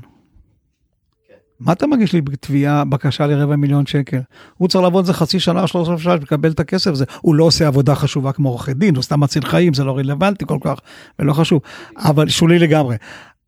מה 1.61 1.73
אתה 1.73 1.87
מגיש 1.87 2.13
לי 2.13 2.21
בתביעה, 2.21 2.85
בקשה 2.85 3.27
לרבע 3.27 3.57
מיליון 3.57 3.87
שקל? 3.87 4.21
הוא 4.55 4.69
צריך 4.69 4.83
לעבוד 4.83 5.05
איזה 5.05 5.13
חצי 5.13 5.41
שנה, 5.41 5.67
שלוש 5.67 6.03
שנה, 6.03 6.15
לקבל 6.15 6.51
את 6.51 6.61
הכסף 6.61 6.91
הזה. 6.91 7.05
הוא 7.21 7.35
לא 7.35 7.45
עושה 7.45 7.67
עבודה 7.67 7.95
חשובה 7.95 8.33
כמו 8.33 8.49
עורכי 8.49 8.75
דין, 8.75 8.95
הוא 8.95 9.03
סתם 9.03 9.21
מציל 9.21 9.45
חיים, 9.45 9.75
זה 9.75 9.85
לא 9.85 9.97
רלוונטי 9.97 10.45
כל 10.47 10.59
כך, 10.61 10.79
ולא 11.19 11.33
חשוב. 11.33 11.61
אבל 11.97 12.29
שולי 12.29 12.59
לגמרי. 12.59 12.97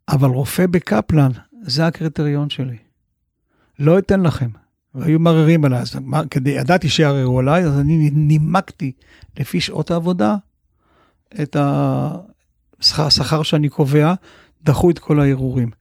אבל 0.09 0.29
רופא 0.29 0.65
בקפלן, 0.67 1.31
זה 1.61 1.87
הקריטריון 1.87 2.49
שלי. 2.49 2.77
לא 3.79 3.99
אתן 3.99 4.21
לכם. 4.21 4.49
והיו 4.95 5.19
מערערים 5.19 5.65
עליי, 5.65 5.79
אז 5.79 5.95
כדי, 6.31 6.49
ידעתי 6.49 6.89
שיערערו 6.89 7.39
עליי, 7.39 7.63
אז 7.63 7.79
אני 7.79 8.09
נימקתי 8.13 8.91
לפי 9.39 9.61
שעות 9.61 9.91
העבודה 9.91 10.35
את 11.41 11.55
השכר 12.81 13.43
שאני 13.43 13.69
קובע, 13.69 14.13
דחו 14.63 14.89
את 14.89 14.99
כל 14.99 15.19
הערעורים. 15.19 15.71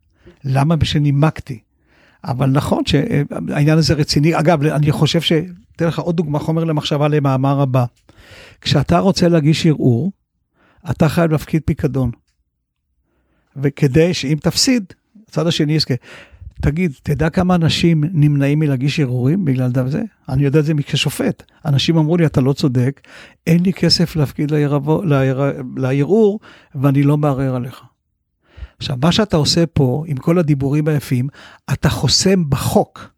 למה? 0.44 0.74
שנימקתי. 0.84 1.60
אבל 2.24 2.50
נכון 2.50 2.82
שהעניין 2.86 3.78
הזה 3.78 3.94
רציני. 3.94 4.38
אגב, 4.38 4.62
אני 4.62 4.92
חושב 4.92 5.20
ש... 5.20 5.32
אתן 5.76 5.86
לך 5.86 5.98
עוד 5.98 6.16
דוגמה, 6.16 6.38
חומר 6.38 6.64
למחשבה 6.64 7.08
למאמר 7.08 7.60
הבא. 7.60 7.84
כשאתה 8.60 8.98
רוצה 8.98 9.28
להגיש 9.28 9.66
ערעור, 9.66 10.12
אתה 10.90 11.08
חייב 11.08 11.30
להפקיד 11.30 11.62
פיקדון. 11.64 12.10
וכדי 13.56 14.14
שאם 14.14 14.38
תפסיד, 14.40 14.92
הצד 15.28 15.46
השני 15.46 15.72
יזכה. 15.72 15.94
תגיד, 16.62 16.92
תדע 17.02 17.30
כמה 17.30 17.54
אנשים 17.54 18.04
נמנעים 18.12 18.58
מלהגיש 18.58 19.00
ערעורים 19.00 19.44
בגלל 19.44 19.70
דבר 19.70 19.88
זה? 19.88 20.02
אני 20.28 20.44
יודע 20.44 20.58
את 20.58 20.64
זה 20.64 20.72
כשופט. 20.86 21.42
אנשים 21.64 21.96
אמרו 21.96 22.16
לי, 22.16 22.26
אתה 22.26 22.40
לא 22.40 22.52
צודק, 22.52 23.00
אין 23.46 23.62
לי 23.62 23.72
כסף 23.72 24.16
להפקיד 24.16 24.52
לערעור 25.76 26.40
ואני 26.74 27.02
לא 27.02 27.16
מערער 27.16 27.56
עליך. 27.56 27.82
עכשיו, 28.78 28.96
מה 29.02 29.12
שאתה 29.12 29.36
עושה 29.36 29.66
פה, 29.66 30.04
עם 30.06 30.16
כל 30.16 30.38
הדיבורים 30.38 30.88
היפים, 30.88 31.28
אתה 31.72 31.88
חוסם 31.88 32.50
בחוק 32.50 33.10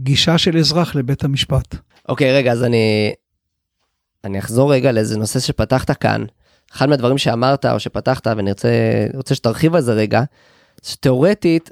גישה 0.00 0.38
של 0.38 0.56
אזרח 0.56 0.94
לבית 0.94 1.24
המשפט. 1.24 1.76
אוקיי, 2.08 2.32
רגע, 2.32 2.52
אז 2.52 2.64
אני, 2.64 3.12
אני 4.24 4.38
אחזור 4.38 4.72
רגע 4.72 4.92
לאיזה 4.92 5.18
נושא 5.18 5.40
שפתחת 5.40 5.90
כאן. 5.90 6.24
אחד 6.72 6.88
מהדברים 6.88 7.18
שאמרת 7.18 7.64
או 7.66 7.80
שפתחת, 7.80 8.26
ואני 8.26 8.50
רוצה, 8.50 8.68
רוצה 9.14 9.34
שתרחיב 9.34 9.74
על 9.74 9.80
זה 9.80 9.92
רגע, 9.92 10.22
שתאורטית, 10.82 11.70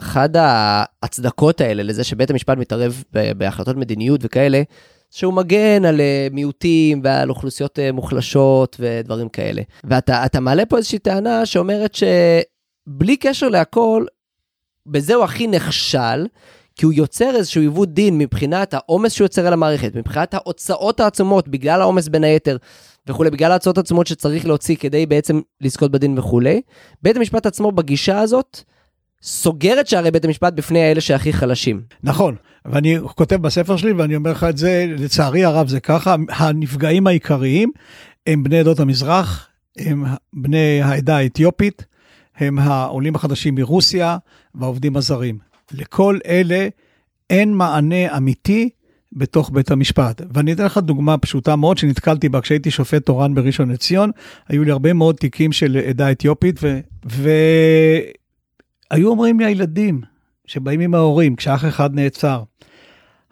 אחד 0.00 0.28
ההצדקות 0.36 1.60
האלה 1.60 1.82
לזה 1.82 2.04
שבית 2.04 2.30
המשפט 2.30 2.58
מתערב 2.58 3.02
בהחלטות 3.12 3.76
מדיניות 3.76 4.20
וכאלה, 4.24 4.62
שהוא 5.10 5.34
מגן 5.34 5.84
על 5.84 6.00
אה, 6.00 6.28
מיעוטים 6.32 7.00
ועל 7.04 7.30
אוכלוסיות 7.30 7.78
אה, 7.78 7.92
מוחלשות 7.92 8.76
ודברים 8.80 9.28
כאלה. 9.28 9.62
ואתה 9.84 10.40
מעלה 10.40 10.66
פה 10.66 10.76
איזושהי 10.76 10.98
טענה 10.98 11.46
שאומרת 11.46 11.94
שבלי 11.94 13.16
קשר 13.16 13.48
להכל, 13.48 14.04
בזה 14.86 15.14
הוא 15.14 15.24
הכי 15.24 15.46
נכשל, 15.46 16.26
כי 16.76 16.86
הוא 16.86 16.92
יוצר 16.92 17.36
איזשהו 17.36 17.60
עיוות 17.60 17.94
דין 17.94 18.18
מבחינת 18.18 18.74
העומס 18.74 19.12
שהוא 19.12 19.24
יוצר 19.24 19.46
על 19.46 19.52
המערכת, 19.52 19.94
מבחינת 19.94 20.34
ההוצאות 20.34 21.00
העצומות, 21.00 21.48
בגלל 21.48 21.80
העומס 21.80 22.08
בין 22.08 22.24
היתר 22.24 22.56
וכולי, 23.06 23.30
בגלל 23.30 23.50
ההוצאות 23.50 23.78
העצומות 23.78 24.06
שצריך 24.06 24.46
להוציא 24.46 24.76
כדי 24.76 25.06
בעצם 25.06 25.40
לזכות 25.60 25.90
בדין 25.90 26.18
וכולי. 26.18 26.60
בית 27.02 27.16
המשפט 27.16 27.46
עצמו 27.46 27.72
בגישה 27.72 28.20
הזאת, 28.20 28.62
סוגר 29.22 29.80
את 29.80 29.88
שערי 29.88 30.10
בית 30.10 30.24
המשפט 30.24 30.52
בפני 30.52 30.80
האלה 30.80 31.00
שהכי 31.00 31.32
חלשים. 31.32 31.80
נכון, 32.02 32.34
ואני 32.64 32.96
כותב 33.14 33.36
בספר 33.36 33.76
שלי 33.76 33.92
ואני 33.92 34.16
אומר 34.16 34.30
לך 34.30 34.44
את 34.44 34.56
זה, 34.58 34.86
לצערי 34.98 35.44
הרב 35.44 35.68
זה 35.68 35.80
ככה, 35.80 36.16
הנפגעים 36.28 37.06
העיקריים 37.06 37.70
הם 38.26 38.42
בני 38.42 38.58
עדות 38.58 38.80
המזרח, 38.80 39.48
הם 39.78 40.04
בני 40.32 40.82
העדה 40.82 41.16
האתיופית, 41.16 41.84
הם 42.36 42.58
העולים 42.58 43.14
החדשים 43.14 43.54
מרוסיה 43.54 44.16
והעובדים 44.54 44.96
הזרים. 44.96 45.38
לכל 45.72 46.18
אלה 46.26 46.68
אין 47.30 47.54
מענה 47.54 48.16
אמיתי 48.16 48.70
בתוך 49.12 49.50
בית 49.50 49.70
המשפט. 49.70 50.22
ואני 50.34 50.52
אתן 50.52 50.64
לך 50.64 50.78
דוגמה 50.78 51.18
פשוטה 51.18 51.56
מאוד 51.56 51.78
שנתקלתי 51.78 52.28
בה 52.28 52.40
כשהייתי 52.40 52.70
שופט 52.70 53.06
תורן 53.06 53.34
בראשון 53.34 53.70
לציון, 53.70 54.10
היו 54.48 54.64
לי 54.64 54.70
הרבה 54.70 54.92
מאוד 54.92 55.16
תיקים 55.16 55.52
של 55.52 55.80
עדה 55.88 56.10
אתיופית, 56.10 56.60
והיו 57.04 58.17
ו... 58.94 59.04
אומרים 59.04 59.40
לי 59.40 59.46
הילדים 59.46 60.00
שבאים 60.46 60.80
עם 60.80 60.94
ההורים, 60.94 61.36
כשאח 61.36 61.64
אחד 61.64 61.94
נעצר, 61.94 62.42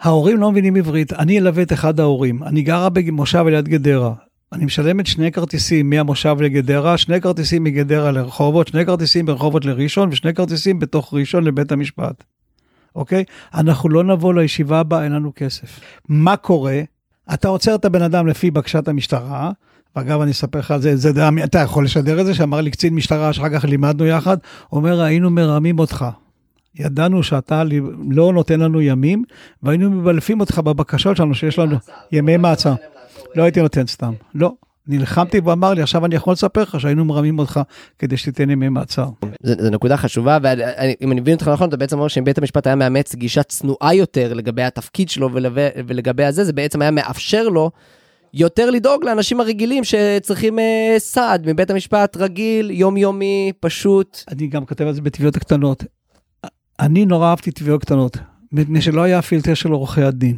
ההורים 0.00 0.36
לא 0.36 0.52
מבינים 0.52 0.76
עברית, 0.76 1.12
אני 1.12 1.38
אלווה 1.38 1.62
את 1.62 1.72
אחד 1.72 2.00
ההורים, 2.00 2.42
אני 2.42 2.62
גרה 2.62 2.88
במושב 2.88 3.44
על 3.46 3.52
יד 3.52 3.68
גדרה, 3.68 4.14
אני 4.52 4.64
משלמת 4.64 5.06
שני 5.06 5.32
כרטיסים 5.32 5.90
מהמושב 5.90 6.36
לגדרה, 6.40 6.98
שני 6.98 7.20
כרטיסים 7.20 7.64
מגדרה 7.64 8.12
לרחובות, 8.12 8.68
שני 8.68 8.86
כרטיסים 8.86 9.26
ברחובות 9.26 9.64
לראשון 9.64 10.08
ושני 10.12 10.34
כרטיסים 10.34 10.78
בתוך 10.78 11.14
ראשון 11.14 11.44
לבית 11.44 11.72
המשפט. 11.72 12.24
אוקיי? 12.94 13.24
אנחנו 13.54 13.88
לא 13.88 14.04
נבוא 14.04 14.34
לישיבה 14.34 14.80
הבאה, 14.80 15.04
אין 15.04 15.12
לנו 15.12 15.32
כסף. 15.36 15.80
מה 16.08 16.36
קורה? 16.36 16.80
אתה 17.34 17.48
עוצר 17.48 17.74
את 17.74 17.84
הבן 17.84 18.02
אדם 18.02 18.26
לפי 18.26 18.50
בקשת 18.50 18.88
המשטרה, 18.88 19.50
ואגב, 19.96 20.20
אני 20.20 20.30
אספר 20.30 20.58
לך 20.58 20.70
על 20.70 20.80
זה, 20.80 20.96
זה, 20.96 21.10
אתה 21.44 21.58
יכול 21.58 21.84
לשדר 21.84 22.20
את 22.20 22.26
זה, 22.26 22.34
שאמר 22.34 22.60
לי 22.60 22.70
קצין 22.70 22.94
משטרה 22.94 23.32
שאחר 23.32 23.48
כך 23.48 23.64
לימדנו 23.64 24.06
יחד, 24.06 24.36
אומר, 24.72 25.02
היינו 25.02 25.30
מרמים 25.30 25.78
אותך. 25.78 26.06
ידענו 26.78 27.22
שאתה 27.22 27.62
לא 28.10 28.32
נותן 28.32 28.60
לנו 28.60 28.80
ימים, 28.80 29.24
והיינו 29.62 29.90
מבלפים 29.90 30.40
אותך 30.40 30.58
בבקשות 30.58 31.16
שלנו, 31.16 31.34
שיש 31.34 31.58
לנו 31.58 31.76
ימי 32.12 32.36
מעצר. 32.36 32.74
לא 33.34 33.42
הייתי 33.42 33.62
נותן 33.62 33.86
סתם, 33.86 34.12
לא. 34.34 34.52
נלחמתי 34.88 35.38
והוא 35.38 35.52
אמר 35.52 35.74
לי, 35.74 35.82
עכשיו 35.82 36.04
אני 36.04 36.14
יכול 36.14 36.32
לספר 36.32 36.62
לך 36.62 36.80
שהיינו 36.80 37.04
מרמים 37.04 37.38
אותך 37.38 37.60
כדי 37.98 38.16
שתיתן 38.16 38.50
ימי 38.50 38.68
מעצר. 38.68 39.08
זו 39.42 39.70
נקודה 39.70 39.96
חשובה, 39.96 40.38
ואם 40.42 41.12
אני 41.12 41.20
מבין 41.20 41.34
אותך 41.34 41.48
נכון, 41.48 41.68
אתה 41.68 41.76
בעצם 41.76 41.96
אומר 41.96 42.08
שאם 42.08 42.24
בית 42.24 42.38
המשפט 42.38 42.66
היה 42.66 42.76
מאמץ 42.76 43.14
גישה 43.14 43.42
צנועה 43.42 43.94
יותר 43.94 44.34
לגבי 44.34 44.62
התפקיד 44.62 45.08
שלו 45.08 45.30
ולגבי 45.86 46.24
הזה, 46.24 46.44
זה 46.44 46.52
בעצם 46.52 46.82
היה 46.82 46.90
מאפשר 46.90 47.48
לו 47.48 47.70
יותר 48.36 48.70
לדאוג 48.70 49.04
לאנשים 49.04 49.40
הרגילים 49.40 49.84
שצריכים 49.84 50.58
אה, 50.58 50.94
סעד 50.98 51.46
מבית 51.46 51.70
המשפט 51.70 52.16
רגיל, 52.16 52.70
יומיומי, 52.70 53.52
פשוט. 53.60 54.22
אני 54.28 54.46
גם 54.46 54.64
כותב 54.66 54.84
על 54.84 54.92
זה 54.92 55.02
בתביעות 55.02 55.36
הקטנות. 55.36 55.84
אני 56.80 57.04
נורא 57.04 57.28
אהבתי 57.30 57.50
תביעות 57.50 57.80
קטנות, 57.80 58.16
מפני 58.52 58.80
שלא 58.82 59.02
היה 59.02 59.22
פילטר 59.22 59.54
של 59.54 59.70
עורכי 59.70 60.02
הדין. 60.02 60.36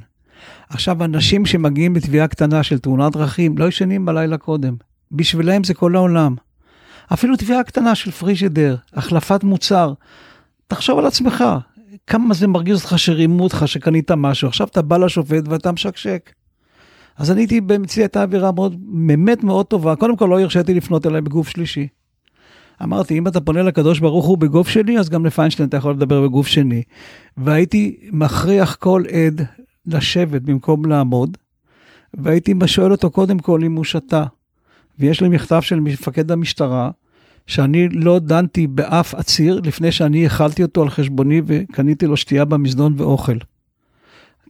עכשיו, 0.69 1.05
אנשים 1.05 1.47
שמגיעים 1.47 1.95
בתביעה 1.95 2.29
קטנה 2.29 2.63
של 2.63 2.79
תאונת 2.79 3.13
דרכים, 3.13 3.59
לא 3.59 3.69
ישנים 3.69 4.05
בלילה 4.05 4.39
קודם. 4.39 4.77
בשבילם 5.13 5.65
זה 5.65 5.75
כל 5.75 5.97
העולם. 5.97 6.35
אפילו 7.13 7.37
תביעה 7.37 7.65
קטנה 7.65 7.95
של 7.95 8.11
פריג'דר, 8.11 8.77
החלפת 8.95 9.45
מוצר. 9.45 9.93
תחשוב 10.67 10.99
על 10.99 11.07
עצמך, 11.07 11.45
כמה 12.07 12.35
זה 12.35 12.47
מרגיז 12.47 12.77
אותך 12.81 12.95
שרימו 12.97 13.45
אותך, 13.45 13.63
שקנית 13.67 14.11
משהו, 14.11 14.49
עכשיו 14.49 14.67
אתה 14.67 14.83
בא 14.83 14.97
לשופט 14.97 15.49
ואתה 15.49 15.73
משקשק. 15.73 16.33
אז 17.19 17.31
אני 17.31 17.41
הייתי 17.41 17.61
במציא 17.61 18.03
הייתה 18.03 18.23
אווירה 18.23 18.53
מאוד, 18.53 18.77
באמת 18.81 19.45
מאוד 19.45 19.67
טובה. 19.67 19.97
קודם 19.97 20.17
כל 20.17 20.27
לא 20.27 20.41
הרשיתי 20.41 20.75
לפנות 20.75 21.07
אליי 21.07 21.21
בגוף 21.21 21.49
שלישי. 21.49 21.89
אמרתי, 22.83 23.19
אם 23.19 23.29
אתה 23.29 23.41
פונה 23.41 23.63
לקדוש 23.63 24.01
ברוך 24.01 24.27
הוא 24.27 24.39
בגוף 24.39 24.69
שני, 24.69 24.99
אז 24.99 25.09
גם 25.09 25.27
לפיינשטיין 25.27 25.69
אתה 25.69 25.77
יכול 25.77 25.93
לדבר 25.93 26.23
בגוף 26.23 26.47
שני. 26.47 26.83
והייתי 27.37 27.97
מכריח 28.13 28.75
כל 28.75 29.03
עד 29.13 29.47
לשבת 29.87 30.43
במקום 30.43 30.85
לעמוד, 30.85 31.37
והייתי 32.15 32.55
שואל 32.67 32.93
אותו 32.93 33.11
קודם 33.11 33.39
כל 33.39 33.65
אם 33.65 33.77
הוא 33.77 33.85
שתה. 33.85 34.25
ויש 34.99 35.21
לי 35.21 35.29
מכתב 35.29 35.61
של 35.61 35.81
מפקד 35.81 36.31
המשטרה, 36.31 36.91
שאני 37.47 37.89
לא 37.89 38.19
דנתי 38.19 38.67
באף 38.67 39.15
עציר 39.15 39.61
לפני 39.65 39.93
שאני 39.93 40.27
אכלתי 40.27 40.63
אותו 40.63 40.83
על 40.83 40.91
חשבוני 40.91 41.43
וקניתי 41.47 42.07
לו 42.07 42.17
שתייה 42.17 42.45
במזנון 42.45 42.95
ואוכל. 42.97 43.37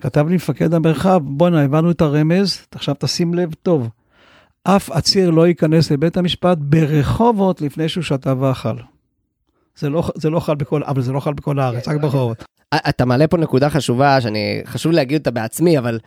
כתב 0.01 0.29
לי 0.29 0.35
מפקד 0.35 0.75
המרחב, 0.75 1.21
בואנה, 1.25 1.65
הבנו 1.65 1.91
את 1.91 2.01
הרמז, 2.01 2.67
עכשיו 2.71 2.95
תשים 2.99 3.35
לב 3.35 3.55
טוב. 3.63 3.89
אף 4.65 4.91
עציר 4.91 5.31
לא 5.31 5.49
ייכנס 5.49 5.91
לבית 5.91 6.17
המשפט 6.17 6.59
ברחובות 6.61 7.61
לפני 7.61 7.89
שהוא 7.89 8.05
שתה 8.05 8.39
ואכל. 8.39 8.77
זה 9.77 9.89
לא, 9.89 10.11
זה 10.15 10.31
לא 10.31 10.41
חל 10.41 10.55
בכל, 10.55 10.85
אבל 10.85 11.03
זה 11.03 11.13
לא 11.13 11.21
חל 11.21 11.33
בכל 11.33 11.59
הארץ, 11.59 11.89
רק 11.89 12.01
ברחובות. 12.01 12.45
אתה 12.75 13.05
מעלה 13.05 13.27
פה 13.27 13.37
נקודה 13.37 13.71
חשובה 13.71 14.21
שאני 14.21 14.63
חשוב 14.65 14.93
להגיד 14.93 15.19
אותה 15.19 15.31
בעצמי 15.31 15.79
אבל. 15.79 15.99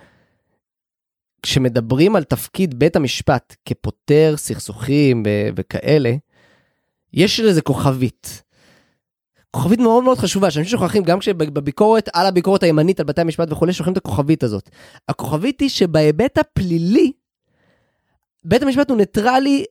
כשמדברים 1.41 2.15
על 2.15 2.23
תפקיד 2.23 2.79
בית 2.79 2.95
המשפט 2.95 3.55
כפותר 3.65 4.33
סכסוכים 4.37 5.23
וכאלה, 5.55 6.13
יש 7.13 7.39
לזה 7.39 7.61
כוכבית. 7.61 8.43
כוכבית 9.51 9.79
מאוד 9.79 10.03
מאוד 10.03 10.17
חשובה 10.17 10.51
שאנשים 10.51 10.71
שוכחים 10.71 11.03
גם 11.03 11.19
כשבביקורת 11.19 12.09
על 12.13 12.25
הביקורת 12.25 12.63
הימנית 12.63 12.99
על 12.99 13.05
בתי 13.05 13.21
המשפט 13.21 13.51
וכולי 13.51 13.73
שוכחים 13.73 13.93
את 13.93 13.97
הכוכבית 13.97 14.43
הזאת. 14.43 14.69
הכוכבית 15.09 15.59
היא 15.59 15.69
שבהיבט 15.69 16.37
הפלילי 16.37 17.11
בית 18.43 18.63
המשפט 18.63 18.89
הוא 18.89 18.97
ניטרלי 18.97 19.65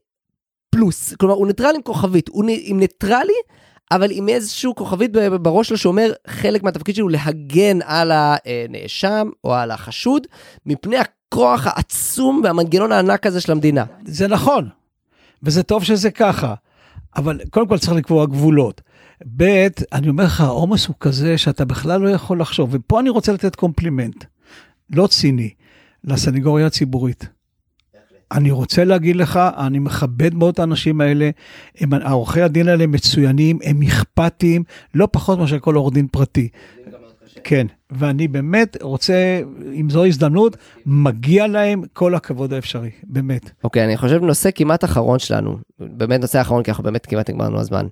פלוס 0.71 1.15
כלומר 1.15 1.35
הוא 1.35 1.47
ניטרלי 1.47 1.77
עם 1.77 1.83
כוכבית 1.83 2.29
הוא 2.29 2.45
עם 2.63 2.79
ניטרלי 2.79 3.33
אבל 3.93 4.11
עם 4.11 4.29
איזשהו 4.29 4.75
כוכבית 4.75 5.11
בראש 5.43 5.69
שלו 5.69 5.79
שאומר 5.79 6.13
חלק 6.27 6.63
מהתפקיד 6.63 6.95
שלו 6.95 7.09
להגן 7.09 7.79
על 7.85 8.13
הנאשם 8.15 9.29
או 9.45 9.55
על 9.55 9.71
החשוד 9.71 10.27
מפני 10.67 10.97
הכוח 10.99 11.67
העצום 11.67 12.41
והמנגנון 12.45 12.93
הענק 12.93 13.27
הזה 13.27 13.41
של 13.41 13.53
המדינה. 13.53 13.85
זה 14.07 14.29
נכון, 14.29 14.69
וזה 15.43 15.63
טוב 15.63 15.85
שזה 15.85 16.11
ככה, 16.11 16.55
אבל 17.17 17.41
קודם 17.51 17.69
כל 17.69 17.79
צריך 17.79 17.93
לקבוע 17.93 18.27
גבולות. 18.27 18.81
ב', 19.37 19.67
אני 19.93 20.09
אומר 20.09 20.25
לך, 20.25 20.41
העומס 20.41 20.87
הוא 20.87 20.97
כזה 21.01 21.39
שאתה 21.39 21.65
בכלל 21.65 22.01
לא 22.01 22.09
יכול 22.09 22.41
לחשוב, 22.41 22.69
ופה 22.73 23.01
אני 23.01 23.11
רוצה 23.11 23.33
לתת 23.33 23.57
קומפלימנט, 23.57 24.25
לא 24.91 25.07
ציני, 25.07 25.51
לסנגוריה 26.05 26.67
הציבורית. 26.67 27.29
אני 28.33 28.51
רוצה 28.51 28.85
להגיד 28.85 29.17
לך, 29.17 29.41
אני 29.57 29.79
מכבד 29.79 30.35
מאוד 30.35 30.53
את 30.53 30.59
האנשים 30.59 31.01
האלה, 31.01 31.31
הם, 31.81 31.93
העורכי 31.93 32.43
הדין 32.43 32.69
האלה 32.69 32.87
מצוינים, 32.87 33.59
הם 33.65 33.83
אכפתיים, 33.83 34.65
לא 34.95 35.09
פחות 35.13 35.39
מאשר 35.39 35.59
כל 35.59 35.75
עורך 35.75 35.95
דין 35.95 36.07
פרטי. 36.07 36.49
כן, 37.45 37.67
ואני 37.91 38.29
באמת 38.29 38.77
רוצה, 38.83 39.41
אם 39.75 39.91
זו 39.91 40.05
הזדמנות, 40.05 40.57
מגיע 40.87 41.47
להם 41.47 41.83
כל 41.93 42.15
הכבוד 42.15 42.53
האפשרי, 42.53 42.91
באמת. 43.05 43.51
אוקיי, 43.65 43.83
okay, 43.83 43.85
אני 43.85 43.97
חושב 43.97 44.23
נושא 44.23 44.51
כמעט 44.55 44.85
אחרון 44.85 45.19
שלנו, 45.19 45.59
באמת 45.79 46.21
נושא 46.21 46.41
אחרון, 46.41 46.63
כי 46.63 46.71
אנחנו 46.71 46.85
באמת 46.85 47.07
כמעט 47.07 47.31
נגמרנו 47.31 47.61
הזמן. 47.61 47.87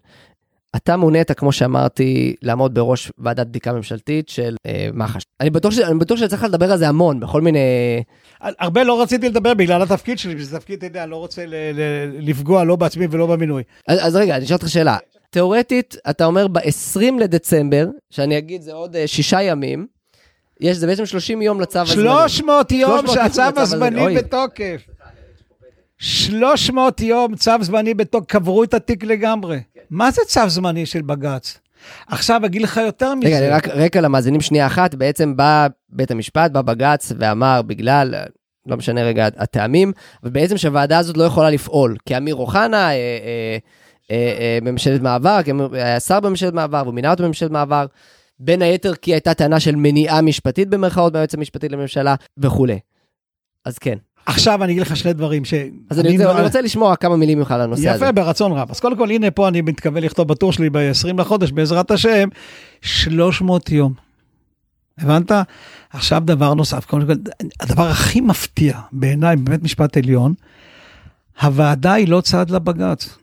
אתה 0.77 0.97
מונית, 0.97 1.33
כמו 1.33 1.53
שאמרתי, 1.53 2.35
לעמוד 2.43 2.75
בראש 2.75 3.13
ועדת 3.19 3.47
בדיקה 3.47 3.73
ממשלתית 3.73 4.29
של 4.29 4.57
אה, 4.67 4.89
מח"ש. 4.95 5.23
אני 5.41 5.51
בטוח, 5.51 5.73
ש... 5.73 5.79
אני 5.79 5.99
בטוח 5.99 6.19
שצריך 6.19 6.45
לדבר 6.45 6.73
על 6.73 6.79
זה 6.79 6.89
המון, 6.89 7.21
בכל 7.21 7.41
מיני... 7.41 7.59
הרבה 8.41 8.85
לא 8.85 9.03
רציתי 9.03 9.29
לדבר 9.29 9.55
בגלל 9.55 9.83
התפקיד 9.83 10.19
שלי, 10.19 10.39
שזה 10.39 10.59
תפקיד, 10.59 10.77
אתה 10.79 10.87
יודע, 10.87 11.03
אני 11.03 11.11
לא 11.11 11.17
רוצה 11.17 11.47
ל- 11.47 11.55
ל- 11.55 12.29
לפגוע 12.31 12.65
לא 12.65 12.77
בעצמי 12.77 13.07
ולא 13.11 13.27
במינוי. 13.27 13.63
אז, 13.89 13.99
אז 14.07 14.17
רגע, 14.17 14.37
אני 14.37 14.45
אשאל 14.45 14.57
אותך 14.57 14.69
שאלה. 14.69 14.97
תיאורטית, 15.31 15.97
אתה 16.11 16.25
אומר 16.25 16.49
ב-20 16.49 17.01
לדצמבר, 17.21 17.87
שאני 18.11 18.39
אגיד 18.39 18.63
זה 18.63 18.73
עוד 18.73 18.97
אה, 18.97 19.07
שישה 19.07 19.43
ימים, 19.43 19.87
יש, 20.61 20.77
זה 20.77 20.87
בעצם 20.87 21.07
30 21.07 21.43
יום 21.43 21.61
לצו 21.61 21.79
הזמני. 21.79 22.03
300 22.03 22.73
יום 22.73 22.91
300 22.91 23.05
יום 23.07 23.33
שהצו 23.33 23.61
הזמני. 23.61 24.17
בתוקף. 24.17 24.83
300 25.99 27.01
יום 27.01 27.37
צו 27.37 27.53
זמני 27.61 27.95
בתוקף, 27.95 28.27
קברו 28.27 28.65
את 28.65 28.75
התיק 28.75 29.05
לגמרי. 29.05 29.61
מה 29.91 30.11
זה 30.11 30.23
צו 30.27 30.49
זמני 30.49 30.87
של 30.87 31.03
בג"ץ? 31.03 31.59
עכשיו 32.07 32.47
אגיד 32.47 32.63
לך 32.63 32.77
יותר 32.77 33.15
מזה. 33.15 33.29
רגע, 33.29 33.57
רק 33.57 33.69
רקע 33.69 34.01
למאזינים 34.01 34.41
שנייה 34.41 34.67
אחת, 34.67 34.95
בעצם 34.95 35.37
בא 35.37 35.67
בית 35.89 36.11
המשפט, 36.11 36.51
בא 36.51 36.63
בג"ץ 36.63 37.13
ואמר 37.19 37.63
בגלל, 37.63 38.15
לא 38.67 38.77
משנה 38.77 39.03
רגע 39.03 39.29
הטעמים, 39.37 39.93
ובעצם 40.23 40.57
שהוועדה 40.57 40.99
הזאת 40.99 41.17
לא 41.17 41.25
יכולה 41.25 41.51
לפעול, 41.51 41.97
כי 42.07 42.17
אמיר 42.17 42.35
אוחנה, 42.35 42.91
אה, 42.91 42.93
אה, 42.93 43.59
אה, 44.11 44.37
אה, 44.41 44.59
בממשלת 44.63 45.01
מעבר, 45.01 45.41
היה 45.73 46.01
שר 46.01 46.21
בממשלת 46.21 46.55
מעבר, 46.55 46.83
והוא 46.85 46.95
מינה 46.95 47.11
אותו 47.11 47.23
בממשלת 47.23 47.51
מעבר, 47.51 47.87
בין 48.41 48.63
היתר 48.63 48.95
כי 48.95 49.13
הייתה 49.13 49.35
טענה 49.35 49.61
של 49.61 49.77
מניעה 49.77 50.23
משפטית 50.23 50.69
במרכאות 50.69 51.13
ביועץ 51.13 51.35
המשפטי 51.35 51.69
לממשלה 51.69 52.15
וכולי. 52.39 52.79
אז 53.65 53.79
כן. 53.79 53.99
עכשיו 54.29 54.65
אני 54.65 54.73
אגיד 54.73 54.83
לך 54.83 54.97
שני 54.97 55.13
דברים 55.13 55.45
ש... 55.45 55.55
אז 55.91 56.01
אני, 56.01 56.19
רוצה, 56.19 56.33
אני 56.33 56.43
רוצה 56.43 56.61
לשמוע 56.61 56.97
כמה 56.97 57.17
מילים 57.17 57.39
ממך 57.39 57.53
על 57.53 57.61
הנושא 57.61 57.91
הזה. 57.91 58.05
יפה, 58.05 58.13
ברצון 58.13 58.53
רב. 58.53 58.71
אז 58.71 58.81
קודם 58.81 58.97
כל, 58.97 59.11
הנה 59.11 59.31
פה 59.31 59.49
אני 59.49 59.61
מתכוון 59.61 60.03
לכתוב 60.03 60.29
בטור 60.29 60.53
שלי 60.53 60.71
ב-20 60.71 61.21
לחודש, 61.21 61.53
בעזרת 61.53 61.91
השם, 61.91 62.29
300 62.81 63.71
יום. 63.71 63.93
הבנת? 64.99 65.33
עכשיו 65.91 66.23
דבר 66.25 66.55
נוסף, 66.55 66.85
קודם 66.87 67.07
כל, 67.07 67.13
הדבר 67.61 67.89
הכי 67.89 68.21
מפתיע 68.21 68.79
בעיניי 68.93 69.37
בבית 69.37 69.63
משפט 69.63 69.97
עליון, 69.97 70.35
הוועדה 71.43 71.93
היא 71.93 72.09
לא 72.09 72.21
צעד 72.21 72.51
לבג"ץ. 72.51 73.19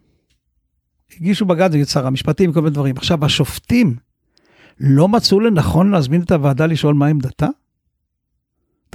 הגישו 1.19 1.45
בג"ץ 1.45 1.71
נגד 1.71 1.87
שר 1.87 2.07
המשפטים, 2.07 2.53
כל 2.53 2.61
מיני 2.61 2.73
דברים. 2.73 2.97
עכשיו, 2.97 3.25
השופטים 3.25 3.95
לא 4.79 5.07
מצאו 5.07 5.39
לנכון 5.39 5.91
להזמין 5.91 6.21
את 6.21 6.31
הוועדה 6.31 6.65
לשאול 6.65 6.93
מה 6.93 7.07
עמדתה? 7.07 7.47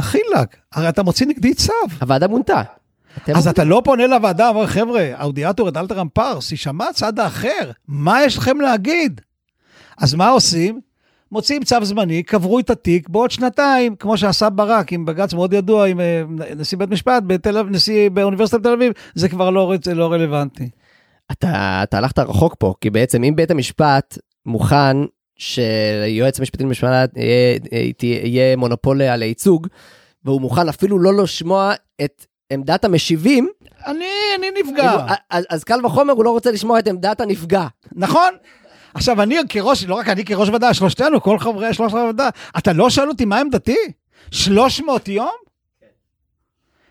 דחילק, 0.00 0.56
הרי 0.72 0.88
אתה 0.88 1.02
מוציא 1.02 1.26
נגדי 1.26 1.54
צו. 1.54 1.72
הוועדה 2.00 2.28
מונתה. 2.28 2.62
אז 3.34 3.48
אתה 3.48 3.64
לא 3.64 3.82
פונה 3.84 4.06
לוועדה, 4.06 4.48
אומר 4.48 4.66
חבר'ה, 4.66 5.08
האודיאטור 5.16 5.68
את 5.68 5.76
אלתרם 5.76 6.08
פרס, 6.08 6.50
יישמע 6.50 6.88
הצד 6.88 7.18
האחר, 7.18 7.70
מה 7.88 8.24
יש 8.24 8.38
לכם 8.38 8.60
להגיד? 8.60 9.20
אז 9.98 10.14
מה 10.14 10.28
עושים? 10.28 10.80
מוציאים 11.32 11.64
צו 11.64 11.84
זמני, 11.84 12.22
קברו 12.22 12.58
את 12.58 12.70
התיק, 12.70 13.08
בעוד 13.08 13.30
שנתיים, 13.30 13.96
כמו 13.96 14.16
שעשה 14.16 14.50
ברק 14.50 14.92
עם 14.92 15.04
בג"ץ 15.04 15.34
מאוד 15.34 15.52
ידוע, 15.52 15.86
עם 15.86 16.00
אה, 16.00 16.22
נשיא 16.56 16.78
בית 16.78 16.90
משפט, 16.90 17.22
בתל, 17.26 17.62
נשיא 17.62 18.10
באוניברסיטת 18.10 18.62
תל 18.62 18.72
אביב, 18.72 18.92
זה 19.14 19.28
כבר 19.28 19.50
לא, 19.50 19.74
לא 19.94 20.12
רלוונטי. 20.12 20.70
אתה, 21.32 21.80
אתה 21.82 21.98
הלכת 21.98 22.18
רחוק 22.18 22.54
פה, 22.58 22.74
כי 22.80 22.90
בעצם 22.90 23.24
אם 23.24 23.36
בית 23.36 23.50
המשפט 23.50 24.18
מוכן 24.46 24.96
שיועץ 25.40 26.38
המשפטי 26.38 26.62
לממשלה 26.62 27.04
יהיה, 28.02 28.56
מונופול 28.56 29.02
על 29.02 29.22
הייצוג, 29.22 29.66
והוא 30.24 30.40
מוכן 30.40 30.68
אפילו 30.68 30.98
לא 30.98 31.22
לשמוע 31.22 31.72
את 32.04 32.26
עמדת 32.50 32.84
המשיבים, 32.84 33.48
אני, 33.86 34.06
אני 34.38 34.50
נפגע. 34.62 35.06
אז, 35.30 35.46
אז 35.50 35.64
קל 35.64 35.86
וחומר 35.86 36.12
הוא 36.12 36.24
לא 36.24 36.30
רוצה 36.30 36.50
לשמוע 36.50 36.78
את 36.78 36.88
עמדת 36.88 37.20
הנפגע. 37.20 37.66
נכון? 37.92 38.34
עכשיו, 38.94 39.22
אני 39.22 39.36
כראש, 39.48 39.84
לא 39.84 39.94
רק 39.94 40.08
אני 40.08 40.24
כראש 40.24 40.48
ועדה, 40.48 40.74
שלושתנו, 40.74 41.22
כל 41.22 41.38
חברי 41.38 41.74
שלושת 41.74 41.94
הוועדה, 41.94 42.28
אתה 42.58 42.72
לא 42.72 42.90
שואל 42.90 43.08
אותי 43.08 43.24
מה 43.24 43.40
עמדתי? 43.40 43.76
300 44.30 45.08
יום? 45.08 45.30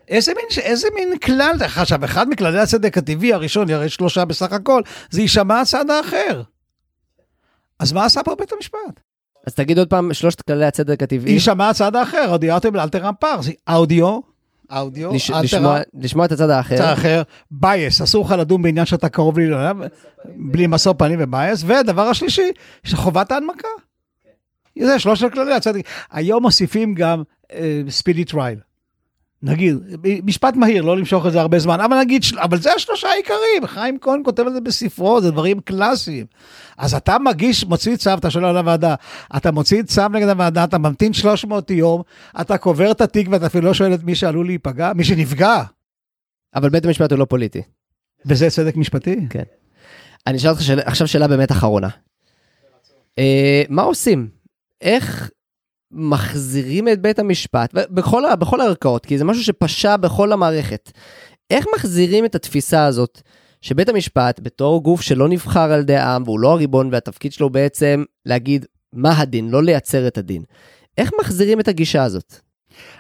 איזה 0.08 0.34
מין, 0.36 0.46
איזה 0.62 0.88
מין 0.96 1.18
כלל? 1.18 1.56
עכשיו, 1.62 2.06
אחד 2.06 2.30
מכללי 2.30 2.60
הצדק 2.60 2.98
הטבעי 2.98 3.34
הראשון, 3.34 3.70
הרי 3.70 3.90
שלושה 3.90 4.26
בסך 4.26 4.52
הכל, 4.52 4.82
זה 5.10 5.22
יישמע 5.22 5.62
הצד 5.62 5.90
האחר. 5.90 6.42
אז 7.80 7.94
מה 7.94 8.06
עשה 8.06 8.24
פה 8.24 8.36
בית 8.36 8.54
המשפט? 8.54 9.00
אז 9.48 9.56
תגיד 9.56 9.78
עוד 9.78 9.90
פעם 9.90 10.14
שלושת 10.14 10.42
כללי 10.42 10.66
הצדק 10.66 11.04
הטבעי. 11.04 11.32
יישמע 11.32 11.70
הצד 11.70 11.96
האחר, 11.96 12.30
אודיאטים 12.30 12.76
לאלתרם 12.76 13.14
פרס, 13.20 13.50
אודיו, 13.70 14.20
audi, 14.72 15.14
לש, 15.14 15.32
alteram, 15.32 15.44
לשמוע, 15.44 15.80
לשמוע 15.94 16.26
את 16.26 16.32
הצד 16.32 16.50
האחר. 16.50 16.76
הצד 16.76 16.84
האחר, 16.84 17.22
bias, 17.52 18.02
אסור 18.02 18.26
לך 18.26 18.32
לדון 18.32 18.62
בעניין 18.62 18.86
שאתה 18.86 19.10
קרוב 19.10 19.40
לי 19.40 19.46
אליו, 19.46 19.78
בלי 20.26 20.68
משוא 20.68 20.94
פנים 20.98 21.20
ו 21.22 21.29
bias, 21.29 21.64
והדבר 21.66 22.02
השלישי, 22.02 22.52
שחובת 22.84 23.32
ההנמקה. 23.32 23.68
זה 24.80 25.00
שלושת 25.00 25.34
כללי 25.34 25.54
הצדק. 25.54 25.86
היום 26.12 26.44
מוסיפים 26.44 26.94
גם 26.94 27.24
speedy 27.90 28.26
trial. 28.26 28.60
נגיד, 29.44 29.78
משפט 30.24 30.56
מהיר, 30.56 30.84
לא 30.84 30.98
למשוך 30.98 31.26
את 31.26 31.32
זה 31.32 31.42
הרבה 31.42 31.60
זמן, 31.60 31.80
אבל 31.80 32.00
נגיד, 32.00 32.22
אבל 32.36 32.58
זה 32.58 32.74
השלושה 32.74 33.08
העיקריים, 33.08 33.66
חיים 33.66 33.98
כהן 34.02 34.22
כותב 34.26 34.44
את 34.48 34.54
זה 34.54 34.62
בספרו, 34.62 35.22
זה 35.22 35.32
דברים 35.32 35.60
קלאסיים. 35.60 36.26
אז 36.78 36.94
אתה 36.94 37.18
מגיש, 37.20 37.66
מוציא 37.66 37.96
צו, 37.96 38.14
אתה 38.14 38.30
שואל 38.30 38.46
על 38.46 38.58
הוועדה, 38.58 38.96
אתה 39.38 39.52
מוציא 39.52 39.84
צו 39.84 40.08
נגד 40.08 40.28
הוועדה, 40.28 40.64
אתה 40.64 40.78
ממתין 40.78 41.14
300 41.14 41.72
יום, 41.72 42.02
אתה 42.42 42.58
קובר 42.58 42.92
את 42.92 43.02
התיק 43.02 43.28
ואתה 43.32 43.46
אפילו 43.46 43.68
לא 43.68 43.74
שואל 43.74 43.94
את 43.94 44.04
מי 44.04 44.16
שעלול 44.16 44.46
להיפגע, 44.46 44.92
מי 44.96 45.04
שנפגע, 45.04 45.64
אבל 46.56 46.70
בית 46.70 46.86
המשפט 46.86 47.12
הוא 47.12 47.20
לא 47.20 47.26
פוליטי. 47.26 47.62
וזה 48.26 48.50
צדק 48.50 48.76
משפטי. 48.76 49.28
אני 50.28 50.38
אשאל 50.38 50.50
אותך 50.50 50.62
עכשיו 50.86 51.08
שאלה 51.08 51.28
באמת 51.28 51.52
אחרונה. 51.52 51.90
אה, 53.20 53.64
מה 53.70 53.82
עושים? 53.82 54.30
איך 54.82 55.30
מחזירים 55.92 56.88
את 56.88 57.02
בית 57.02 57.20
המשפט, 57.20 57.74
בכל, 57.74 58.24
בכל 58.40 58.62
הערכאות, 58.62 59.06
כי 59.06 59.18
זה 59.18 59.26
משהו 59.26 59.44
שפשע 59.44 59.98
בכל 59.98 60.32
המערכת. 60.32 60.92
איך 61.50 61.66
מחזירים 61.76 62.26
את 62.26 62.36
התפיסה 62.36 62.86
הזאת, 62.86 63.22
שבית 63.62 63.90
המשפט, 63.90 64.40
בתור 64.44 64.84
גוף 64.84 65.02
שלא 65.02 65.30
נבחר 65.30 65.72
על 65.72 65.80
ידי 65.80 65.96
העם, 65.96 66.24
והוא 66.26 66.40
לא 66.40 66.52
הריבון, 66.52 66.90
והתפקיד 66.92 67.34
שלו 67.34 67.50
בעצם 67.50 68.04
להגיד 68.26 68.66
מה 68.94 69.20
הדין, 69.20 69.50
לא 69.50 69.64
לייצר 69.64 70.08
את 70.08 70.18
הדין. 70.18 70.44
איך 70.98 71.12
מחזירים 71.20 71.60
את 71.60 71.68
הגישה 71.68 72.04
הזאת? 72.04 72.36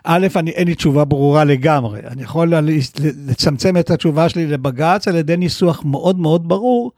א', 0.04 0.28
אני, 0.36 0.52
אין 0.52 0.68
לי 0.68 0.76
תשובה 0.76 1.06
ברורה 1.06 1.44
לגמרי. 1.44 2.00
אני 2.00 2.24
יכול 2.24 2.54
לצמצם 3.28 3.78
את 3.78 3.92
התשובה 3.92 4.30
שלי 4.30 4.48
לבג"ץ 4.48 5.08
על 5.08 5.16
ידי 5.16 5.38
ניסוח 5.38 5.84
מאוד 5.86 6.20
מאוד 6.20 6.48
ברור 6.48 6.92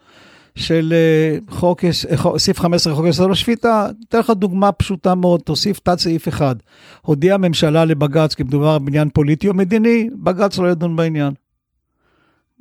של 0.56 0.94
אה, 0.96 1.38
חוק, 1.56 1.86
אה, 1.86 1.90
חוק- 2.18 2.38
סעיף 2.38 2.60
15 2.60 2.94
לחוק 2.94 3.06
יסוד 3.08 3.32
השפיטה. 3.32 3.88
אתן 4.10 4.20
לך 4.20 4.30
דוגמה 4.30 4.72
פשוטה 4.72 5.16
מאוד, 5.16 5.42
תוסיף 5.42 5.80
תת 5.80 6.00
סעיף 6.00 6.28
אחד. 6.28 6.56
הודיעה 7.02 7.36
הממשלה 7.36 7.86
לבג"ץ 7.86 8.36
כי 8.36 8.44
מדובר 8.44 8.80
בעניין 8.80 9.10
פוליטי 9.10 9.48
או 9.48 9.54
מדיני, 9.54 10.10
בג"ץ 10.24 10.58
לא 10.58 10.68
ידון 10.68 10.96
בעניין. 10.96 11.34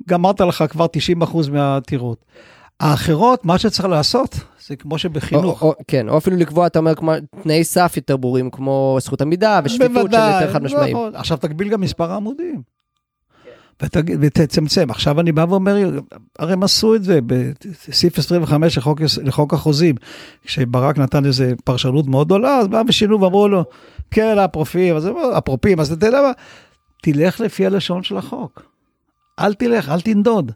גמרת 0.09 0.41
לך 0.41 0.63
כבר 0.69 0.85
90% 0.87 1.49
מהעתירות. 1.51 2.25
האחרות, 2.79 3.45
מה 3.45 3.57
שצריך 3.57 3.85
לעשות, 3.87 4.39
זה 4.67 4.75
כמו 4.75 4.97
שבחינוך. 4.97 5.61
או, 5.61 5.67
או, 5.69 5.73
כן, 5.87 6.09
או 6.09 6.17
אפילו 6.17 6.37
לקבוע, 6.37 6.67
אתה 6.67 6.79
אומר, 6.79 6.95
כמו, 6.95 7.11
תנאי 7.43 7.63
סף 7.63 7.93
יותר 7.95 8.17
ברורים, 8.17 8.49
כמו 8.49 8.97
זכות 9.01 9.21
עמידה 9.21 9.59
ושפיפות 9.63 9.91
בוודאי, 9.93 10.41
יותר 10.41 10.53
חד 10.53 10.63
משמעיים. 10.63 10.95
נכון. 10.97 11.15
עכשיו 11.15 11.37
תגביל 11.37 11.69
גם 11.69 11.81
מספר 11.81 12.11
העמודים. 12.11 12.61
ותצמצם. 14.19 14.89
עכשיו 14.89 15.19
אני 15.19 15.31
בא 15.31 15.45
ואומר, 15.49 15.99
הרי 16.39 16.53
הם 16.53 16.63
עשו 16.63 16.95
את 16.95 17.03
זה 17.03 17.19
בסעיף 17.25 18.19
25 18.19 18.77
לחוק, 18.77 19.01
לחוק 19.23 19.53
החוזים, 19.53 19.95
כשברק 20.45 20.97
נתן 20.97 21.25
איזה 21.25 21.53
פרשנות 21.63 22.07
מאוד 22.07 22.27
גדולה, 22.27 22.57
אז 22.57 22.67
באו 22.67 22.87
ושינו 22.87 23.21
ואמרו 23.21 23.47
לו, 23.47 23.63
כן, 24.11 24.39
אפרופים, 24.39 24.95
אז 24.95 25.09
אפרופים, 25.37 25.79
אז 25.79 25.91
אתה 25.91 26.05
יודע 26.07 26.21
מה, 26.21 26.31
תלך 27.01 27.39
לפי 27.39 27.65
הלשון 27.65 28.03
של 28.03 28.17
החוק. 28.17 28.63
אל 29.39 29.53
תלך, 29.53 29.89
אל 29.89 30.01
תנדוד. 30.01 30.51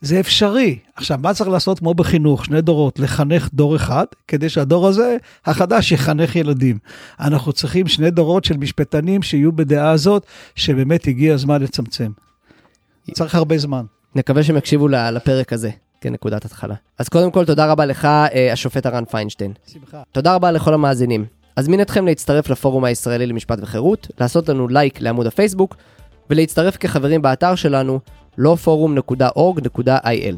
זה 0.00 0.20
אפשרי. 0.20 0.78
עכשיו, 0.96 1.18
מה 1.22 1.34
צריך 1.34 1.50
לעשות 1.50 1.78
כמו 1.78 1.94
בחינוך, 1.94 2.44
שני 2.44 2.60
דורות, 2.60 2.98
לחנך 2.98 3.48
דור 3.54 3.76
אחד, 3.76 4.04
כדי 4.28 4.48
שהדור 4.48 4.88
הזה, 4.88 5.16
החדש, 5.46 5.92
יחנך 5.92 6.36
ילדים. 6.36 6.78
אנחנו 7.20 7.52
צריכים 7.52 7.88
שני 7.88 8.10
דורות 8.10 8.44
של 8.44 8.56
משפטנים 8.56 9.22
שיהיו 9.22 9.52
בדעה 9.52 9.90
הזאת, 9.90 10.26
שבאמת 10.54 11.06
הגיע 11.06 11.34
הזמן 11.34 11.62
לצמצם. 11.62 12.10
צריך 13.10 13.34
הרבה 13.34 13.58
זמן. 13.58 13.84
נקווה 14.14 14.42
שהם 14.42 14.56
יקשיבו 14.56 14.88
לפרק 14.88 15.52
הזה 15.52 15.70
כנקודת 16.00 16.44
התחלה. 16.44 16.74
אז 16.98 17.08
קודם 17.08 17.30
כל, 17.30 17.44
תודה 17.44 17.66
רבה 17.66 17.86
לך, 17.86 18.04
אה, 18.04 18.52
השופט 18.52 18.86
הרן 18.86 19.04
פיינשטיין. 19.04 19.52
שמחה. 19.66 20.02
תודה 20.12 20.34
רבה 20.34 20.52
לכל 20.52 20.74
המאזינים. 20.74 21.24
אזמין 21.56 21.80
אתכם 21.80 22.06
להצטרף 22.06 22.50
לפורום 22.50 22.84
הישראלי 22.84 23.26
למשפט 23.26 23.58
וחירות, 23.62 24.08
לעשות 24.20 24.48
לנו 24.48 24.68
לייק 24.68 25.00
לעמוד 25.00 25.26
הפייסבוק, 25.26 25.76
ולהצטרף 26.30 26.76
כחברים 26.76 27.22
באתר 27.22 27.54
שלנו, 27.54 28.00
lawforum.org.il. 28.40 30.34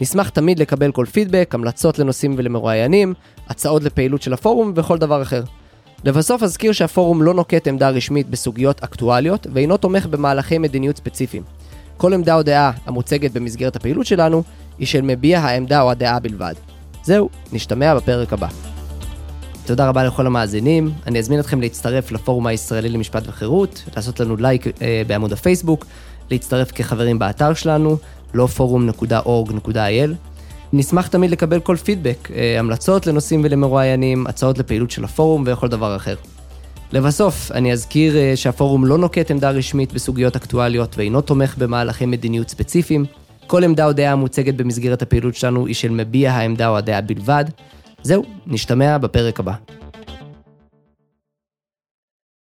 נשמח 0.00 0.28
תמיד 0.28 0.58
לקבל 0.58 0.92
כל 0.92 1.06
פידבק, 1.06 1.50
המלצות 1.54 1.98
לנושאים 1.98 2.34
ולמרואיינים, 2.36 3.14
הצעות 3.48 3.82
לפעילות 3.82 4.22
של 4.22 4.32
הפורום 4.32 4.72
וכל 4.76 4.98
דבר 4.98 5.22
אחר. 5.22 5.42
לבסוף 6.04 6.42
אזכיר 6.42 6.72
שהפורום 6.72 7.22
לא 7.22 7.34
נוקט 7.34 7.68
עמדה 7.68 7.90
רשמית 7.90 8.30
בסוגיות 8.30 8.82
אקטואליות, 8.82 9.46
ואינו 9.52 9.76
תומך 9.76 10.06
במהלכי 10.06 10.58
מדיניות 10.58 10.96
ספציפיים. 10.96 11.42
כל 11.96 12.14
עמדה 12.14 12.34
או 12.34 12.42
דעה 12.42 12.70
המוצגת 12.86 13.30
במסגרת 13.30 13.76
הפעילות 13.76 14.06
שלנו, 14.06 14.42
היא 14.78 14.86
של 14.86 15.00
מביע 15.02 15.40
העמדה 15.40 15.82
או 15.82 15.90
הדעה 15.90 16.20
בלבד. 16.20 16.54
זהו, 17.04 17.28
נשתמע 17.52 17.94
בפרק 17.94 18.32
הבא. 18.32 18.48
תודה 19.66 19.88
רבה 19.88 20.04
לכל 20.04 20.26
המאזינים, 20.26 20.90
אני 21.06 21.18
אזמין 21.18 21.40
אתכם 21.40 21.60
להצטרף 21.60 22.12
לפורום 22.12 22.46
הישראלי 22.46 22.88
למשפט 22.88 23.22
וחירות, 23.28 23.82
לעשות 23.96 24.20
לנו 24.20 24.36
לייק 24.36 24.66
אה, 24.82 25.02
בעמוד 25.06 25.32
הפייסבוק, 25.32 25.86
להצטרף 26.30 26.72
כחברים 26.72 27.18
באתר 27.18 27.54
שלנו, 27.54 27.96
lawforum.org.il. 28.34 30.10
נשמח 30.72 31.06
תמיד 31.06 31.30
לקבל 31.30 31.60
כל 31.60 31.76
פידבק, 31.76 32.28
אה, 32.34 32.58
המלצות 32.58 33.06
לנושאים 33.06 33.40
ולמרואיינים, 33.44 34.26
הצעות 34.26 34.58
לפעילות 34.58 34.90
של 34.90 35.04
הפורום 35.04 35.44
וכל 35.46 35.68
דבר 35.68 35.96
אחר. 35.96 36.14
לבסוף, 36.92 37.52
אני 37.52 37.72
אזכיר 37.72 38.16
אה, 38.16 38.32
שהפורום 38.36 38.84
לא 38.84 38.98
נוקט 38.98 39.30
עמדה 39.30 39.50
רשמית 39.50 39.92
בסוגיות 39.92 40.36
אקטואליות 40.36 40.98
ואינו 40.98 41.20
תומך 41.20 41.58
במהלכי 41.58 42.06
מדיניות 42.06 42.48
ספציפיים. 42.48 43.04
כל 43.46 43.64
עמדה 43.64 43.86
או 43.86 43.92
דעה 43.92 44.12
המוצגת 44.12 44.54
במסגרת 44.54 45.02
הפעילות 45.02 45.34
שלנו 45.34 45.66
היא 45.66 45.74
של 45.74 45.90
מביע 45.90 46.32
העמדה 46.32 46.68
או 46.68 46.76
הדעה 46.76 47.00
בלבד. 47.00 47.44
זהו, 48.02 48.24
נשתמע 48.46 48.98
בפרק 48.98 49.40
הבא. 49.40 49.52